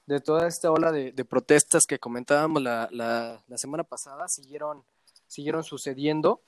de, 0.05 0.19
toda 0.19 0.47
esta 0.47 0.71
ola 0.71 0.91
de, 0.91 1.11
de 1.11 1.25
protestas 1.25 1.85
que 1.87 1.99
comentábamos 1.99 2.61
la, 2.61 2.87
la, 2.91 3.43
la, 3.47 3.57
semana 3.57 3.83
pasada, 3.83 4.27
siguieron, 4.27 4.83
siguieron 5.25 5.63
sucediendo 5.63 6.41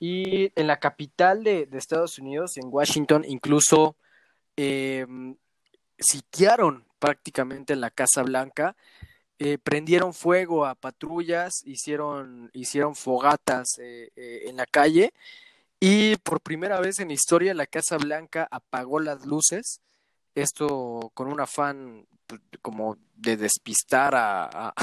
y 0.00 0.52
en 0.60 0.66
la 0.66 0.78
capital 0.78 1.44
de, 1.44 1.66
de 1.66 1.78
Estados 1.78 2.18
Unidos, 2.18 2.56
en 2.56 2.68
Washington, 2.68 3.24
incluso 3.26 3.96
eh, 4.56 5.06
sitiaron 5.98 6.84
prácticamente 6.98 7.76
la 7.76 7.90
Casa 7.90 8.22
Blanca, 8.22 8.76
eh, 9.40 9.56
prendieron 9.58 10.14
fuego 10.14 10.66
a 10.66 10.74
patrullas, 10.74 11.62
hicieron, 11.64 12.50
hicieron 12.52 12.96
fogatas 12.96 13.78
eh, 13.78 14.10
eh, 14.16 14.42
en 14.46 14.56
la 14.56 14.66
calle 14.66 15.12
y 15.78 16.16
por 16.16 16.40
primera 16.40 16.80
vez 16.80 16.98
en 16.98 17.08
la 17.08 17.14
historia 17.14 17.54
la 17.54 17.66
Casa 17.66 17.98
Blanca 17.98 18.48
apagó 18.50 18.98
las 18.98 19.24
luces, 19.26 19.80
esto 20.34 21.12
con 21.14 21.28
un 21.28 21.40
afán 21.40 22.06
pues, 22.26 22.40
como 22.62 22.96
de 23.14 23.36
despistar 23.36 24.16
a, 24.16 24.74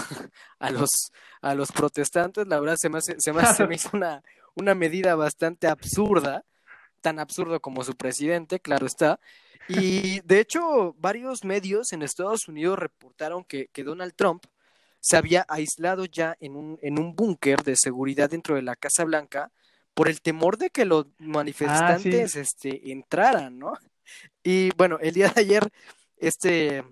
a, 0.60 0.70
los, 0.72 1.12
a 1.42 1.54
los 1.54 1.74
protestantes, 1.74 2.48
la 2.48 2.60
verdad 2.62 2.78
se 2.78 2.88
me, 2.88 3.02
se 3.02 3.34
me, 3.34 3.46
se 3.46 3.68
me 3.68 3.76
hizo 3.76 3.90
una, 3.92 4.24
una 4.56 4.74
medida 4.74 5.16
bastante 5.16 5.68
absurda, 5.68 6.46
tan 7.02 7.20
absurdo 7.20 7.60
como 7.60 7.84
su 7.84 7.96
presidente, 7.96 8.62
claro 8.62 8.86
está, 8.86 9.20
y 9.68 10.20
de 10.22 10.40
hecho, 10.40 10.96
varios 11.00 11.44
medios 11.44 11.94
en 11.94 12.02
Estados 12.02 12.48
Unidos 12.48 12.78
reportaron 12.78 13.44
que, 13.44 13.68
que 13.68 13.84
Donald 13.84 14.14
Trump 14.16 14.46
se 15.00 15.18
había 15.18 15.46
aislado 15.48 16.06
ya 16.06 16.36
en 16.40 16.56
un, 16.56 16.80
en 16.82 17.00
un 17.00 17.16
búnker 17.16 17.64
de 17.64 17.76
seguridad 17.76 18.30
dentro 18.30 18.56
de 18.56 18.64
la 18.64 18.76
Casa 18.76 19.04
Blanca 19.04 19.52
por 19.94 20.10
el 20.10 20.22
temor 20.22 20.58
de 20.58 20.72
que 20.72 20.84
los 20.84 21.06
manifestantes 21.20 22.36
ah, 22.36 22.40
este, 22.40 22.92
entraran, 22.92 23.60
¿no? 23.60 23.74
Y 24.44 24.70
bueno, 24.78 25.00
el 25.02 25.16
día 25.16 25.30
de 25.30 25.42
ayer, 25.42 25.68
este, 26.18 26.84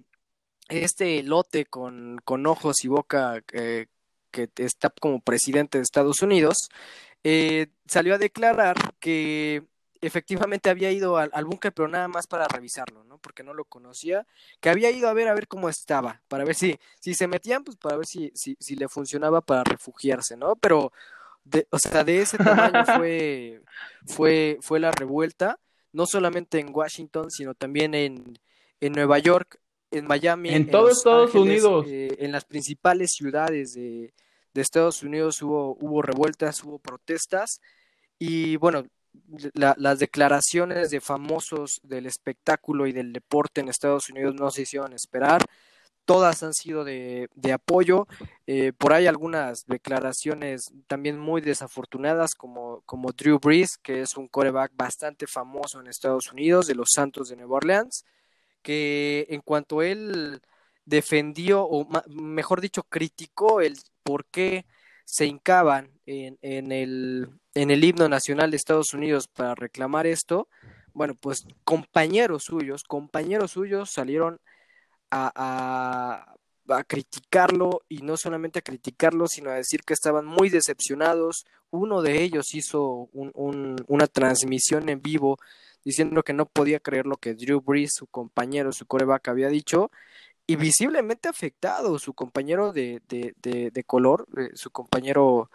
este 0.70 1.22
lote 1.22 1.66
con, 1.66 2.20
con 2.26 2.48
ojos 2.48 2.84
y 2.84 2.88
boca 2.88 3.44
eh, 3.52 3.86
que 4.32 4.50
está 4.58 4.90
como 4.90 5.20
presidente 5.20 5.78
de 5.78 5.84
Estados 5.84 6.24
Unidos, 6.24 6.70
eh, 7.24 7.68
salió 7.86 8.16
a 8.16 8.18
declarar 8.18 8.76
que 9.00 9.64
efectivamente 10.08 10.70
había 10.70 10.92
ido 10.92 11.18
al, 11.18 11.46
búnker, 11.46 11.74
pero 11.74 11.88
nada 11.88 12.08
más 12.08 12.28
para 12.28 12.48
revisarlo, 12.48 13.04
¿no? 13.04 13.18
Porque 13.18 13.44
no 13.44 13.54
lo 13.54 13.66
conocía, 13.66 14.28
que 14.60 14.70
había 14.70 14.92
ido 14.92 15.08
a 15.08 15.14
ver 15.14 15.28
a 15.28 15.34
ver 15.34 15.48
cómo 15.48 15.70
estaba, 15.70 16.22
para 16.28 16.44
ver 16.44 16.56
si, 16.56 16.78
si 17.00 17.14
se 17.14 17.28
metían, 17.28 17.64
pues 17.64 17.78
para 17.78 17.98
ver 17.98 18.06
si, 18.06 18.32
si, 18.36 18.58
si 18.60 18.76
le 18.76 18.90
funcionaba 18.90 19.42
para 19.42 19.64
refugiarse, 19.64 20.36
¿no? 20.36 20.56
Pero, 20.58 20.92
de, 21.44 21.68
o 21.70 21.80
sea, 21.80 22.04
de 22.04 22.22
ese 22.22 22.38
tamaño 22.38 22.86
fue, 22.98 23.62
fue, 24.06 24.58
fue 24.62 24.80
la 24.80 24.92
revuelta, 24.92 25.60
no 25.92 26.06
solamente 26.06 26.60
en 26.60 26.76
Washington, 26.76 27.32
sino 27.32 27.54
también 27.54 27.94
en, 27.94 28.40
en 28.82 28.94
Nueva 28.94 29.20
York, 29.20 29.60
en 29.92 30.06
Miami, 30.08 30.50
en, 30.50 30.70
todo 30.70 30.90
Estados 30.90 31.36
Unidos, 31.36 31.86
eh, 31.88 32.16
en 32.20 32.32
las 32.32 32.46
principales 32.46 33.12
ciudades 33.12 33.74
de, 33.74 34.14
de 34.54 34.62
Estados 34.62 35.04
Unidos 35.04 35.42
hubo, 35.42 35.78
hubo 35.80 36.02
revueltas, 36.02 36.64
hubo 36.64 36.80
protestas, 36.80 37.62
y 38.18 38.56
bueno, 38.58 38.86
las 39.56 40.00
declaraciones 40.00 40.90
de 40.90 41.02
famosos 41.02 41.80
del 41.84 42.06
espectáculo 42.06 42.88
y 42.88 42.92
del 42.92 43.14
deporte 43.14 43.62
en 43.62 43.70
Estados 43.70 44.10
Unidos 44.10 44.36
no 44.36 44.52
se 44.52 44.64
hicieron 44.64 44.94
esperar. 44.94 45.44
Todas 46.06 46.44
han 46.44 46.54
sido 46.54 46.84
de, 46.84 47.30
de 47.34 47.54
apoyo. 47.54 48.08
Eh, 48.46 48.74
por 48.78 48.92
ahí 48.94 49.08
algunas 49.08 49.66
declaraciones 49.66 50.74
también 50.88 51.18
muy 51.18 51.42
desafortunadas, 51.42 52.36
como, 52.36 52.82
como 52.86 53.12
Drew 53.14 53.40
Brees, 53.40 53.78
que 53.78 54.02
es 54.02 54.18
un 54.18 54.28
coreback 54.28 54.74
bastante 54.76 55.28
famoso 55.28 55.80
en 55.80 55.88
Estados 55.88 56.32
Unidos, 56.32 56.68
de 56.68 56.76
los 56.76 56.90
Santos 56.94 57.30
de 57.30 57.38
Nueva 57.38 57.56
Orleans, 57.56 58.04
que 58.62 59.26
en 59.30 59.42
cuanto 59.42 59.82
él 59.82 60.42
defendió, 60.86 61.64
o 61.64 61.88
mejor 62.10 62.60
dicho, 62.60 62.84
criticó 62.84 63.62
el 63.62 63.78
por 64.04 64.26
qué 64.26 64.66
se 65.06 65.26
hincaban 65.26 65.92
en, 66.06 66.38
en, 66.42 66.72
el, 66.72 67.84
himno 67.84 68.10
nacional 68.10 68.52
de 68.52 68.58
Estados 68.58 68.94
Unidos 68.94 69.28
para 69.28 69.56
reclamar 69.56 70.08
esto, 70.08 70.48
bueno, 70.94 71.16
pues 71.16 71.46
compañeros 71.64 72.44
suyos, 72.44 72.84
compañeros 72.84 73.52
suyos 73.52 73.92
salieron 73.92 74.40
a, 75.10 76.36
a, 76.68 76.84
criticarlo 76.86 77.82
y 77.90 77.98
no 77.98 78.18
solamente 78.18 78.60
a 78.60 78.64
criticarlo, 78.64 79.28
sino 79.28 79.50
a 79.50 79.56
decir 79.56 79.82
que 79.84 79.94
estaban 79.94 80.26
muy 80.26 80.50
decepcionados. 80.50 81.46
Uno 81.70 82.02
de 82.02 82.24
ellos 82.24 82.54
hizo 82.54 83.10
un, 83.12 83.76
una 83.88 84.08
transmisión 84.08 84.90
en 84.90 85.02
vivo 85.02 85.38
diciendo 85.84 86.24
que 86.24 86.34
no 86.34 86.46
podía 86.46 86.80
creer 86.80 87.06
lo 87.06 87.18
que 87.18 87.34
Drew 87.34 87.62
Brees, 87.62 87.92
su 87.94 88.08
compañero, 88.08 88.72
su 88.72 88.86
coreback, 88.86 89.28
había 89.28 89.50
dicho 89.50 89.92
y 90.46 90.56
visiblemente 90.56 91.30
afectado 91.30 91.98
su 92.00 92.14
compañero 92.14 92.74
de, 92.74 93.02
de, 93.08 93.34
de, 93.72 93.84
color, 93.84 94.28
eh, 94.38 94.50
su 94.56 94.72
compañero 94.72 95.50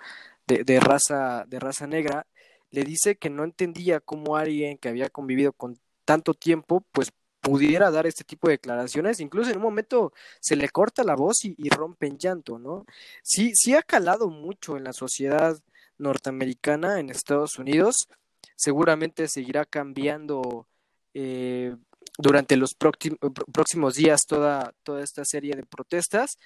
de, 0.47 0.81
raza, 0.81 1.45
de 1.47 1.61
raza 1.61 1.87
negra, 1.87 2.27
le 2.71 2.85
dice 2.85 3.17
que 3.17 3.31
no 3.31 3.45
entendía 3.45 4.01
cómo 4.01 4.37
alguien 4.37 4.79
que 4.79 4.89
había 4.89 5.11
convivido 5.11 5.53
con 5.53 5.79
tanto 6.05 6.35
tiempo, 6.35 6.85
pues 6.93 7.13
pudiera 7.41 7.91
dar 7.91 8.07
este 8.07 8.25
tipo 8.25 8.49
de 8.49 8.55
declaraciones, 8.55 9.21
incluso 9.21 9.51
en 9.51 9.57
un 9.57 9.63
momento 9.63 10.13
se 10.41 10.57
le 10.57 10.69
corta 10.71 11.05
la 11.05 11.15
voz 11.15 11.45
y, 11.45 11.69
rompe 11.71 12.07
en 12.07 12.19
llanto, 12.19 12.59
¿no? 12.59 12.85
Sí, 13.23 13.53
sí 13.55 13.75
ha 13.75 13.83
calado 13.83 14.29
mucho 14.29 14.77
en 14.77 14.85
la 14.85 14.93
sociedad 14.93 15.59
norteamericana, 15.99 17.01
en 17.01 17.11
Estados 17.11 17.59
Unidos, 17.59 18.09
seguramente 18.57 19.29
seguirá 19.29 19.65
cambiando 19.65 20.67
eh, 21.15 21.77
durante 22.17 22.57
los 22.57 22.75
próximos 22.75 23.95
días 23.95 24.23
toda, 24.27 24.73
toda 24.83 25.03
esta 25.03 25.25
serie 25.25 25.55
de 25.55 25.65
protestas, 25.65 26.39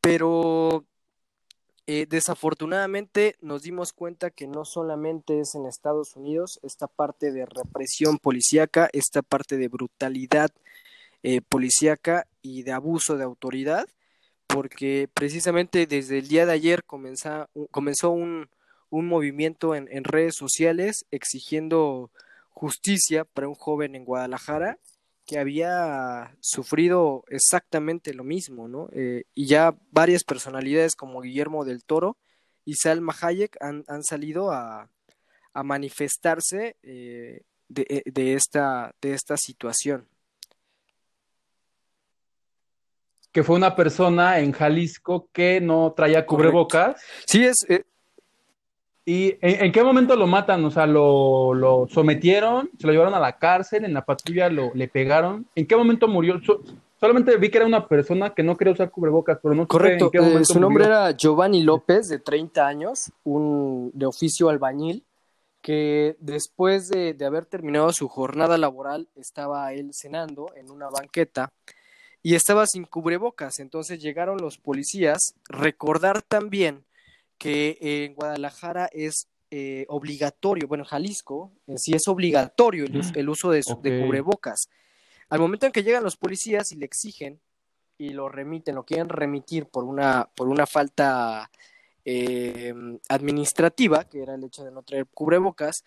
pero 0.00 0.84
eh, 1.86 2.06
desafortunadamente 2.08 3.36
nos 3.40 3.62
dimos 3.62 3.92
cuenta 3.92 4.30
que 4.30 4.46
no 4.46 4.64
solamente 4.64 5.40
es 5.40 5.54
en 5.54 5.66
Estados 5.66 6.14
Unidos 6.14 6.60
esta 6.62 6.86
parte 6.86 7.32
de 7.32 7.46
represión 7.46 8.18
policíaca, 8.18 8.88
esta 8.92 9.22
parte 9.22 9.56
de 9.56 9.68
brutalidad 9.68 10.50
eh, 11.22 11.40
policíaca 11.40 12.26
y 12.42 12.62
de 12.62 12.72
abuso 12.72 13.16
de 13.16 13.24
autoridad, 13.24 13.88
porque 14.46 15.08
precisamente 15.12 15.86
desde 15.86 16.18
el 16.18 16.28
día 16.28 16.46
de 16.46 16.52
ayer 16.52 16.84
comenzó, 16.84 17.48
comenzó 17.70 18.10
un, 18.10 18.48
un 18.88 19.06
movimiento 19.06 19.74
en, 19.74 19.88
en 19.90 20.04
redes 20.04 20.36
sociales 20.36 21.06
exigiendo 21.10 22.10
justicia 22.50 23.24
para 23.24 23.48
un 23.48 23.54
joven 23.54 23.94
en 23.94 24.04
Guadalajara 24.04 24.78
que 25.30 25.38
había 25.38 26.36
sufrido 26.40 27.22
exactamente 27.28 28.14
lo 28.14 28.24
mismo, 28.24 28.66
¿no? 28.66 28.88
Eh, 28.90 29.26
y 29.32 29.46
ya 29.46 29.76
varias 29.92 30.24
personalidades 30.24 30.96
como 30.96 31.20
Guillermo 31.20 31.64
del 31.64 31.84
Toro 31.84 32.16
y 32.64 32.74
Salma 32.74 33.14
Hayek 33.20 33.56
han, 33.60 33.84
han 33.86 34.02
salido 34.02 34.50
a, 34.50 34.90
a 35.52 35.62
manifestarse 35.62 36.74
eh, 36.82 37.42
de, 37.68 37.86
eh, 37.88 38.02
de, 38.06 38.34
esta, 38.34 38.92
de 39.00 39.14
esta 39.14 39.36
situación. 39.36 40.08
Que 43.30 43.44
fue 43.44 43.54
una 43.54 43.76
persona 43.76 44.40
en 44.40 44.50
Jalisco 44.50 45.30
que 45.32 45.60
no 45.60 45.92
traía 45.92 46.26
cubrebocas. 46.26 47.00
Sí, 47.24 47.44
es, 47.44 47.64
¿Y 49.04 49.36
en, 49.40 49.72
qué 49.72 49.82
momento 49.82 50.14
lo 50.14 50.26
matan? 50.26 50.64
O 50.64 50.70
sea, 50.70 50.86
lo, 50.86 51.54
lo, 51.54 51.88
sometieron, 51.88 52.70
se 52.78 52.86
lo 52.86 52.92
llevaron 52.92 53.14
a 53.14 53.20
la 53.20 53.38
cárcel, 53.38 53.84
en 53.84 53.94
la 53.94 54.04
patrulla 54.04 54.48
lo, 54.50 54.72
le 54.74 54.88
pegaron. 54.88 55.46
¿En 55.54 55.66
qué 55.66 55.76
momento 55.76 56.06
murió? 56.06 56.40
solamente 56.98 57.36
vi 57.38 57.50
que 57.50 57.58
era 57.58 57.66
una 57.66 57.88
persona 57.88 58.34
que 58.34 58.42
no 58.42 58.56
quería 58.56 58.74
usar 58.74 58.90
cubrebocas, 58.90 59.38
pero 59.42 59.54
no 59.54 59.66
Correcto. 59.66 60.06
en 60.06 60.10
qué 60.10 60.20
momento 60.20 60.40
eh, 60.40 60.44
su 60.44 60.60
nombre 60.60 60.84
era 60.84 61.12
Giovanni 61.12 61.62
López, 61.62 62.08
de 62.08 62.18
30 62.18 62.66
años, 62.66 63.10
un 63.24 63.90
de 63.94 64.04
oficio 64.04 64.50
albañil, 64.50 65.04
que 65.62 66.16
después 66.20 66.88
de, 66.90 67.14
de 67.14 67.24
haber 67.24 67.46
terminado 67.46 67.92
su 67.92 68.06
jornada 68.06 68.58
laboral 68.58 69.08
estaba 69.16 69.72
él 69.72 69.90
cenando 69.94 70.52
en 70.56 70.70
una 70.70 70.88
banqueta 70.90 71.50
y 72.22 72.34
estaba 72.34 72.66
sin 72.66 72.84
cubrebocas. 72.84 73.60
Entonces 73.60 74.00
llegaron 74.00 74.38
los 74.38 74.58
policías. 74.58 75.34
Recordar 75.48 76.22
también 76.22 76.84
que 77.40 77.78
en 77.80 78.14
Guadalajara 78.14 78.90
es 78.92 79.26
eh, 79.50 79.86
obligatorio, 79.88 80.68
bueno, 80.68 80.84
en 80.84 80.88
Jalisco 80.88 81.50
en 81.66 81.78
sí 81.78 81.92
es 81.94 82.06
obligatorio 82.06 82.84
el, 82.84 83.28
uso 83.28 83.50
de, 83.50 83.62
cubrebocas. 83.64 84.68
Al 85.30 85.40
momento 85.40 85.64
en 85.64 85.72
que 85.72 85.82
llegan 85.82 86.04
los 86.04 86.18
policías 86.18 86.70
y 86.70 86.76
le 86.76 86.84
exigen 86.84 87.40
y 87.96 88.10
lo 88.10 88.28
remiten, 88.28 88.74
lo 88.74 88.84
quieren 88.84 89.08
remitir 89.08 89.66
por 89.66 89.84
una, 89.84 90.28
por 90.36 90.48
una 90.48 90.66
falta 90.66 91.50
eh, 92.04 92.74
administrativa, 93.08 94.04
que 94.04 94.22
era 94.22 94.34
el 94.34 94.44
hecho 94.44 94.62
de 94.62 94.70
no 94.70 94.82
traer 94.82 95.06
cubrebocas, 95.06 95.82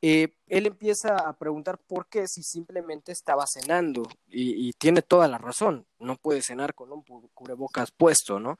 eh, 0.00 0.28
él 0.46 0.66
empieza 0.66 1.16
a 1.16 1.36
preguntar 1.36 1.78
por 1.78 2.06
qué 2.06 2.26
si 2.28 2.42
simplemente 2.42 3.12
estaba 3.12 3.44
cenando 3.46 4.02
y, 4.28 4.68
y, 4.68 4.72
tiene 4.72 5.02
toda 5.02 5.26
la 5.26 5.38
razón, 5.38 5.86
no 5.98 6.16
puede 6.16 6.42
cenar 6.42 6.74
con 6.74 6.92
un 6.92 7.02
cubrebocas 7.34 7.90
puesto, 7.90 8.38
¿no? 8.38 8.58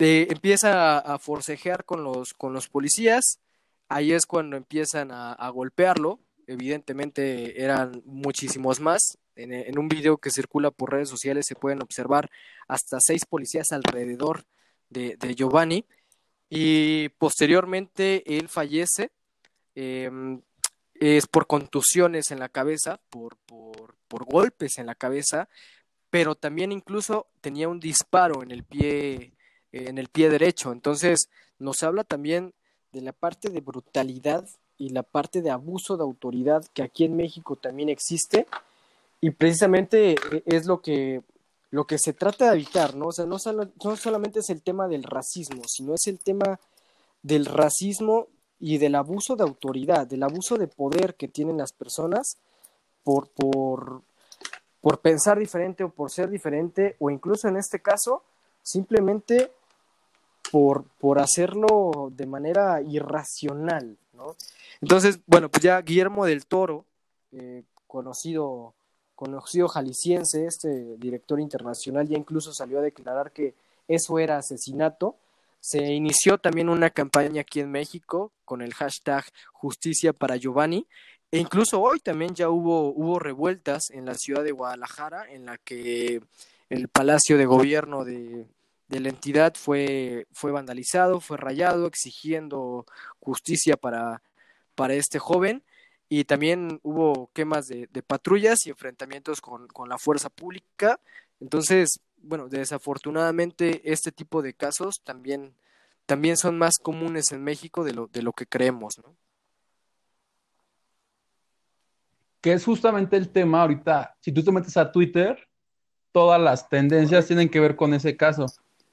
Empieza 0.00 0.98
a, 0.98 1.18
forcejear 1.18 1.84
con 1.84 2.02
los, 2.02 2.32
con 2.34 2.52
los 2.52 2.68
policías, 2.68 3.38
ahí 3.88 4.12
es 4.12 4.24
cuando 4.26 4.56
empiezan 4.56 5.10
a, 5.12 5.48
golpearlo, 5.50 6.20
evidentemente 6.46 7.62
eran 7.62 8.02
muchísimos 8.06 8.80
más, 8.80 9.18
en, 9.36 9.78
un 9.78 9.88
video 9.88 10.18
que 10.18 10.30
circula 10.30 10.70
por 10.70 10.92
redes 10.92 11.08
sociales 11.08 11.46
se 11.46 11.54
pueden 11.54 11.82
observar 11.82 12.30
hasta 12.68 12.98
seis 13.00 13.24
policías 13.26 13.72
alrededor 13.72 14.44
de, 14.88 15.34
Giovanni, 15.34 15.84
y 16.48 17.10
posteriormente 17.10 18.38
él 18.38 18.48
fallece, 18.48 19.10
em, 19.74 20.40
es 20.94 21.26
por 21.26 21.46
contusiones 21.46 22.30
en 22.30 22.38
la 22.38 22.48
cabeza, 22.48 23.00
por, 23.10 23.36
por, 23.46 23.96
por 24.08 24.24
golpes 24.24 24.78
en 24.78 24.86
la 24.86 24.94
cabeza, 24.94 25.48
pero 26.10 26.34
también 26.34 26.72
incluso 26.72 27.28
tenía 27.40 27.68
un 27.68 27.80
disparo 27.80 28.42
en 28.42 28.50
el 28.50 28.64
pie 28.64 29.32
en 29.72 29.98
el 29.98 30.08
pie 30.08 30.30
derecho. 30.30 30.72
Entonces, 30.72 31.28
nos 31.58 31.82
habla 31.82 32.04
también 32.04 32.52
de 32.92 33.00
la 33.02 33.12
parte 33.12 33.50
de 33.50 33.60
brutalidad 33.60 34.48
y 34.78 34.90
la 34.90 35.02
parte 35.02 35.42
de 35.42 35.50
abuso 35.50 35.96
de 35.96 36.02
autoridad 36.02 36.64
que 36.72 36.82
aquí 36.82 37.04
en 37.04 37.16
México 37.16 37.56
también 37.56 37.88
existe 37.88 38.46
y 39.20 39.30
precisamente 39.30 40.12
e, 40.12 40.42
es 40.46 40.66
lo 40.66 40.80
que 40.80 41.22
lo 41.70 41.86
que 41.86 41.98
se 41.98 42.12
trata 42.12 42.46
de 42.46 42.56
evitar, 42.56 42.96
¿no? 42.96 43.08
O 43.08 43.12
sea, 43.12 43.26
no, 43.26 43.36
no 43.36 43.96
solamente 43.96 44.40
es 44.40 44.50
el 44.50 44.60
tema 44.60 44.88
del 44.88 45.04
racismo, 45.04 45.62
sino 45.68 45.94
es 45.94 46.08
el 46.08 46.18
tema 46.18 46.58
del 47.22 47.46
racismo 47.46 48.26
y 48.58 48.78
del 48.78 48.96
abuso 48.96 49.36
de 49.36 49.44
autoridad, 49.44 50.06
del 50.06 50.24
abuso 50.24 50.56
de 50.56 50.66
poder 50.66 51.14
que 51.14 51.28
tienen 51.28 51.58
las 51.58 51.72
personas 51.72 52.38
por, 53.04 53.28
por, 53.28 54.02
por 54.80 55.00
pensar 55.00 55.38
diferente 55.38 55.84
o 55.84 55.90
por 55.90 56.10
ser 56.10 56.28
diferente, 56.28 56.96
o 56.98 57.08
incluso 57.08 57.46
en 57.46 57.56
este 57.56 57.80
caso, 57.80 58.24
simplemente 58.62 59.52
por, 60.50 60.84
por 60.98 61.18
hacerlo 61.18 62.12
de 62.14 62.26
manera 62.26 62.82
irracional, 62.82 63.96
¿no? 64.12 64.36
Entonces, 64.80 65.20
bueno, 65.26 65.48
pues 65.48 65.62
ya 65.62 65.80
Guillermo 65.80 66.24
del 66.24 66.46
Toro, 66.46 66.84
eh, 67.32 67.62
conocido, 67.86 68.74
conocido 69.14 69.68
jalisciense, 69.68 70.46
este 70.46 70.96
director 70.96 71.40
internacional, 71.40 72.08
ya 72.08 72.16
incluso 72.16 72.52
salió 72.52 72.78
a 72.78 72.82
declarar 72.82 73.32
que 73.32 73.54
eso 73.88 74.18
era 74.18 74.38
asesinato. 74.38 75.16
Se 75.60 75.92
inició 75.92 76.38
también 76.38 76.70
una 76.70 76.90
campaña 76.90 77.42
aquí 77.42 77.60
en 77.60 77.70
México 77.70 78.32
con 78.44 78.62
el 78.62 78.72
hashtag 78.72 79.24
Justicia 79.52 80.12
para 80.12 80.36
Giovanni. 80.36 80.86
E 81.30 81.38
incluso 81.38 81.80
hoy 81.80 82.00
también 82.00 82.34
ya 82.34 82.48
hubo, 82.48 82.88
hubo 82.88 83.18
revueltas 83.18 83.90
en 83.90 84.06
la 84.06 84.14
ciudad 84.14 84.42
de 84.42 84.52
Guadalajara, 84.52 85.30
en 85.30 85.44
la 85.44 85.58
que 85.58 86.22
el 86.70 86.88
Palacio 86.88 87.36
de 87.36 87.46
Gobierno 87.46 88.04
de, 88.04 88.46
de 88.90 88.98
la 88.98 89.08
entidad 89.08 89.54
fue, 89.54 90.26
fue 90.32 90.50
vandalizado, 90.50 91.20
fue 91.20 91.36
rayado, 91.36 91.86
exigiendo 91.86 92.84
justicia 93.20 93.76
para, 93.76 94.20
para 94.74 94.94
este 94.94 95.20
joven. 95.20 95.62
Y 96.08 96.24
también 96.24 96.80
hubo 96.82 97.30
quemas 97.32 97.68
de, 97.68 97.86
patrullas 98.04 98.66
y 98.66 98.70
enfrentamientos 98.70 99.40
con, 99.40 99.68
la 99.88 99.96
fuerza 99.96 100.28
pública. 100.28 100.98
Entonces, 101.38 102.00
bueno, 102.16 102.48
desafortunadamente 102.48 103.80
este 103.84 104.10
tipo 104.10 104.42
de 104.42 104.54
casos 104.54 105.00
también, 105.04 105.54
también 106.04 106.36
son 106.36 106.58
más 106.58 106.78
comunes 106.82 107.30
en 107.30 107.44
México 107.44 107.84
de 107.84 107.94
lo, 107.94 108.08
de 108.08 108.22
lo 108.22 108.32
que 108.32 108.46
creemos, 108.46 108.94
¿no? 108.98 109.14
Que 112.40 112.54
es 112.54 112.64
justamente 112.64 113.16
el 113.16 113.28
tema 113.28 113.62
ahorita, 113.62 114.16
si 114.20 114.32
tú 114.32 114.42
te 114.42 114.50
metes 114.50 114.76
a 114.76 114.90
Twitter, 114.90 115.46
todas 116.10 116.40
las 116.40 116.68
tendencias 116.68 117.28
tienen 117.28 117.48
que 117.48 117.60
ver 117.60 117.76
con 117.76 117.94
ese 117.94 118.16
caso 118.16 118.46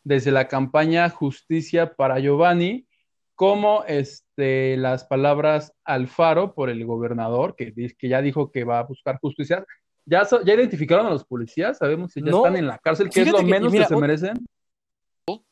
desde 0.07 0.31
la 0.31 0.47
campaña 0.47 1.09
Justicia 1.09 1.93
para 1.93 2.19
Giovanni, 2.19 2.87
como 3.35 3.83
este, 3.85 4.77
las 4.77 5.03
palabras 5.03 5.73
Alfaro 5.83 6.53
por 6.55 6.69
el 6.69 6.85
gobernador, 6.85 7.55
que, 7.55 7.73
que 7.73 8.09
ya 8.09 8.21
dijo 8.21 8.51
que 8.51 8.63
va 8.63 8.79
a 8.79 8.83
buscar 8.83 9.19
justicia. 9.19 9.65
¿Ya, 10.05 10.23
ya 10.45 10.53
identificaron 10.53 11.05
a 11.05 11.09
los 11.09 11.25
policías? 11.25 11.77
¿Sabemos 11.77 12.13
si 12.13 12.21
ya 12.21 12.31
están 12.31 12.55
en 12.55 12.67
la 12.67 12.77
cárcel? 12.77 13.09
¿Qué 13.09 13.21
es 13.21 13.31
lo 13.31 13.43
menos 13.43 13.71
que, 13.71 13.85
se 13.85 13.95
merecen? 13.97 14.45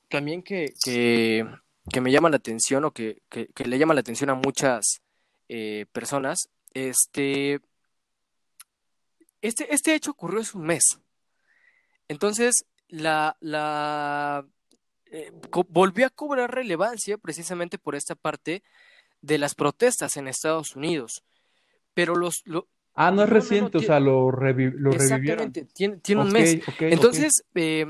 También 0.10 0.42
que, 0.42 0.74
que 0.84 1.46
que 1.92 2.02
me 2.02 2.12
llama 2.12 2.30
la 2.30 2.38
atención 2.38 2.86
o 2.86 2.92
que, 2.92 3.22
que, 3.30 3.66
le 3.66 3.78
llama 3.78 3.94
la 3.94 4.00
atención 4.00 4.30
a 4.30 4.36
muchas 4.36 5.02
eh, 5.50 5.86
personas. 5.92 6.50
Este, 6.74 7.60
este, 9.42 9.74
este 9.74 9.96
hecho 9.96 10.12
ocurrió 10.12 10.42
hace 10.42 10.58
un 10.58 10.66
mes. 10.66 11.00
Entonces, 12.08 12.66
la, 12.90 13.38
la 13.40 14.46
eh, 15.06 15.32
volvió 15.70 16.08
a 16.08 16.10
cobrar 16.10 16.54
relevancia 16.54 17.18
precisamente 17.18 17.78
por 17.78 17.96
esta 17.96 18.16
parte 18.16 18.64
de 19.22 19.38
las 19.38 19.56
protestas 19.56 20.18
en 20.18 20.28
Estados 20.28 20.76
Unidos. 20.76 21.24
Pero 21.94 22.16
los... 22.16 22.44
ah, 22.94 23.12
no 23.12 23.24
es 23.24 23.30
reciente, 23.30 23.78
o 23.78 23.82
sea, 23.82 24.00
lo, 24.00 24.32
revivieron. 24.32 24.94
Exactamente, 24.94 25.66
tiene, 25.74 25.98
tiene 25.98 26.22
un 26.22 26.32
mes. 26.32 26.60
Entonces, 26.80 27.44
eh, 27.56 27.86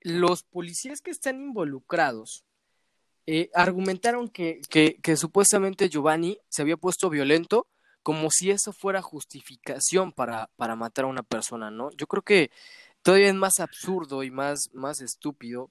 los 0.00 0.42
policías 0.42 1.00
que 1.00 1.10
están 1.10 1.40
involucrados 1.40 2.44
eh, 3.26 3.50
argumentaron 3.54 4.28
que, 4.28 4.60
que, 4.68 4.96
que, 5.00 5.16
supuestamente 5.16 5.88
Giovanni 5.88 6.38
se 6.48 6.62
había 6.62 6.76
puesto 6.76 7.08
violento 7.08 7.68
como 8.02 8.30
si 8.30 8.50
eso 8.50 8.72
fuera 8.72 9.00
justificación 9.00 10.12
para, 10.12 10.50
para 10.56 10.74
matar 10.74 11.04
a 11.04 11.08
una 11.08 11.22
persona, 11.22 11.70
¿no? 11.70 11.90
Yo 11.92 12.08
creo 12.08 12.22
que 12.22 12.50
todavía 13.02 13.28
es 13.28 13.34
más 13.34 13.60
absurdo 13.60 14.22
y 14.22 14.30
más, 14.30 14.70
más 14.72 15.00
estúpido 15.00 15.70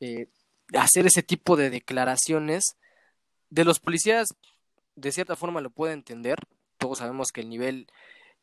eh, 0.00 0.28
hacer 0.74 1.06
ese 1.06 1.22
tipo 1.22 1.56
de 1.56 1.70
declaraciones. 1.70 2.76
De 3.50 3.64
los 3.64 3.80
policías, 3.80 4.28
de 4.94 5.12
cierta 5.12 5.36
forma 5.36 5.60
lo 5.60 5.70
puedo 5.70 5.92
entender. 5.92 6.38
Todos 6.78 6.98
sabemos 6.98 7.32
que 7.32 7.40
el 7.40 7.48
nivel 7.48 7.88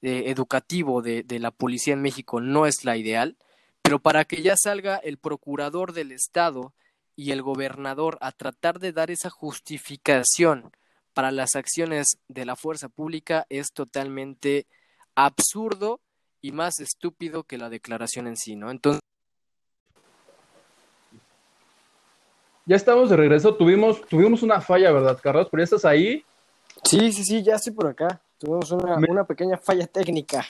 eh, 0.02 0.24
educativo 0.28 1.02
de, 1.02 1.24
de 1.24 1.40
la 1.40 1.52
policía 1.52 1.94
en 1.94 2.02
México 2.02 2.42
no 2.42 2.66
es 2.66 2.84
la 2.84 2.98
ideal, 2.98 3.38
pero 3.82 4.00
para 4.00 4.26
que 4.26 4.42
ya 4.42 4.56
salga 4.58 4.98
el 4.98 5.18
procurador 5.18 5.94
del 5.94 6.12
Estado 6.12 6.74
y 7.16 7.32
el 7.32 7.42
gobernador 7.42 8.18
a 8.22 8.32
tratar 8.32 8.80
de 8.80 8.92
dar 8.92 9.10
esa 9.10 9.30
justificación 9.30 10.72
para 11.14 11.32
las 11.32 11.56
acciones 11.56 12.18
de 12.28 12.46
la 12.46 12.58
fuerza 12.58 12.90
pública 12.90 13.46
es 13.50 13.72
totalmente 13.72 14.68
absurdo 15.16 16.02
y 16.46 16.52
más 16.52 16.80
estúpido 16.80 17.44
que 17.44 17.58
la 17.58 17.70
declaración 17.70 18.28
en 18.28 18.38
sí, 18.38 18.56
¿no? 18.56 18.70
Entonces 18.70 19.02
Ya 22.68 22.76
estamos 22.76 23.10
de 23.10 23.16
regreso. 23.16 23.56
Tuvimos, 23.56 24.02
tuvimos 24.08 24.44
una 24.44 24.62
falla, 24.62 24.92
¿verdad, 24.92 25.20
Carlos? 25.22 25.48
¿Pero 25.50 25.62
ya 25.62 25.64
estás 25.66 25.86
ahí? 25.86 26.24
Sí, 26.84 27.12
sí, 27.12 27.24
sí, 27.24 27.44
ya 27.44 27.56
estoy 27.56 27.74
por 27.74 27.88
acá. 27.88 28.22
Tuvimos 28.40 28.72
una, 28.72 28.98
una 29.08 29.24
pequeña 29.24 29.58
falla 29.58 29.86
técnica. 29.88 30.46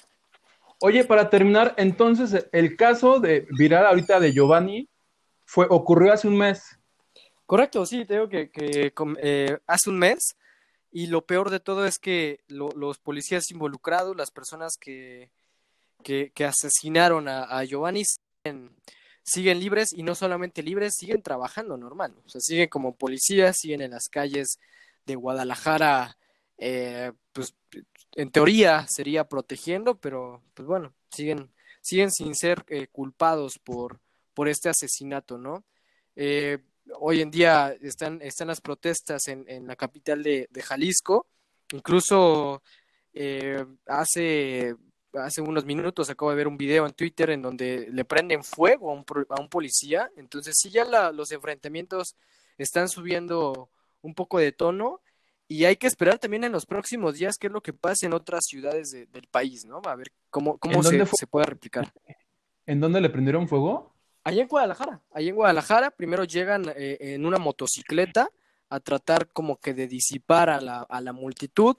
Oye, 0.81 1.03
para 1.03 1.29
terminar, 1.29 1.73
entonces, 1.77 2.47
el 2.51 2.75
caso 2.77 3.19
de 3.19 3.47
viral 3.57 3.85
ahorita 3.85 4.19
de 4.19 4.33
Giovanni 4.33 4.89
fue, 5.45 5.65
ocurrió 5.69 6.13
hace 6.13 6.27
un 6.27 6.37
mes. 6.37 6.77
Correcto, 7.45 7.85
sí, 7.85 8.05
te 8.05 8.15
digo 8.15 8.29
que, 8.29 8.49
que 8.49 8.93
eh, 9.21 9.57
hace 9.67 9.89
un 9.89 9.99
mes. 9.99 10.37
Y 10.91 11.07
lo 11.07 11.25
peor 11.25 11.49
de 11.49 11.59
todo 11.59 11.85
es 11.85 11.99
que 11.99 12.39
los 12.47 12.97
policías 12.99 13.51
involucrados, 13.51 14.15
las 14.15 14.31
personas 14.31 14.77
que, 14.79 15.31
que, 16.05 16.45
asesinaron 16.45 17.27
a, 17.27 17.63
Giovanni, 17.63 18.03
siguen 19.23 19.59
libres 19.59 19.91
y 19.91 20.03
no 20.03 20.13
solamente 20.13 20.61
libres, 20.61 20.93
siguen 20.95 21.23
trabajando 21.23 21.77
normal. 21.77 22.15
O 22.25 22.29
sea, 22.29 22.39
siguen 22.41 22.69
como 22.69 22.95
policías, 22.95 23.57
siguen 23.57 23.81
en 23.81 23.91
las 23.91 24.07
calles 24.07 24.59
de 25.05 25.15
Guadalajara, 25.15 26.17
eh, 26.57 27.11
pues 27.33 27.55
en 28.15 28.31
teoría 28.31 28.85
sería 28.87 29.27
protegiendo, 29.27 29.95
pero 29.95 30.43
pues 30.53 30.67
bueno, 30.67 30.93
siguen, 31.09 31.51
siguen 31.81 32.11
sin 32.11 32.35
ser 32.35 32.63
eh, 32.67 32.87
culpados 32.87 33.59
por, 33.63 33.99
por 34.35 34.47
este 34.47 34.69
asesinato, 34.69 35.39
¿no? 35.39 35.65
Eh, 36.15 36.59
hoy 36.99 37.21
en 37.21 37.31
día 37.31 37.75
están, 37.81 38.21
están 38.21 38.47
las 38.47 38.61
protestas 38.61 39.27
en, 39.27 39.43
en 39.47 39.65
la 39.65 39.75
capital 39.75 40.21
de, 40.21 40.47
de 40.51 40.61
Jalisco, 40.61 41.25
incluso 41.73 42.61
hace 43.87 44.75
hace 45.17 45.41
unos 45.41 45.65
minutos 45.65 46.09
acabo 46.09 46.31
de 46.31 46.37
ver 46.37 46.47
un 46.47 46.57
video 46.57 46.85
en 46.85 46.93
Twitter 46.93 47.29
en 47.29 47.41
donde 47.41 47.87
le 47.91 48.05
prenden 48.05 48.43
fuego 48.43 48.91
a 48.91 48.93
un, 48.93 49.05
a 49.29 49.41
un 49.41 49.49
policía. 49.49 50.11
Entonces, 50.17 50.55
sí, 50.57 50.69
ya 50.69 51.11
los 51.11 51.31
enfrentamientos 51.31 52.15
están 52.57 52.89
subiendo 52.89 53.69
un 54.01 54.13
poco 54.13 54.39
de 54.39 54.51
tono 54.51 55.01
y 55.47 55.65
hay 55.65 55.75
que 55.75 55.87
esperar 55.87 56.17
también 56.17 56.43
en 56.43 56.51
los 56.51 56.65
próximos 56.65 57.15
días 57.15 57.37
qué 57.37 57.47
es 57.47 57.53
lo 57.53 57.61
que 57.61 57.73
pasa 57.73 58.05
en 58.05 58.13
otras 58.13 58.45
ciudades 58.45 58.91
del 58.91 59.27
país, 59.29 59.65
¿no? 59.65 59.81
A 59.85 59.95
ver 59.95 60.11
cómo, 60.29 60.57
cómo 60.57 60.81
se, 60.81 61.05
se, 61.05 61.27
puede 61.27 61.45
replicar. 61.45 61.93
¿En 62.65 62.79
dónde 62.79 62.99
le 62.99 63.09
prendieron 63.09 63.47
fuego? 63.47 63.93
Allá 64.23 64.41
en 64.41 64.47
Guadalajara. 64.47 65.01
Allá 65.11 65.29
en 65.29 65.35
Guadalajara, 65.35 65.91
primero 65.91 66.23
llegan 66.23 66.65
eh, 66.75 66.97
en 66.99 67.25
una 67.25 67.37
motocicleta 67.37 68.29
a 68.69 68.79
tratar 68.79 69.27
como 69.27 69.57
que 69.57 69.75
de 69.75 69.87
disipar 69.87 70.49
a 70.49 70.59
la, 70.59 70.79
a 70.81 70.99
la 70.99 71.13
multitud 71.13 71.77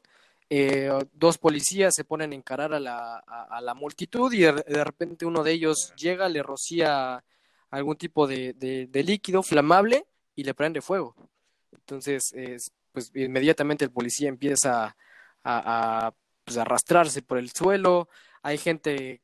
eh, 0.49 0.91
dos 1.13 1.39
policías 1.39 1.93
se 1.95 2.05
ponen 2.05 2.33
a 2.33 2.37
encarar 2.37 2.73
a 2.73 2.81
la, 2.81 3.19
a, 3.19 3.61
la 3.61 3.75
multitud 3.75 4.33
y 4.33 4.41
de, 4.41 4.85
repente 4.85 5.27
uno 5.27 5.43
de 5.43 5.53
ellos 5.53 5.93
llega, 5.97 6.29
le 6.29 6.43
rocía 6.43 7.25
algún 7.71 7.97
tipo 7.97 8.27
de, 8.27 8.53
de, 8.55 9.03
líquido 9.03 9.43
flamable 9.43 10.07
y 10.35 10.45
le 10.45 10.55
prende 10.55 10.81
fuego. 10.81 11.17
Entonces, 11.73 12.33
pues 12.93 13.11
inmediatamente 13.15 13.85
el 13.85 13.91
policía 13.91 14.29
empieza 14.29 14.97
a, 15.45 16.13
pues, 16.45 16.57
arrastrarse 16.57 17.23
por 17.23 17.39
el 17.39 17.51
suelo, 17.51 18.09
hay 18.43 18.59
gente 18.59 19.21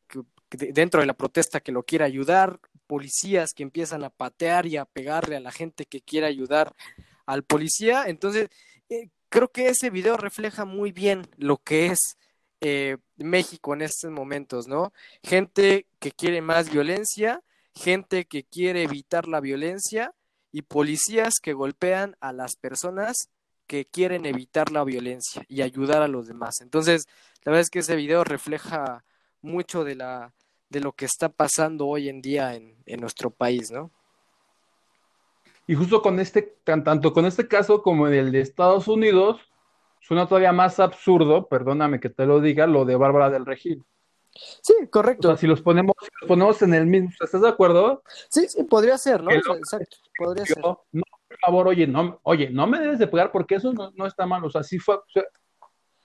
dentro 0.50 1.00
de 1.00 1.06
la 1.06 1.14
protesta 1.14 1.60
que 1.60 1.72
lo 1.72 1.84
quiere 1.84 2.04
ayudar, 2.04 2.58
policías 2.86 3.54
que 3.54 3.62
empiezan 3.62 4.04
a 4.04 4.10
patear 4.10 4.66
y 4.66 4.76
a 4.76 4.84
pegarle 4.84 5.36
a 5.36 5.40
la 5.40 5.52
gente 5.52 5.86
que 5.86 6.00
quiere 6.00 6.26
ayudar 6.26 6.74
al 7.26 7.42
policía. 7.44 8.04
Entonces, 8.06 8.50
creo 9.32 9.48
que 9.50 9.68
ese 9.68 9.88
video 9.88 10.18
refleja 10.18 10.66
muy 10.66 10.92
bien 10.92 11.26
lo 11.38 11.56
que 11.56 11.86
es 11.86 12.18
eh, 12.60 12.98
México 13.16 13.72
en 13.72 13.80
estos 13.80 14.10
momentos, 14.10 14.68
¿no? 14.68 14.92
Gente 15.22 15.86
que 15.98 16.12
quiere 16.12 16.42
más 16.42 16.70
violencia, 16.70 17.42
gente 17.74 18.26
que 18.26 18.44
quiere 18.44 18.82
evitar 18.82 19.26
la 19.26 19.40
violencia 19.40 20.14
y 20.52 20.62
policías 20.62 21.40
que 21.42 21.54
golpean 21.54 22.14
a 22.20 22.34
las 22.34 22.56
personas 22.56 23.30
que 23.66 23.86
quieren 23.86 24.26
evitar 24.26 24.70
la 24.70 24.84
violencia 24.84 25.46
y 25.48 25.62
ayudar 25.62 26.02
a 26.02 26.08
los 26.08 26.26
demás. 26.28 26.60
Entonces, 26.60 27.06
la 27.42 27.52
verdad 27.52 27.62
es 27.62 27.70
que 27.70 27.78
ese 27.78 27.96
video 27.96 28.24
refleja 28.24 29.02
mucho 29.40 29.82
de 29.82 29.94
la 29.94 30.34
de 30.68 30.80
lo 30.80 30.92
que 30.92 31.06
está 31.06 31.30
pasando 31.30 31.86
hoy 31.86 32.08
en 32.10 32.20
día 32.20 32.54
en, 32.54 32.76
en 32.84 33.00
nuestro 33.00 33.30
país, 33.30 33.70
¿no? 33.70 33.90
Y 35.66 35.74
justo 35.74 36.02
con 36.02 36.18
este, 36.18 36.56
tanto 36.64 37.12
con 37.12 37.24
este 37.24 37.46
caso 37.46 37.82
como 37.82 38.08
el 38.08 38.32
de 38.32 38.40
Estados 38.40 38.88
Unidos, 38.88 39.40
suena 40.00 40.26
todavía 40.26 40.52
más 40.52 40.80
absurdo, 40.80 41.48
perdóname 41.48 42.00
que 42.00 42.10
te 42.10 42.26
lo 42.26 42.40
diga, 42.40 42.66
lo 42.66 42.84
de 42.84 42.96
Bárbara 42.96 43.30
del 43.30 43.46
Regil. 43.46 43.84
Sí, 44.34 44.74
correcto. 44.90 45.28
O 45.28 45.30
sea, 45.30 45.38
si 45.38 45.46
los 45.46 45.60
ponemos, 45.60 45.94
ponemos 46.26 46.60
en 46.62 46.74
el 46.74 46.86
mismo, 46.86 47.10
¿estás 47.20 47.42
de 47.42 47.48
acuerdo? 47.48 48.02
Sí, 48.30 48.48
sí, 48.48 48.64
podría 48.64 48.98
ser, 48.98 49.22
¿no? 49.22 49.30
exacto, 49.30 49.96
podría 50.16 50.46
ser. 50.46 50.58
No, 50.58 50.84
por 50.90 51.38
favor, 51.40 51.68
oye, 51.68 51.86
no, 51.86 52.18
oye, 52.22 52.50
no 52.50 52.66
me 52.66 52.80
debes 52.80 52.98
de 52.98 53.06
pegar 53.06 53.30
porque 53.30 53.56
eso 53.56 53.72
no, 53.72 54.06
está 54.06 54.26
mal. 54.26 54.44
O 54.44 54.50
sea, 54.50 54.62
sí 54.62 54.78
fue. 54.78 54.98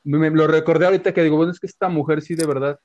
me, 0.03 0.29
lo 0.29 0.45
recordé 0.47 0.85
ahorita 0.85 1.13
que 1.13 1.23
digo, 1.23 1.37
bueno, 1.37 1.51
es 1.51 1.59
que 1.59 1.67
esta 1.67 1.89
mujer 1.89 2.21
sí 2.21 2.35
de 2.35 2.45
verdad. 2.45 2.79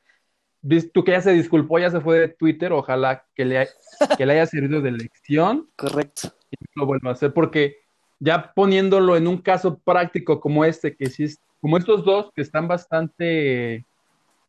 Tú 0.95 1.03
que 1.03 1.11
ya 1.11 1.20
se 1.20 1.33
disculpó, 1.33 1.81
ya 1.81 1.91
se 1.91 2.01
fue 2.01 2.20
de 2.20 2.29
Twitter, 2.29 2.73
ojalá 2.73 3.27
que 3.35 3.45
le, 3.45 3.68
que 4.16 4.25
le 4.25 4.35
haya 4.35 4.47
servido 4.47 4.81
de 4.81 4.93
lección. 4.93 5.68
Correcto 5.77 6.33
lo 6.75 6.87
vuelvo 6.87 7.09
a 7.09 7.13
hacer, 7.13 7.33
porque 7.33 7.77
ya 8.19 8.53
poniéndolo 8.55 9.17
en 9.17 9.27
un 9.27 9.39
caso 9.39 9.79
práctico 9.79 10.41
como 10.41 10.65
este, 10.65 10.97
que 10.97 11.07
sí 11.07 11.25
es, 11.25 11.41
como 11.61 11.77
estos 11.77 12.05
dos 12.05 12.31
que 12.35 12.43
están 12.43 12.69
bastante 12.69 13.85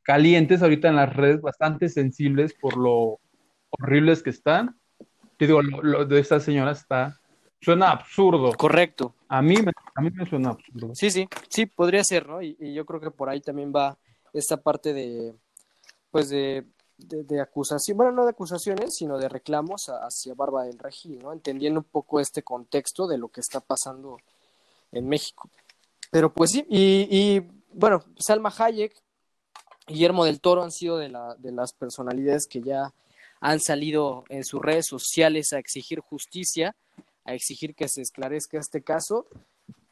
calientes 0.04 0.62
ahorita 0.62 0.90
en 0.90 0.96
las 0.96 1.16
redes, 1.16 1.42
bastante 1.42 1.90
sensibles 1.90 2.54
por 2.54 2.78
lo 2.78 3.20
horribles 3.72 4.22
que 4.22 4.30
están, 4.30 4.78
te 5.38 5.48
digo, 5.48 5.62
lo, 5.62 6.06
de 6.06 6.20
esta 6.20 6.40
señora 6.40 6.72
está, 6.72 7.20
suena 7.62 7.90
absurdo. 7.90 8.52
Correcto. 8.54 9.16
A 9.28 9.42
mí 9.42 9.56
me, 9.58 9.72
a 9.96 10.02
mí 10.02 10.10
me 10.12 10.26
suena 10.26 10.50
absurdo. 10.50 10.94
Sí, 10.94 11.10
sí, 11.10 11.28
sí, 11.50 11.66
podría 11.66 12.04
ser, 12.04 12.28
¿no? 12.28 12.42
Y, 12.42 12.56
y 12.60 12.74
yo 12.74 12.86
creo 12.86 13.00
que 13.00 13.12
por 13.12 13.30
ahí 13.30 13.42
también 13.42 13.74
va 13.76 13.98
esta 14.34 14.58
parte 14.58 14.94
de, 14.94 15.34
pues 16.12 16.30
de 16.30 16.66
de, 16.98 17.42
acusación, 17.42 17.98
bueno, 17.98 18.12
no 18.12 18.24
de 18.24 18.32
acusaciones, 18.32 18.96
sino 18.96 19.18
de 19.18 19.30
reclamos 19.30 19.88
hacia 19.90 20.34
Barba 20.34 20.64
del 20.64 20.80
Regil, 20.80 21.20
¿no? 21.20 21.34
Entendiendo 21.34 21.80
un 21.80 21.86
poco 21.86 22.20
este 22.20 22.44
contexto 22.44 23.08
de 23.08 23.18
lo 23.18 23.30
que 23.30 23.42
está 23.42 23.60
pasando 23.60 24.18
en 24.92 25.08
México. 25.08 25.50
Pero 26.12 26.34
pues 26.34 26.52
sí, 26.52 26.66
y, 26.70 27.42
bueno, 27.74 28.04
Salma 28.18 28.54
Hayek, 28.56 28.94
Guillermo 29.88 30.26
del 30.26 30.40
Toro 30.40 30.64
han 30.64 30.72
sido 30.72 30.98
de, 30.98 31.10
la, 31.10 31.36
de 31.36 31.52
las 31.52 31.74
personalidades 31.74 32.48
que 32.48 32.62
ya 32.62 32.94
han 33.42 33.60
salido 33.60 34.24
en 34.30 34.46
sus 34.46 34.62
redes 34.62 34.86
sociales 34.88 35.52
a 35.52 35.60
exigir 35.60 36.00
justicia, 36.00 36.76
a 37.26 37.34
exigir 37.34 37.76
que 37.76 37.90
se 37.90 38.02
esclarezca 38.02 38.60
este 38.60 38.82
caso, 38.82 39.28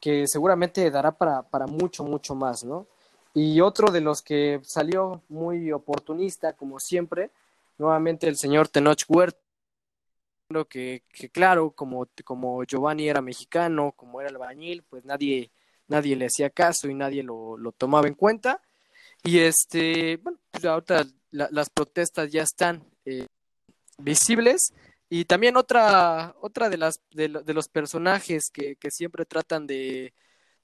que 0.00 0.26
seguramente 0.26 0.90
dará 0.90 1.12
para, 1.12 1.42
para 1.42 1.66
mucho, 1.66 2.04
mucho 2.04 2.34
más, 2.34 2.64
¿no? 2.64 2.86
Y 3.34 3.60
otro 3.60 3.90
de 3.90 4.00
los 4.00 4.22
que 4.22 4.60
salió 4.62 5.22
muy 5.28 5.72
oportunista, 5.72 6.52
como 6.52 6.78
siempre, 6.78 7.30
nuevamente 7.78 8.28
el 8.28 8.36
señor 8.36 8.68
Tenoch 8.68 9.04
Huerta, 9.08 9.38
que, 10.68 11.02
que 11.10 11.30
claro, 11.30 11.70
como, 11.70 12.06
como 12.24 12.62
Giovanni 12.64 13.08
era 13.08 13.22
mexicano, 13.22 13.92
como 13.96 14.20
era 14.20 14.28
albañil, 14.28 14.82
pues 14.82 15.04
nadie, 15.04 15.50
nadie 15.88 16.14
le 16.14 16.26
hacía 16.26 16.50
caso 16.50 16.88
y 16.88 16.94
nadie 16.94 17.22
lo, 17.22 17.56
lo 17.56 17.72
tomaba 17.72 18.06
en 18.06 18.14
cuenta. 18.14 18.60
Y 19.24 19.38
este, 19.38 20.18
bueno, 20.18 20.38
pues 20.50 20.64
ahorita 20.64 21.06
las 21.30 21.70
protestas 21.70 22.30
ya 22.30 22.42
están 22.42 22.84
eh, 23.06 23.26
visibles. 23.98 24.74
Y 25.08 25.24
también 25.24 25.56
otra, 25.56 26.34
otra 26.40 26.68
de 26.68 26.78
las 26.78 27.00
de, 27.12 27.28
los 27.28 27.68
personajes 27.68 28.50
que, 28.50 28.76
que 28.76 28.90
siempre 28.90 29.24
tratan 29.24 29.66
de, 29.66 30.12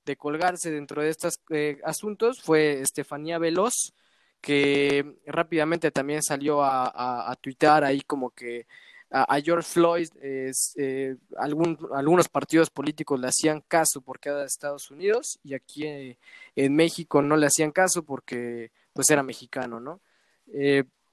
de, 0.09 0.17
colgarse 0.17 0.71
dentro 0.71 1.03
de 1.03 1.11
estos 1.11 1.41
eh, 1.51 1.79
asuntos 1.85 2.41
fue 2.41 2.81
Estefanía 2.81 3.39
Veloz, 3.39 3.93
que 4.41 5.17
rápidamente 5.27 5.91
también 5.91 6.23
salió 6.23 6.63
a, 6.63 7.31
a, 7.31 7.37
tuitar 7.37 7.85
ahí 7.85 8.01
como 8.03 8.31
que 8.31 8.67
a, 9.11 9.41
George 9.41 9.69
Floyd, 9.69 10.09
eh, 10.21 11.17
algún, 11.37 11.79
algunos 11.95 12.29
partidos 12.29 12.71
políticos 12.71 13.19
le 13.19 13.29
hacían 13.29 13.63
caso 13.63 14.01
porque 14.01 14.29
era 14.29 14.41
de 14.41 14.47
Estados 14.47 14.91
Unidos 14.91 15.39
y 15.43 15.55
aquí 15.55 15.87
eh, 15.87 16.19
en 16.57 16.75
México 16.77 17.23
no 17.23 17.37
le 17.37 17.47
hacían 17.47 17.73
caso 17.73 18.03
porque 18.03 18.71
pues 18.93 19.11
era 19.11 19.23
mexicano, 19.23 19.81
¿no? 19.81 20.01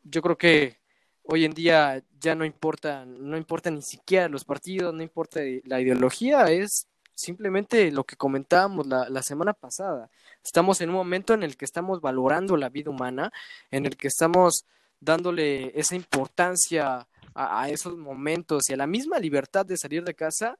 Yo 0.04 0.22
creo 0.22 0.38
que 0.38 0.80
hoy 1.24 1.46
en 1.46 1.54
día 1.54 2.04
ya 2.20 2.36
no 2.36 2.46
importa, 2.46 3.06
no 3.06 3.38
importa 3.38 3.72
ni 3.72 3.82
siquiera 3.82 4.30
los 4.30 4.46
partidos, 4.46 4.94
no 4.94 5.04
importa 5.04 5.42
la 5.66 5.82
ideología, 5.82 6.52
es 6.52 6.88
simplemente 7.16 7.92
lo 7.92 8.04
que 8.04 8.16
comentábamos 8.16 8.86
la, 8.86 9.24
semana 9.24 9.54
pasada. 9.54 10.10
Estamos 10.44 10.82
en 10.82 10.90
un 10.90 10.96
momento 10.96 11.34
en 11.34 11.44
el 11.44 11.58
que 11.58 11.66
estamos 11.66 12.02
valorando 12.02 12.58
la 12.58 12.70
vida 12.70 12.92
humana, 12.92 13.32
en 13.72 13.86
el 13.86 13.98
que 13.98 14.10
estamos 14.10 14.66
dándole 15.00 15.78
esa 15.80 15.96
importancia 15.96 17.08
a, 17.34 17.70
esos 17.70 17.98
momentos 17.98 18.70
y 18.70 18.74
a 18.74 18.78
la 18.78 18.88
misma 18.88 19.20
libertad 19.20 19.66
de 19.66 19.78
salir 19.78 20.04
de 20.04 20.14
casa 20.14 20.58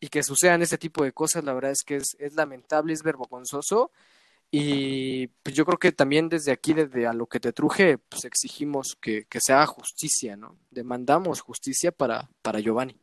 y 0.00 0.08
que 0.08 0.22
sucedan 0.22 0.62
ese 0.62 0.78
tipo 0.78 1.04
de 1.04 1.12
cosas, 1.12 1.44
la 1.44 1.52
verdad 1.52 1.72
es 1.72 1.82
que 1.84 1.96
es, 1.96 2.16
es 2.18 2.34
lamentable, 2.34 2.92
es 2.92 3.02
vergonzoso 3.02 3.90
y 4.50 5.28
pues 5.42 5.54
yo 5.54 5.64
creo 5.64 5.78
que 5.78 5.92
también 5.92 6.28
desde 6.28 6.50
aquí, 6.50 6.72
desde 6.72 7.06
a 7.06 7.12
lo 7.12 7.26
que 7.26 7.38
te 7.38 7.52
truje, 7.52 7.98
pues 7.98 8.24
exigimos 8.24 8.96
que, 9.00 9.26
que 9.26 9.38
se 9.40 9.52
haga 9.52 9.66
justicia, 9.66 10.36
¿no? 10.36 10.56
Demandamos 10.70 11.40
justicia 11.40 11.92
para, 11.92 12.28
para 12.42 12.58
Giovanni. 12.58 12.96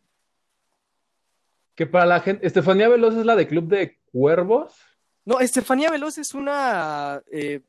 Que 1.78 1.88
para 1.88 2.06
la 2.06 2.20
gente, 2.20 2.46
Estefanía 2.46 2.90
Veloz 2.90 3.16
es 3.16 3.26
la 3.26 3.38
de 3.38 3.48
Club 3.48 3.70
de 3.70 4.00
Cuervos. 4.12 4.74
No, 5.24 5.40
Estefanía 5.40 5.90
Veloz 5.90 6.18
es 6.18 6.34
una... 6.34 7.24
Eh, 7.32 7.62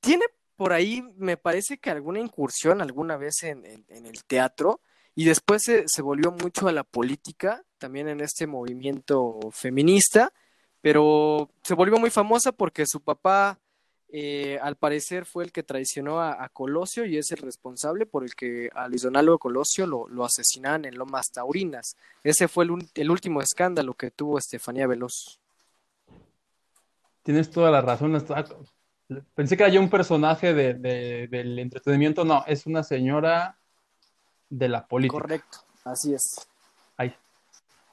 tiene 0.00 0.24
por 0.56 0.72
ahí 0.72 1.02
me 1.16 1.36
parece 1.36 1.78
que 1.78 1.90
alguna 1.90 2.20
incursión 2.20 2.80
alguna 2.80 3.16
vez 3.16 3.42
en, 3.42 3.64
el 3.88 4.24
teatro 4.24 4.80
y 5.14 5.24
después 5.24 5.62
se, 5.62 5.84
se, 5.86 6.02
volvió 6.02 6.30
mucho 6.30 6.68
a 6.68 6.72
la 6.72 6.84
política, 6.84 7.64
también 7.78 8.08
en 8.08 8.20
este 8.20 8.46
movimiento 8.46 9.40
feminista, 9.52 10.32
pero 10.80 11.50
se 11.62 11.74
volvió 11.74 11.98
muy 11.98 12.10
famosa 12.10 12.52
porque 12.52 12.86
su 12.86 13.00
papá 13.00 13.58
eh, 14.16 14.60
al 14.62 14.76
parecer 14.76 15.26
fue 15.26 15.42
el 15.42 15.50
que 15.50 15.64
traicionó 15.64 16.20
a, 16.20 16.48
Colosio 16.50 17.04
y 17.04 17.18
es 17.18 17.32
el 17.32 17.38
responsable 17.38 18.06
por 18.06 18.22
el 18.22 18.36
que 18.36 18.70
a 18.72 18.86
Luis 18.86 19.02
Donaldo 19.02 19.40
Colosio 19.40 19.88
lo, 19.88 20.06
lo 20.06 20.24
asesinaron 20.24 20.84
en 20.84 20.96
Lomas 20.96 21.32
Taurinas. 21.32 21.96
Ese 22.22 22.46
fue 22.46 22.64
el, 22.64 22.88
el 22.94 23.10
último 23.10 23.42
escándalo 23.42 23.94
que 23.94 24.12
tuvo 24.12 24.38
Estefanía 24.38 24.86
Veloz. 24.86 25.40
Tienes 27.24 27.50
toda 27.50 27.72
la 27.72 27.80
razón. 27.80 28.24
Pensé 29.34 29.56
que 29.56 29.64
era 29.64 29.72
yo 29.72 29.80
un 29.80 29.90
personaje 29.90 30.54
de, 30.54 30.74
del 31.26 31.58
entretenimiento. 31.58 32.24
No, 32.24 32.44
es 32.46 32.66
una 32.66 32.84
señora 32.84 33.58
de 34.48 34.68
la 34.68 34.86
política. 34.86 35.20
Correcto, 35.20 35.58
así 35.82 36.14
es. 36.14 36.46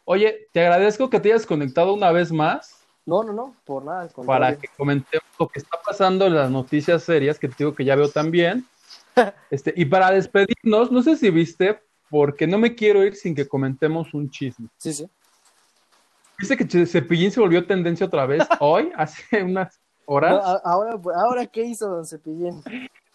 Oye, 0.03 0.47
te 0.51 0.59
agradezco 0.59 1.09
que 1.09 1.19
te 1.19 1.31
hayas 1.31 1.47
conectado 1.47 1.95
una 1.95 2.11
vez 2.11 2.31
más. 2.31 2.80
No, 3.11 3.23
no, 3.23 3.33
no, 3.33 3.55
por 3.65 3.83
nada. 3.83 4.07
Para 4.25 4.55
que 4.55 4.69
comentemos 4.69 5.27
lo 5.37 5.49
que 5.49 5.59
está 5.59 5.77
pasando 5.85 6.27
en 6.27 6.33
las 6.33 6.49
noticias 6.49 7.03
serias, 7.03 7.37
que 7.37 7.49
te 7.49 7.55
digo 7.57 7.75
que 7.75 7.83
ya 7.83 7.97
veo 7.97 8.07
también. 8.07 8.65
este, 9.51 9.73
y 9.75 9.83
para 9.83 10.11
despedirnos, 10.11 10.93
no 10.93 11.03
sé 11.03 11.17
si 11.17 11.29
viste, 11.29 11.81
porque 12.09 12.47
no 12.47 12.57
me 12.57 12.73
quiero 12.73 13.03
ir 13.03 13.17
sin 13.17 13.35
que 13.35 13.45
comentemos 13.45 14.13
un 14.13 14.29
chisme. 14.29 14.69
Sí, 14.77 14.93
sí. 14.93 15.09
¿Viste 16.39 16.55
que 16.55 16.85
Cepillín 16.85 17.31
se 17.31 17.41
volvió 17.41 17.67
tendencia 17.67 18.05
otra 18.05 18.25
vez 18.25 18.43
hoy, 18.61 18.93
hace 18.95 19.43
unas 19.43 19.77
ahora, 20.07 20.61
ahora, 20.63 21.45
¿qué 21.47 21.63
hizo 21.63 21.89
Don 21.89 22.05
Cepillín? 22.05 22.63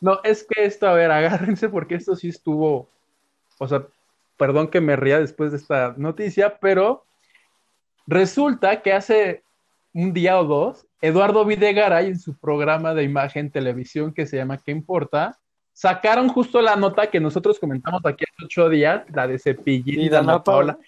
No, 0.02 0.20
es 0.24 0.46
que 0.46 0.66
esto, 0.66 0.86
a 0.86 0.92
ver, 0.92 1.10
agárrense 1.10 1.70
porque 1.70 1.94
esto 1.94 2.14
sí 2.16 2.28
estuvo, 2.28 2.86
o 3.58 3.66
sea, 3.66 3.86
perdón 4.36 4.68
que 4.68 4.82
me 4.82 4.94
ría 4.94 5.18
después 5.20 5.52
de 5.52 5.56
esta 5.56 5.94
noticia, 5.96 6.58
pero 6.58 7.06
resulta 8.06 8.82
que 8.82 8.92
hace 8.92 9.45
un 9.96 10.12
día 10.12 10.38
o 10.38 10.44
dos, 10.44 10.86
Eduardo 11.00 11.42
Videgaray 11.46 12.08
en 12.08 12.18
su 12.18 12.38
programa 12.38 12.92
de 12.92 13.02
imagen 13.02 13.50
televisión 13.50 14.12
que 14.12 14.26
se 14.26 14.36
llama 14.36 14.58
¿Qué 14.58 14.70
importa? 14.70 15.38
Sacaron 15.72 16.28
justo 16.28 16.60
la 16.60 16.76
nota 16.76 17.06
que 17.06 17.18
nosotros 17.18 17.58
comentamos 17.58 18.04
aquí 18.04 18.24
hace 18.30 18.44
ocho 18.44 18.68
días, 18.68 19.04
la 19.14 19.26
de 19.26 19.38
Cepillín 19.38 19.98
y, 19.98 20.10
Dana 20.10 20.44
Paula. 20.44 20.78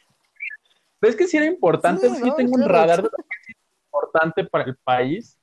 ¿Ves 1.01 1.17
que 1.17 1.27
sí 1.27 1.39
era 1.39 1.47
importante? 1.47 2.07
Sí, 2.11 2.31
tengo 2.37 2.57
un 2.57 2.69
radar 2.69 2.99
de 2.99 3.05
lo 3.05 3.09
que 3.09 3.53
es 3.53 3.57
importante 3.87 4.45
para 4.45 4.65
el 4.65 4.77
país. 4.77 5.39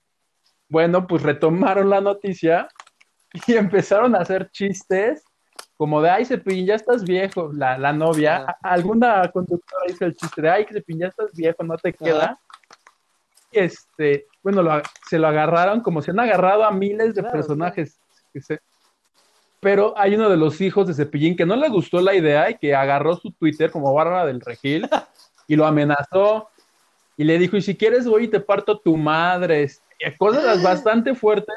Bueno, 0.70 1.08
pues 1.08 1.24
retomaron 1.24 1.90
la 1.90 2.02
noticia 2.02 2.68
y 3.48 3.54
empezaron 3.56 4.14
a 4.14 4.20
hacer 4.20 4.48
chistes 4.52 5.24
como 5.76 6.04
de, 6.04 6.12
ay, 6.12 6.26
Cepillín, 6.26 6.68
ya 6.68 6.76
estás 6.76 7.04
viejo, 7.04 7.52
la, 7.52 7.80
la 7.80 7.92
novia. 7.92 8.46
Alguna 8.62 9.28
conductora 9.32 9.86
hizo 9.90 10.06
el 10.06 10.16
chiste 10.16 10.44
de, 10.44 10.50
ay, 10.52 10.68
Cepillín, 10.72 11.02
ya 11.02 11.08
estás 11.08 11.34
viejo, 11.34 11.64
no 11.64 11.76
te 11.78 11.92
queda. 11.92 12.40
Este, 13.56 14.28
bueno, 14.44 14.64
se 15.08 15.20
lo 15.20 15.28
agarraron 15.28 15.82
como 15.82 16.02
se 16.02 16.12
han 16.12 16.20
agarrado 16.20 16.64
a 16.64 16.72
miles 16.72 17.16
de 17.16 17.24
personajes. 17.24 18.00
Pero 19.60 19.98
hay 19.98 20.16
uno 20.16 20.30
de 20.30 20.38
los 20.38 20.62
hijos 20.62 20.88
de 20.88 20.94
Cepillín 20.94 21.36
que 21.36 21.46
no 21.46 21.56
le 21.56 21.70
gustó 21.70 22.02
la 22.02 22.14
idea 22.14 22.50
y 22.50 22.58
que 22.58 22.76
agarró 22.76 23.16
su 23.16 23.32
Twitter 23.32 23.72
como 23.72 23.94
Bárbara 23.94 24.26
del 24.26 24.42
Regil 24.42 24.88
y 25.48 25.56
lo 25.56 25.66
amenazó 25.66 26.50
y 27.18 27.24
le 27.24 27.40
dijo, 27.40 27.58
y 27.58 27.62
si 27.62 27.76
quieres 27.76 28.06
voy 28.06 28.26
y 28.26 28.28
te 28.28 28.40
parto 28.40 28.78
tu 28.78 28.98
madre, 28.98 29.64
este, 29.64 30.18
cosas 30.18 30.62
bastante 30.64 31.16
fuertes 31.16 31.56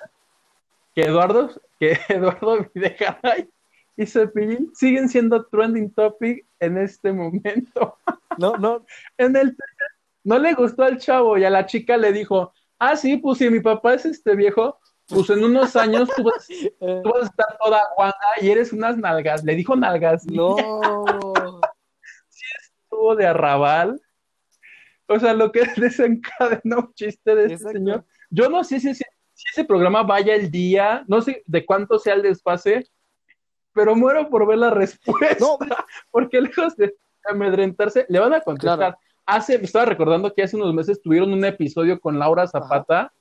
que 0.94 1.02
Eduardo, 1.02 1.50
que 1.78 1.98
Eduardo 2.08 2.66
Videgaray 2.74 3.48
y 3.96 4.06
Cepillín 4.06 4.70
siguen 4.74 5.08
siendo 5.08 5.44
trending 5.46 5.90
topic 5.90 6.44
en 6.60 6.78
este 6.78 7.12
momento. 7.12 7.98
No, 8.38 8.56
no. 8.56 8.86
en 9.16 9.36
el 9.36 9.56
no 10.24 10.38
le 10.38 10.54
gustó 10.54 10.82
al 10.82 10.98
chavo 10.98 11.38
y 11.38 11.44
a 11.44 11.50
la 11.50 11.66
chica 11.66 11.96
le 11.96 12.12
dijo, 12.12 12.52
ah, 12.78 12.96
sí, 12.96 13.16
pues 13.16 13.38
si 13.38 13.50
mi 13.50 13.60
papá 13.60 13.94
es 13.94 14.04
este 14.04 14.34
viejo, 14.36 14.78
pues 15.06 15.30
en 15.30 15.42
unos 15.42 15.74
años 15.76 16.08
tú 16.14 16.22
vas, 16.22 16.48
a 17.22 17.24
estar 17.24 17.58
toda 17.62 17.80
guanga 17.96 18.16
y 18.40 18.50
eres 18.50 18.72
unas 18.72 18.96
nalgas. 18.98 19.42
Le 19.44 19.54
dijo 19.54 19.74
nalgas. 19.74 20.26
No. 20.26 20.56
sí 22.28 22.44
estuvo 22.82 23.16
de 23.16 23.26
arrabal. 23.26 24.00
O 25.06 25.18
sea, 25.18 25.32
lo 25.32 25.50
que 25.50 25.62
desencadenó 25.76 26.78
un 26.78 26.94
chiste 26.94 27.34
de 27.34 27.54
este 27.54 27.72
señor 27.72 28.04
yo 28.30 28.48
no 28.48 28.64
sé 28.64 28.80
si, 28.80 28.94
si, 28.94 29.04
ese 29.52 29.64
programa 29.64 30.02
vaya 30.02 30.34
el 30.34 30.50
día, 30.50 31.04
no 31.06 31.22
sé 31.22 31.42
de 31.46 31.64
cuánto 31.64 31.98
sea 31.98 32.14
el 32.14 32.22
desfase, 32.22 32.86
pero 33.72 33.94
muero 33.94 34.28
por 34.28 34.46
ver 34.46 34.58
la 34.58 34.70
respuesta. 34.70 35.46
porque 36.10 36.40
lejos 36.40 36.76
de 36.76 36.96
amedrentarse, 37.24 38.06
le 38.08 38.18
van 38.18 38.34
a 38.34 38.40
contestar. 38.40 38.98
Hace, 39.28 39.56
estaba 39.56 39.84
recordando 39.84 40.32
que 40.32 40.42
hace 40.42 40.56
unos 40.56 40.72
meses 40.72 41.02
tuvieron 41.02 41.34
un 41.34 41.44
episodio 41.44 42.00
con 42.00 42.18
Laura 42.18 42.46
Zapata, 42.46 43.12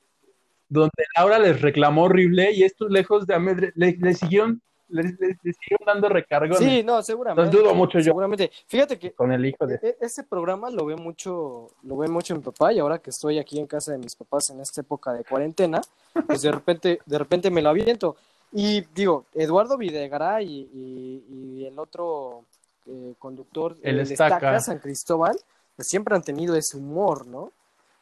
donde 0.66 1.04
Laura 1.14 1.38
les 1.38 1.60
reclamó 1.60 2.04
horrible 2.04 2.50
y 2.52 2.62
estos 2.62 2.90
lejos 2.90 3.26
de 3.26 3.34
amedrentarse, 3.34 3.98
le, 4.00 4.14
siguieron 4.14 4.62
le, 4.88 5.02
siguen 5.12 5.84
dando 5.84 6.08
recargos. 6.08 6.56
Sí, 6.56 6.82
no, 6.82 7.02
seguramente. 7.02 7.54
dudo 7.54 7.74
mucho 7.74 7.98
yo. 7.98 8.04
Seguramente. 8.04 8.50
Fíjate 8.66 8.98
que 8.98 9.12
con 9.12 9.32
el 9.32 9.44
hijo 9.44 9.66
de 9.66 9.74
e, 9.82 9.98
ese 10.00 10.24
programa 10.24 10.70
lo 10.70 10.86
ve 10.86 10.96
mucho, 10.96 11.68
lo 11.82 11.98
ve 11.98 12.08
mucho 12.08 12.34
mi 12.34 12.40
papá 12.40 12.72
y 12.72 12.78
ahora 12.78 12.98
que 13.00 13.10
estoy 13.10 13.38
aquí 13.38 13.58
en 13.58 13.66
casa 13.66 13.92
de 13.92 13.98
mis 13.98 14.16
papás 14.16 14.48
en 14.48 14.60
esta 14.60 14.80
época 14.80 15.12
de 15.12 15.24
cuarentena, 15.24 15.82
pues 16.26 16.40
de 16.40 16.50
repente, 16.50 17.00
de 17.04 17.18
repente 17.18 17.50
me 17.50 17.60
lo 17.60 17.68
aviento. 17.68 18.16
Y 18.50 18.80
digo, 18.94 19.26
Eduardo 19.34 19.76
Videgaray 19.76 20.46
y, 20.46 21.22
y, 21.28 21.66
el 21.66 21.78
otro 21.78 22.44
eh, 22.86 23.12
conductor, 23.18 23.76
el, 23.82 24.00
Estaca. 24.00 24.58
San 24.60 24.78
Cristóbal, 24.78 25.36
pues 25.78 25.86
siempre 25.86 26.12
han 26.16 26.22
tenido 26.22 26.56
ese 26.56 26.76
humor, 26.76 27.24
¿no? 27.24 27.52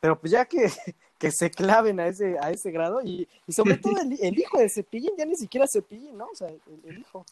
Pero 0.01 0.19
pues 0.19 0.33
ya 0.33 0.47
que 0.47 0.73
que 1.19 1.31
se 1.31 1.51
claven 1.51 2.01
a 2.01 2.07
ese, 2.07 2.39
a 2.41 2.51
ese 2.51 2.71
grado 2.71 3.03
y, 3.03 3.29
y 3.47 3.53
sobre 3.53 3.77
todo 3.77 3.97
el, 4.01 4.39
hijo 4.39 4.59
de 4.59 4.71
Cepillín, 4.71 5.13
ya 5.19 5.27
ni 5.27 5.37
siquiera 5.37 5.67
Cepillín, 5.71 6.17
¿no? 6.17 6.27
O 6.33 6.35
sea, 6.35 6.49
el, 6.49 6.99
hijo. 6.99 7.27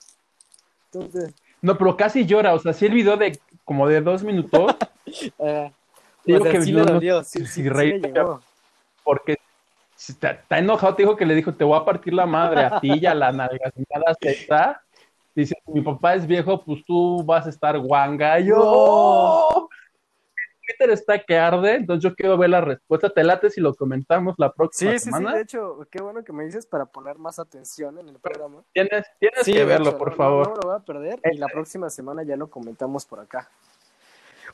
Entonces... 0.93 1.35
No, 1.63 1.79
pero 1.79 1.97
casi 1.97 2.27
llora, 2.27 2.53
o 2.53 2.59
sea, 2.59 2.75
sí 2.75 2.85
el 2.85 2.93
video 2.93 3.17
de 3.17 3.39
como 3.65 3.89
de 3.89 4.03
dos 4.03 4.23
minutos. 4.23 4.77
uh, 5.39 5.71
digo 6.27 6.45
que 6.45 6.61
sí 6.61 6.73
le 6.73 6.83
dolió, 6.83 7.25
sí, 7.25 7.47
sí, 7.47 7.65
porque 9.03 9.39
está, 9.97 10.33
está, 10.33 10.59
enojado, 10.59 10.95
te 10.95 11.05
dijo 11.05 11.17
que 11.17 11.25
le 11.25 11.35
dijo, 11.35 11.55
te 11.55 11.65
voy 11.65 11.79
a 11.79 11.87
partir 11.87 12.13
la 12.13 12.27
madre 12.27 12.65
a 12.65 12.81
ti 12.81 12.93
y 12.93 13.07
a 13.07 13.15
la 13.15 13.33
nalga 13.33 13.73
está 14.21 14.83
Dice, 15.35 15.57
mi 15.67 15.81
papá 15.81 16.15
es 16.15 16.27
viejo, 16.27 16.63
pues 16.63 16.85
tú 16.85 17.25
vas 17.25 17.47
a 17.47 17.51
estar 17.51 17.77
guanga. 17.79 18.39
Yo. 18.39 18.55
"Oh". 18.57 19.69
Twitter 20.67 20.91
está 20.91 21.19
que 21.25 21.37
arde, 21.39 21.75
entonces 21.75 22.03
yo 22.03 22.15
quiero 22.15 22.37
ver 22.39 22.51
la 22.51 22.61
respuesta. 22.61 23.11
Te 23.11 23.23
late 23.25 23.51
si 23.51 23.61
lo 23.61 23.75
comentamos 23.75 24.35
la 24.39 24.53
próxima 24.53 24.93
Sí, 24.93 24.99
sí, 24.99 25.05
sí, 25.05 25.11
semana. 25.11 25.35
de 25.35 25.43
hecho, 25.43 25.79
qué 25.91 26.03
bueno 26.03 26.25
que 26.25 26.33
me 26.33 26.45
dices 26.45 26.67
para 26.67 26.87
poner 26.87 27.19
más 27.19 27.39
atención 27.39 27.99
en 27.99 28.09
el 28.09 28.19
programa. 28.19 28.63
Tienes, 28.73 29.07
tienes 29.21 29.41
Sí, 29.45 29.53
que 29.53 29.65
verlo, 29.65 29.91
hecho, 29.91 29.99
por 29.99 30.11
no, 30.11 30.17
favor. 30.17 30.49
No, 30.49 30.55
no 30.55 30.61
lo 30.63 30.69
voy 30.69 30.77
a 30.77 30.85
perder 30.85 31.21
y 31.33 31.37
la 31.39 31.47
próxima 31.49 31.91
semana 31.91 32.23
ya 32.23 32.37
lo 32.37 32.49
comentamos 32.49 33.05
por 33.07 33.21
acá. 33.21 33.49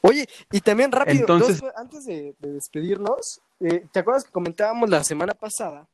Oye, 0.02 0.26
y 0.50 0.60
también 0.60 0.90
rápido, 0.92 1.20
Entonces- 1.20 1.60
dos- 1.60 1.72
antes 1.76 2.06
de, 2.06 2.34
de 2.38 2.52
despedirnos, 2.52 3.40
eh, 3.60 3.84
¿te 3.92 4.00
acuerdas 4.00 4.24
que 4.24 4.30
comentábamos 4.32 4.88
la 4.88 5.04
semana 5.04 5.34
pasada 5.34 5.86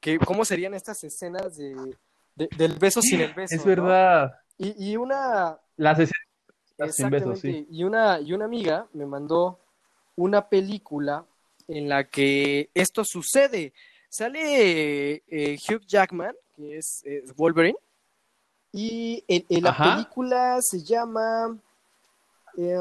que 0.00 0.18
cómo 0.18 0.44
serían 0.44 0.74
estas 0.74 1.02
escenas 1.04 1.56
de, 1.56 1.74
de- 2.34 2.48
del 2.56 2.74
beso 2.78 3.00
sin 3.00 3.22
el 3.22 3.32
beso? 3.32 3.54
es 3.54 3.60
¿no? 3.64 3.66
verdad. 3.68 4.34
Y, 4.58 4.90
y 4.92 4.96
una, 4.96 5.58
Las 5.76 5.98
escenas 5.98 6.25
besos, 6.76 6.98
exactamente, 6.98 7.40
sí. 7.40 7.66
y 7.70 7.84
una, 7.84 8.20
y 8.20 8.32
una 8.32 8.44
amiga 8.44 8.86
me 8.92 9.06
mandó 9.06 9.58
una 10.16 10.48
película 10.48 11.24
en 11.68 11.88
la 11.88 12.04
que 12.08 12.70
esto 12.74 13.04
sucede. 13.04 13.72
Sale 14.08 15.22
eh, 15.28 15.58
Hugh 15.68 15.84
Jackman, 15.86 16.34
que 16.56 16.78
es, 16.78 17.02
es 17.04 17.34
Wolverine, 17.34 17.76
y 18.72 19.24
en, 19.28 19.44
en 19.48 19.64
la 19.64 19.70
Ajá. 19.70 19.94
película 19.94 20.58
se 20.62 20.82
llama... 20.82 21.58
eh, 22.56 22.78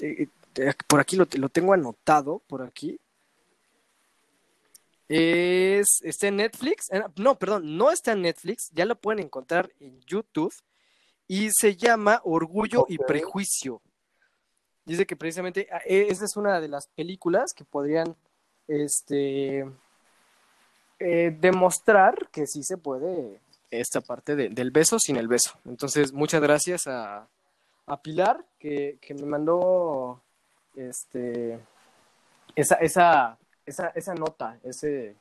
eh, 0.00 0.28
por 0.88 1.00
aquí 1.00 1.16
lo, 1.16 1.26
lo 1.34 1.48
tengo 1.48 1.72
anotado, 1.72 2.40
por 2.48 2.62
aquí. 2.62 2.98
Es, 5.08 6.02
está 6.02 6.26
en 6.28 6.36
Netflix. 6.36 6.90
No, 7.16 7.38
perdón, 7.38 7.76
no 7.76 7.90
está 7.90 8.12
en 8.12 8.22
Netflix. 8.22 8.70
Ya 8.72 8.84
lo 8.84 8.94
pueden 8.96 9.24
encontrar 9.24 9.70
en 9.80 10.00
YouTube. 10.02 10.52
Y 11.28 11.50
se 11.52 11.76
llama 11.76 12.20
Orgullo 12.24 12.86
y. 12.88 12.98
Prejuicio. 12.98 13.80
Dice 14.84 15.06
que 15.06 15.14
precisamente 15.16 15.68
ah, 15.70 15.80
eh, 15.84 16.06
esa 16.08 16.24
es 16.24 16.36
una 16.36 16.60
de 16.60 16.68
las 16.68 16.88
películas 16.88 17.52
que 17.54 17.64
podrían 17.64 18.16
este, 18.66 19.70
eh, 20.98 21.36
demostrar 21.38 22.28
que 22.30 22.46
sí 22.46 22.62
se 22.62 22.76
puede 22.78 23.40
esta 23.70 24.00
parte 24.00 24.34
de- 24.34 24.48
del 24.48 24.70
beso 24.70 24.98
sin 24.98 25.16
el 25.16 25.28
beso. 25.28 25.58
Entonces, 25.66 26.12
muchas 26.14 26.40
gracias 26.40 26.86
a, 26.86 27.28
a 27.86 28.00
Pilar 28.02 28.42
que, 28.58 28.96
que 29.02 29.12
me 29.12 29.26
mandó 29.26 30.22
este, 30.74 31.60
esa, 32.56 32.76
esa, 32.76 33.36
esa, 33.66 33.88
esa 33.88 34.14
nota, 34.14 34.58
ese, 34.64 35.16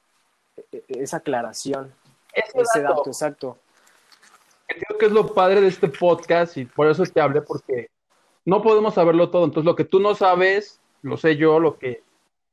e- 0.55 0.66
e- 0.72 0.84
esa 1.03 1.18
aclaración, 1.18 1.93
Ese 2.34 2.58
ese 2.62 2.82
dato. 2.82 2.95
dato, 2.95 3.10
exacto. 3.10 3.58
Creo 4.68 4.97
que 4.99 5.05
es 5.05 5.11
lo 5.11 5.34
padre 5.34 5.61
de 5.61 5.68
este 5.68 5.88
podcast 5.88 6.57
y 6.57 6.65
por 6.65 6.88
eso 6.88 7.03
te 7.03 7.22
hablé, 7.22 7.41
porque 7.41 7.89
no 8.45 8.61
podemos 8.61 8.93
saberlo 8.93 9.30
todo. 9.30 9.45
Entonces, 9.45 9.65
lo 9.65 9.76
que 9.76 9.86
tú 9.86 9.99
no 9.99 10.13
sabes, 10.13 10.82
lo 11.01 11.18
sé 11.18 11.38
yo, 11.38 11.59
lo 11.59 11.78
que, 11.78 12.03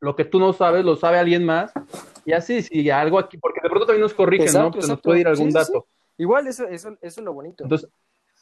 lo 0.00 0.16
que 0.16 0.24
tú 0.24 0.38
no 0.38 0.52
sabes, 0.52 0.84
lo 0.84 0.96
sabe 0.96 1.18
alguien 1.18 1.44
más. 1.44 1.72
Y 2.24 2.32
así, 2.32 2.62
si 2.62 2.88
algo 2.90 3.18
aquí, 3.18 3.36
porque 3.38 3.60
de 3.62 3.68
pronto 3.68 3.86
también 3.86 4.02
nos 4.02 4.14
corrigen, 4.14 4.46
Exacto, 4.46 4.76
¿no? 4.76 4.80
Que 4.80 4.86
nos 4.86 5.00
puede 5.00 5.20
ir 5.20 5.28
algún 5.28 5.52
Sí, 5.52 5.58
sí, 5.58 5.58
dato. 5.58 5.86
Igual 6.16 6.46
eso, 6.46 6.66
eso, 6.66 6.96
eso 7.00 7.20
es 7.20 7.24
lo 7.24 7.32
bonito. 7.32 7.64
Entonces, 7.64 7.90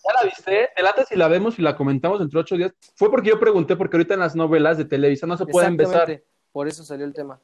¿ya 0.05 0.13
la 0.21 0.29
viste? 0.29 0.71
¿Te 0.77 0.83
late 0.83 1.05
si 1.07 1.17
la 1.17 1.29
vemos 1.29 1.59
y 1.59 1.63
la 1.63 1.77
comentamos 1.77 2.21
entre 2.21 2.39
ocho 2.39 2.57
días? 2.57 2.75
Fue 2.95 3.11
porque 3.11 3.31
yo 3.31 3.41
pregunté, 3.41 3.77
porque 3.77 3.97
ahorita 3.97 4.15
en 4.15 4.21
las 4.21 4.37
novelas 4.37 4.79
de 4.79 4.85
Televisa 4.85 5.27
no 5.27 5.37
se 5.37 5.47
pueden 5.47 5.77
besar. 5.77 6.23
Por 6.53 6.69
eso 6.69 6.85
salió 6.85 7.07
el 7.07 7.15
tema. 7.15 7.41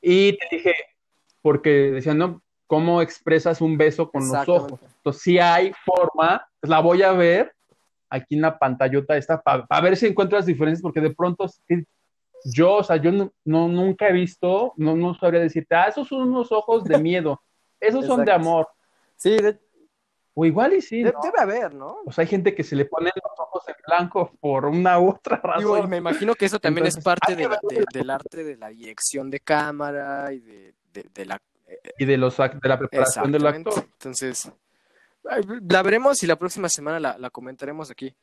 Y 0.00 0.36
te 0.36 0.46
dije, 0.50 0.74
porque 1.42 1.90
decían, 1.92 2.18
¿no? 2.18 2.42
¿Cómo 2.70 3.02
expresas 3.02 3.60
un 3.60 3.76
beso 3.76 4.08
con 4.08 4.28
los 4.28 4.48
ojos? 4.48 4.78
Entonces, 4.98 5.22
si 5.22 5.40
hay 5.40 5.72
forma, 5.84 6.46
pues, 6.60 6.70
la 6.70 6.78
voy 6.78 7.02
a 7.02 7.10
ver 7.10 7.52
aquí 8.08 8.36
en 8.36 8.42
la 8.42 8.56
pantallota 8.56 9.16
esta 9.16 9.42
para 9.42 9.80
ver 9.80 9.96
si 9.96 10.06
encuentras 10.06 10.46
diferencias, 10.46 10.80
porque 10.80 11.00
de 11.00 11.12
pronto 11.12 11.46
yo, 12.44 12.74
o 12.76 12.84
sea, 12.84 12.94
yo 12.94 13.10
no, 13.10 13.32
no- 13.44 13.66
nunca 13.66 14.08
he 14.08 14.12
visto, 14.12 14.72
no, 14.76 14.94
no 14.94 15.14
sabría 15.16 15.40
decirte, 15.40 15.74
ah, 15.74 15.86
esos 15.88 16.06
son 16.06 16.28
unos 16.28 16.52
ojos 16.52 16.84
de 16.84 16.96
miedo, 16.98 17.42
esos 17.80 18.06
son 18.06 18.24
de 18.24 18.30
amor, 18.30 18.68
Sí, 19.16 19.30
de- 19.36 19.58
o 20.32 20.44
igual 20.46 20.72
y 20.74 20.80
sí, 20.80 21.02
de- 21.02 21.12
¿no? 21.12 21.18
debe 21.24 21.40
haber, 21.40 21.74
¿no? 21.74 21.98
O 22.06 22.12
sea, 22.12 22.22
hay 22.22 22.28
gente 22.28 22.54
que 22.54 22.62
se 22.62 22.76
le 22.76 22.84
ponen 22.84 23.10
los 23.16 23.32
ojos 23.36 23.64
en 23.68 23.74
blanco 23.84 24.30
por 24.38 24.66
una 24.66 25.00
u 25.00 25.08
otra 25.10 25.42
Digo, 25.58 25.76
y 25.76 25.80
razón. 25.80 25.90
me 25.90 25.96
imagino 25.96 26.36
que 26.36 26.44
eso 26.46 26.60
también 26.60 26.86
Entonces, 26.86 26.98
es 26.98 27.04
parte 27.04 27.34
de 27.34 27.48
de- 27.48 27.84
del 27.92 28.10
arte 28.10 28.44
de 28.44 28.56
la 28.56 28.68
dirección 28.68 29.28
de 29.28 29.40
cámara 29.40 30.32
y 30.32 30.38
de, 30.38 30.72
de- 30.92 31.06
de 31.12 31.26
la... 31.26 31.38
Y 31.98 32.04
de, 32.04 32.16
los, 32.16 32.36
de 32.36 32.68
la 32.68 32.78
preparación 32.78 33.32
del 33.32 33.46
actor. 33.46 33.74
Entonces, 33.92 34.50
la 35.22 35.82
veremos 35.82 36.22
y 36.22 36.26
la 36.26 36.36
próxima 36.36 36.68
semana 36.68 36.98
la, 37.00 37.18
la 37.18 37.30
comentaremos 37.30 37.90
aquí. 37.90 38.14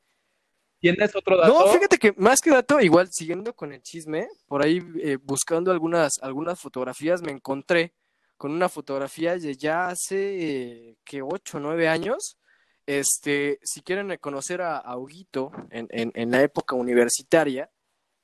¿Tienes 0.79 1.15
otro 1.15 1.37
dato? 1.37 1.53
No, 1.53 1.67
fíjate 1.73 1.97
que 1.97 2.13
más 2.17 2.39
que 2.39 2.51
dato, 2.51 2.79
igual 2.79 3.09
siguiendo 3.11 3.53
con 3.55 3.73
el 3.73 3.81
chisme, 3.81 4.27
por 4.47 4.63
ahí 4.63 4.81
eh, 5.01 5.17
buscando 5.21 5.71
algunas, 5.71 6.13
algunas 6.21 6.59
fotografías, 6.59 7.21
me 7.21 7.31
encontré 7.31 7.93
con 8.37 8.51
una 8.51 8.69
fotografía 8.69 9.37
de 9.37 9.55
ya 9.55 9.87
hace 9.87 10.89
eh, 10.89 10.97
que 11.03 11.21
8 11.21 11.57
o 11.57 11.59
9 11.59 11.87
años. 11.87 12.37
Este, 12.85 13.59
si 13.63 13.81
quieren 13.81 14.15
conocer 14.21 14.61
a, 14.61 14.77
a 14.77 14.97
Huguito 14.97 15.51
en, 15.71 15.87
en, 15.89 16.11
en 16.13 16.31
la 16.31 16.41
época 16.41 16.75
universitaria, 16.75 17.69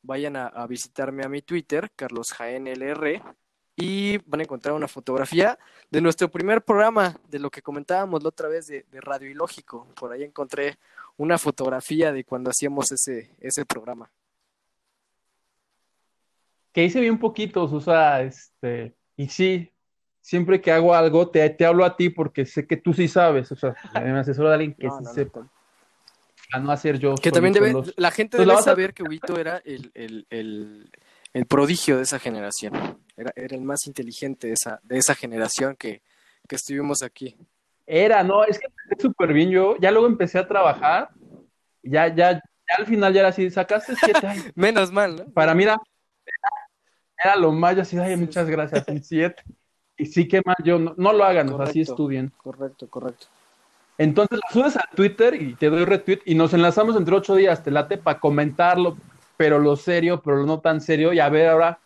vayan 0.04 0.36
a, 0.36 0.48
a 0.48 0.68
visitarme 0.68 1.24
a 1.26 1.30
mi 1.30 1.42
Twitter, 1.42 1.92
Carlos 1.96 2.32
Jaén 2.32 2.68
LR, 2.68 3.22
y 3.76 4.18
van 4.26 4.40
a 4.42 4.44
encontrar 4.44 4.76
una 4.76 4.88
fotografía 4.88 5.58
de 5.90 6.02
nuestro 6.02 6.30
primer 6.30 6.62
programa, 6.64 7.18
de 7.30 7.40
lo 7.40 7.50
que 7.50 7.62
comentábamos 7.62 8.22
la 8.22 8.30
otra 8.30 8.48
vez 8.48 8.68
de, 8.68 8.86
de 8.92 9.02
Radio 9.02 9.30
Ilógico. 9.30 9.88
Por 9.96 10.12
ahí 10.12 10.24
encontré 10.24 10.78
una 11.18 11.38
fotografía 11.38 12.12
de 12.12 12.24
cuando 12.24 12.50
hacíamos 12.52 12.92
ese, 12.92 13.32
ese 13.40 13.66
programa. 13.66 14.10
que 16.72 16.84
hice 16.84 17.00
bien 17.02 17.20
poquitos, 17.20 17.72
o 17.72 17.80
sea, 17.80 18.24
este, 18.24 18.96
y 19.16 19.28
sí, 19.28 19.72
siempre 20.22 20.60
que 20.60 20.72
hago 20.72 20.96
algo, 20.96 21.30
te, 21.30 21.48
te 21.52 21.66
hablo 21.66 21.86
a 21.86 21.96
ti 21.96 22.10
porque 22.10 22.46
sé 22.48 22.66
que 22.66 22.78
tú 22.78 22.94
sí 22.94 23.08
sabes, 23.08 23.52
o 23.52 23.56
sea, 23.56 23.76
me 23.94 24.20
asesoro 24.20 24.48
de 24.50 24.56
alguien 24.56 24.74
que 24.74 24.88
No, 24.88 24.98
sí 24.98 25.04
no, 25.04 25.10
no, 25.10 25.14
sepa, 25.14 25.52
a 26.52 26.60
no 26.60 26.72
hacer 26.72 26.98
yo 26.98 27.14
Que 27.16 27.32
también 27.32 27.54
debe, 27.54 27.74
los- 27.74 27.94
la 27.96 28.10
gente 28.10 28.38
Pues 28.38 28.48
la 28.48 28.54
debe 28.54 28.62
a- 28.62 28.64
saber 28.64 28.94
que 28.96 29.04
Huguito 29.04 29.38
era 29.40 29.58
el, 29.66 29.92
el, 29.94 30.26
el, 30.32 30.92
el 31.34 31.46
prodigio 31.46 31.98
de 31.98 32.04
esa 32.04 32.18
generación. 32.18 32.74
Era, 33.16 33.32
era 33.36 33.56
el 33.56 33.62
más 33.62 33.86
inteligente 33.88 34.48
de 34.48 34.54
esa, 34.54 34.80
de 34.84 34.98
esa 34.98 35.16
generación 35.16 35.76
que, 35.76 36.02
que 36.48 36.56
estuvimos 36.56 37.04
aquí. 37.04 37.36
Era, 37.86 38.24
no, 38.24 38.44
es 38.44 38.60
que 38.60 38.68
empecé 38.68 39.02
súper 39.02 39.34
bien 39.34 39.50
yo, 39.50 39.76
ya 39.78 39.92
luego 39.92 40.08
empecé 40.08 40.40
a 40.40 40.48
trabajar, 40.48 41.10
ya, 41.82 42.08
ya, 42.08 42.34
ya 42.34 42.76
al 42.78 42.86
final 42.86 43.14
ya 43.14 43.20
era 43.20 43.30
así, 43.30 43.50
sacaste 43.50 43.96
siete, 43.96 44.26
ay, 44.26 44.40
Menos 44.56 44.92
mal, 44.92 45.16
¿no? 45.16 45.26
para 45.32 45.54
mí 45.54 45.64
era, 45.64 45.78
era 47.18 47.36
lo 47.36 47.52
más, 47.52 47.76
yo 47.76 47.82
así, 47.82 47.98
ay, 47.98 48.16
muchas 48.16 48.50
gracias, 48.50 48.86
un 48.88 49.04
siete, 49.04 49.44
y 49.98 50.06
sí 50.06 50.28
que 50.28 50.42
mal, 50.46 50.56
yo, 50.64 50.80
no, 50.80 50.94
no 50.98 51.14
lo 51.14 51.24
hagan, 51.26 51.50
o 51.50 51.58
sea, 51.58 51.68
sí 51.68 51.80
Correcto. 51.80 51.92
estudien. 51.92 52.34
Correcto, 52.38 52.90
correcto. 52.90 53.28
Entonces 53.98 54.40
lo 54.44 54.52
subes 54.52 54.76
a 54.76 54.90
Twitter 54.96 55.40
y 55.40 55.54
te 55.56 55.70
doy 55.70 55.86
retweet 55.86 56.22
y 56.26 56.36
nos 56.36 56.54
enlazamos 56.54 56.96
entre 56.96 57.16
ocho 57.16 57.36
días, 57.36 57.64
te 57.64 57.70
late 57.70 57.98
para 57.98 58.20
comentarlo, 58.20 58.98
pero 59.38 59.60
lo 59.60 59.76
serio, 59.76 60.22
pero 60.24 60.38
lo 60.38 60.46
no 60.46 60.62
tan 60.62 60.82
serio, 60.82 61.14
y 61.14 61.20
a 61.20 61.30
ver 61.30 61.50
ahora, 61.50 61.80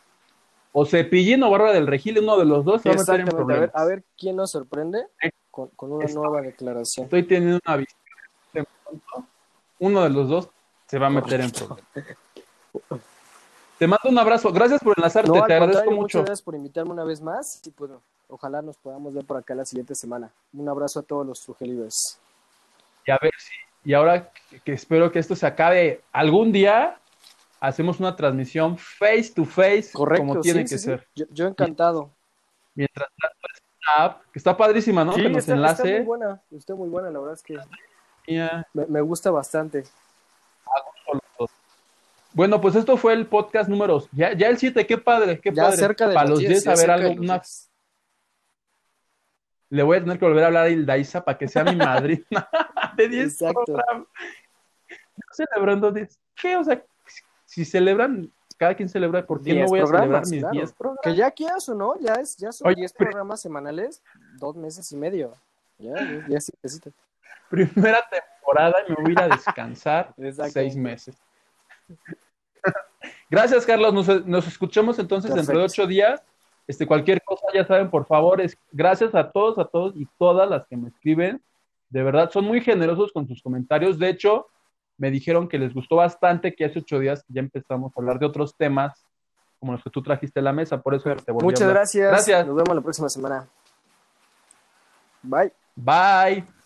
o 0.79 0.85
Cepillín 0.85 1.41
o 1.41 1.49
Bárbara 1.49 1.73
del 1.73 1.87
Regil, 1.87 2.19
uno 2.19 2.37
de 2.37 2.45
los 2.45 2.63
dos 2.63 2.83
se 2.83 2.89
va 2.89 2.93
a 2.93 2.97
meter 2.99 3.21
en 3.21 3.27
Exactamente. 3.27 3.31
A 3.31 3.47
ver, 3.47 3.71
problemas. 3.71 3.71
a 3.73 3.85
ver 3.85 4.03
quién 4.15 4.35
nos 4.35 4.51
sorprende 4.51 5.07
con, 5.49 5.69
con 5.69 5.91
una 5.91 6.05
nueva 6.05 6.41
declaración. 6.41 7.05
Estoy 7.05 7.23
teniendo 7.23 7.59
una 7.65 7.77
visión 7.77 7.97
uno 9.79 10.03
de 10.03 10.09
los 10.11 10.29
dos 10.29 10.49
se 10.85 10.99
va 10.99 11.07
a 11.07 11.09
meter 11.09 11.41
en 11.41 11.49
problemas. 11.51 11.83
Te 13.79 13.87
mando 13.87 14.07
un 14.09 14.19
abrazo, 14.19 14.51
gracias 14.51 14.79
por 14.83 14.93
enlazarte, 14.97 15.31
No, 15.31 15.45
te 15.45 15.53
agradezco 15.53 15.89
mucho. 15.89 16.01
muchas 16.01 16.21
gracias 16.25 16.41
por 16.43 16.53
invitarme 16.53 16.91
una 16.91 17.03
vez 17.03 17.21
más 17.21 17.59
y 17.65 17.71
pues 17.71 17.89
ojalá 18.27 18.61
nos 18.61 18.77
podamos 18.77 19.15
ver 19.15 19.25
por 19.25 19.37
acá 19.37 19.55
la 19.55 19.65
siguiente 19.65 19.95
semana. 19.95 20.31
Un 20.53 20.69
abrazo 20.69 20.99
a 20.99 21.03
todos 21.03 21.25
los 21.25 21.41
Trujelibes. 21.41 22.19
Y 23.07 23.09
a 23.09 23.17
ver 23.19 23.33
si, 23.39 23.53
y 23.83 23.95
ahora 23.95 24.31
que 24.63 24.73
espero 24.73 25.11
que 25.11 25.17
esto 25.17 25.35
se 25.35 25.47
acabe 25.47 26.01
algún 26.11 26.51
día, 26.51 26.99
hacemos 27.59 27.99
una 27.99 28.15
transmisión 28.15 28.77
face 28.77 29.31
to 29.35 29.45
face, 29.45 29.89
Correcto, 29.93 30.25
como 30.27 30.41
tiene 30.41 30.67
sí, 30.67 30.73
que 30.75 30.77
sí, 30.79 30.85
ser. 30.85 31.07
Yo, 31.15 31.25
yo 31.29 31.47
encantado. 31.47 32.13
Mientras 32.75 33.09
tanto, 33.19 33.35
app, 33.97 34.21
que 34.31 34.39
está 34.39 34.55
padrísima, 34.55 35.03
¿no? 35.05 35.13
Sí, 35.13 35.21
que 35.23 35.29
nos 35.29 35.39
está, 35.39 35.53
está 35.53 35.55
enlace. 35.83 35.97
muy 35.97 36.05
buena, 36.05 36.41
está 36.51 36.75
muy 36.75 36.89
buena, 36.89 37.09
la 37.09 37.19
verdad 37.19 37.33
es 37.35 37.43
que 37.43 37.57
me, 38.73 38.85
me 38.87 39.01
gusta 39.01 39.31
bastante. 39.31 39.83
Bueno, 42.33 42.61
pues 42.61 42.75
esto 42.75 42.97
fue 42.97 43.13
el 43.13 43.25
podcast 43.25 43.67
número. 43.69 44.03
Ya, 44.11 44.33
ya 44.33 44.47
el 44.49 44.57
7, 44.57 44.85
qué 44.85 44.97
padre, 44.97 45.39
qué 45.39 45.51
Ya 45.51 45.63
padre. 45.63 45.77
cerca 45.77 46.07
de 46.07 46.13
Para 46.13 46.29
los 46.29 46.39
los 46.41 46.47
10, 46.47 46.51
10, 46.51 46.63
ya 46.65 46.71
a 46.71 46.75
ver 46.75 46.91
algo, 46.91 47.21
una, 47.21 47.33
10. 47.39 47.71
le 49.69 49.83
voy 49.83 49.97
a 49.97 49.99
tener 50.01 50.19
que 50.19 50.25
volver 50.25 50.43
a 50.43 50.47
hablar 50.47 50.65
a 50.65 50.69
Hildaisa 50.69 51.23
para 51.25 51.37
que 51.37 51.47
sea 51.47 51.63
mi 51.63 51.75
madrina 51.75 52.47
de 52.95 53.07
10 53.07 53.41
Exacto. 53.41 53.77
Celebrando 55.31 55.91
10. 55.91 56.19
¿Qué? 56.35 56.57
O 56.57 56.63
sea, 56.63 56.83
si 57.57 57.65
celebran, 57.65 58.31
cada 58.57 58.75
quien 58.75 58.87
celebra, 58.87 59.25
¿por 59.25 59.41
qué 59.41 59.49
no 59.49 59.55
10 59.61 59.69
voy 59.69 59.79
a 59.79 59.81
celebrar 59.81 60.01
programas, 60.03 60.29
mis 60.29 60.39
claro. 60.41 60.53
10 60.53 60.73
programas? 60.73 61.01
Que 61.03 61.15
ya 61.15 61.31
quieras 61.31 61.69
o 61.69 61.73
no, 61.73 61.99
ya, 61.99 62.13
es, 62.13 62.37
ya 62.37 62.51
son 62.51 62.67
Oye, 62.67 62.75
10 62.81 62.93
pero- 62.93 63.09
programas 63.09 63.41
semanales, 63.41 64.03
dos 64.37 64.55
meses 64.55 64.91
y 64.91 64.95
medio. 64.95 65.33
Ya, 65.79 65.95
ya, 65.95 66.25
ya 66.29 66.39
sí, 66.39 66.53
necesito. 66.61 66.91
Primera 67.49 67.99
temporada 68.11 68.75
y 68.87 68.91
me 68.91 68.95
voy 69.01 69.09
a 69.09 69.11
ir 69.13 69.19
a 69.21 69.27
descansar 69.35 70.13
Exacto. 70.17 70.51
seis 70.53 70.75
meses. 70.75 71.15
Gracias, 73.29 73.65
Carlos. 73.65 73.93
Nos, 73.93 74.25
nos 74.25 74.47
escuchamos 74.47 74.99
entonces 74.99 75.33
dentro 75.33 75.53
de 75.55 75.63
Perfecto. 75.63 75.81
ocho 75.83 75.87
días. 75.87 76.21
Este, 76.67 76.85
cualquier 76.85 77.23
cosa, 77.23 77.45
ya 77.55 77.65
saben, 77.65 77.89
por 77.89 78.05
favor, 78.05 78.39
es 78.41 78.55
gracias 78.71 79.15
a 79.15 79.31
todos, 79.31 79.57
a 79.57 79.65
todos 79.65 79.95
y 79.95 80.05
todas 80.19 80.47
las 80.49 80.67
que 80.67 80.77
me 80.77 80.89
escriben. 80.89 81.41
De 81.89 82.03
verdad, 82.03 82.29
son 82.29 82.43
muy 82.45 82.59
generosos 82.61 83.11
con 83.13 83.27
sus 83.27 83.41
comentarios. 83.41 83.97
De 83.97 84.09
hecho, 84.09 84.47
me 84.97 85.11
dijeron 85.11 85.47
que 85.47 85.59
les 85.59 85.73
gustó 85.73 85.97
bastante 85.97 86.55
que 86.55 86.65
hace 86.65 86.79
ocho 86.79 86.99
días 86.99 87.23
ya 87.27 87.39
empezamos 87.39 87.91
a 87.95 87.99
hablar 87.99 88.19
de 88.19 88.25
otros 88.25 88.55
temas 88.57 89.05
como 89.59 89.73
los 89.73 89.83
que 89.83 89.89
tú 89.89 90.01
trajiste 90.01 90.39
a 90.39 90.43
la 90.43 90.53
mesa. 90.53 90.81
Por 90.81 90.95
eso 90.95 91.13
te 91.15 91.31
volví 91.31 91.45
Muchas 91.45 91.69
gracias. 91.69 92.09
Gracias. 92.09 92.45
Nos 92.45 92.55
vemos 92.55 92.75
la 92.75 92.81
próxima 92.81 93.09
semana. 93.09 93.47
Bye. 95.23 95.51
Bye. 95.75 96.56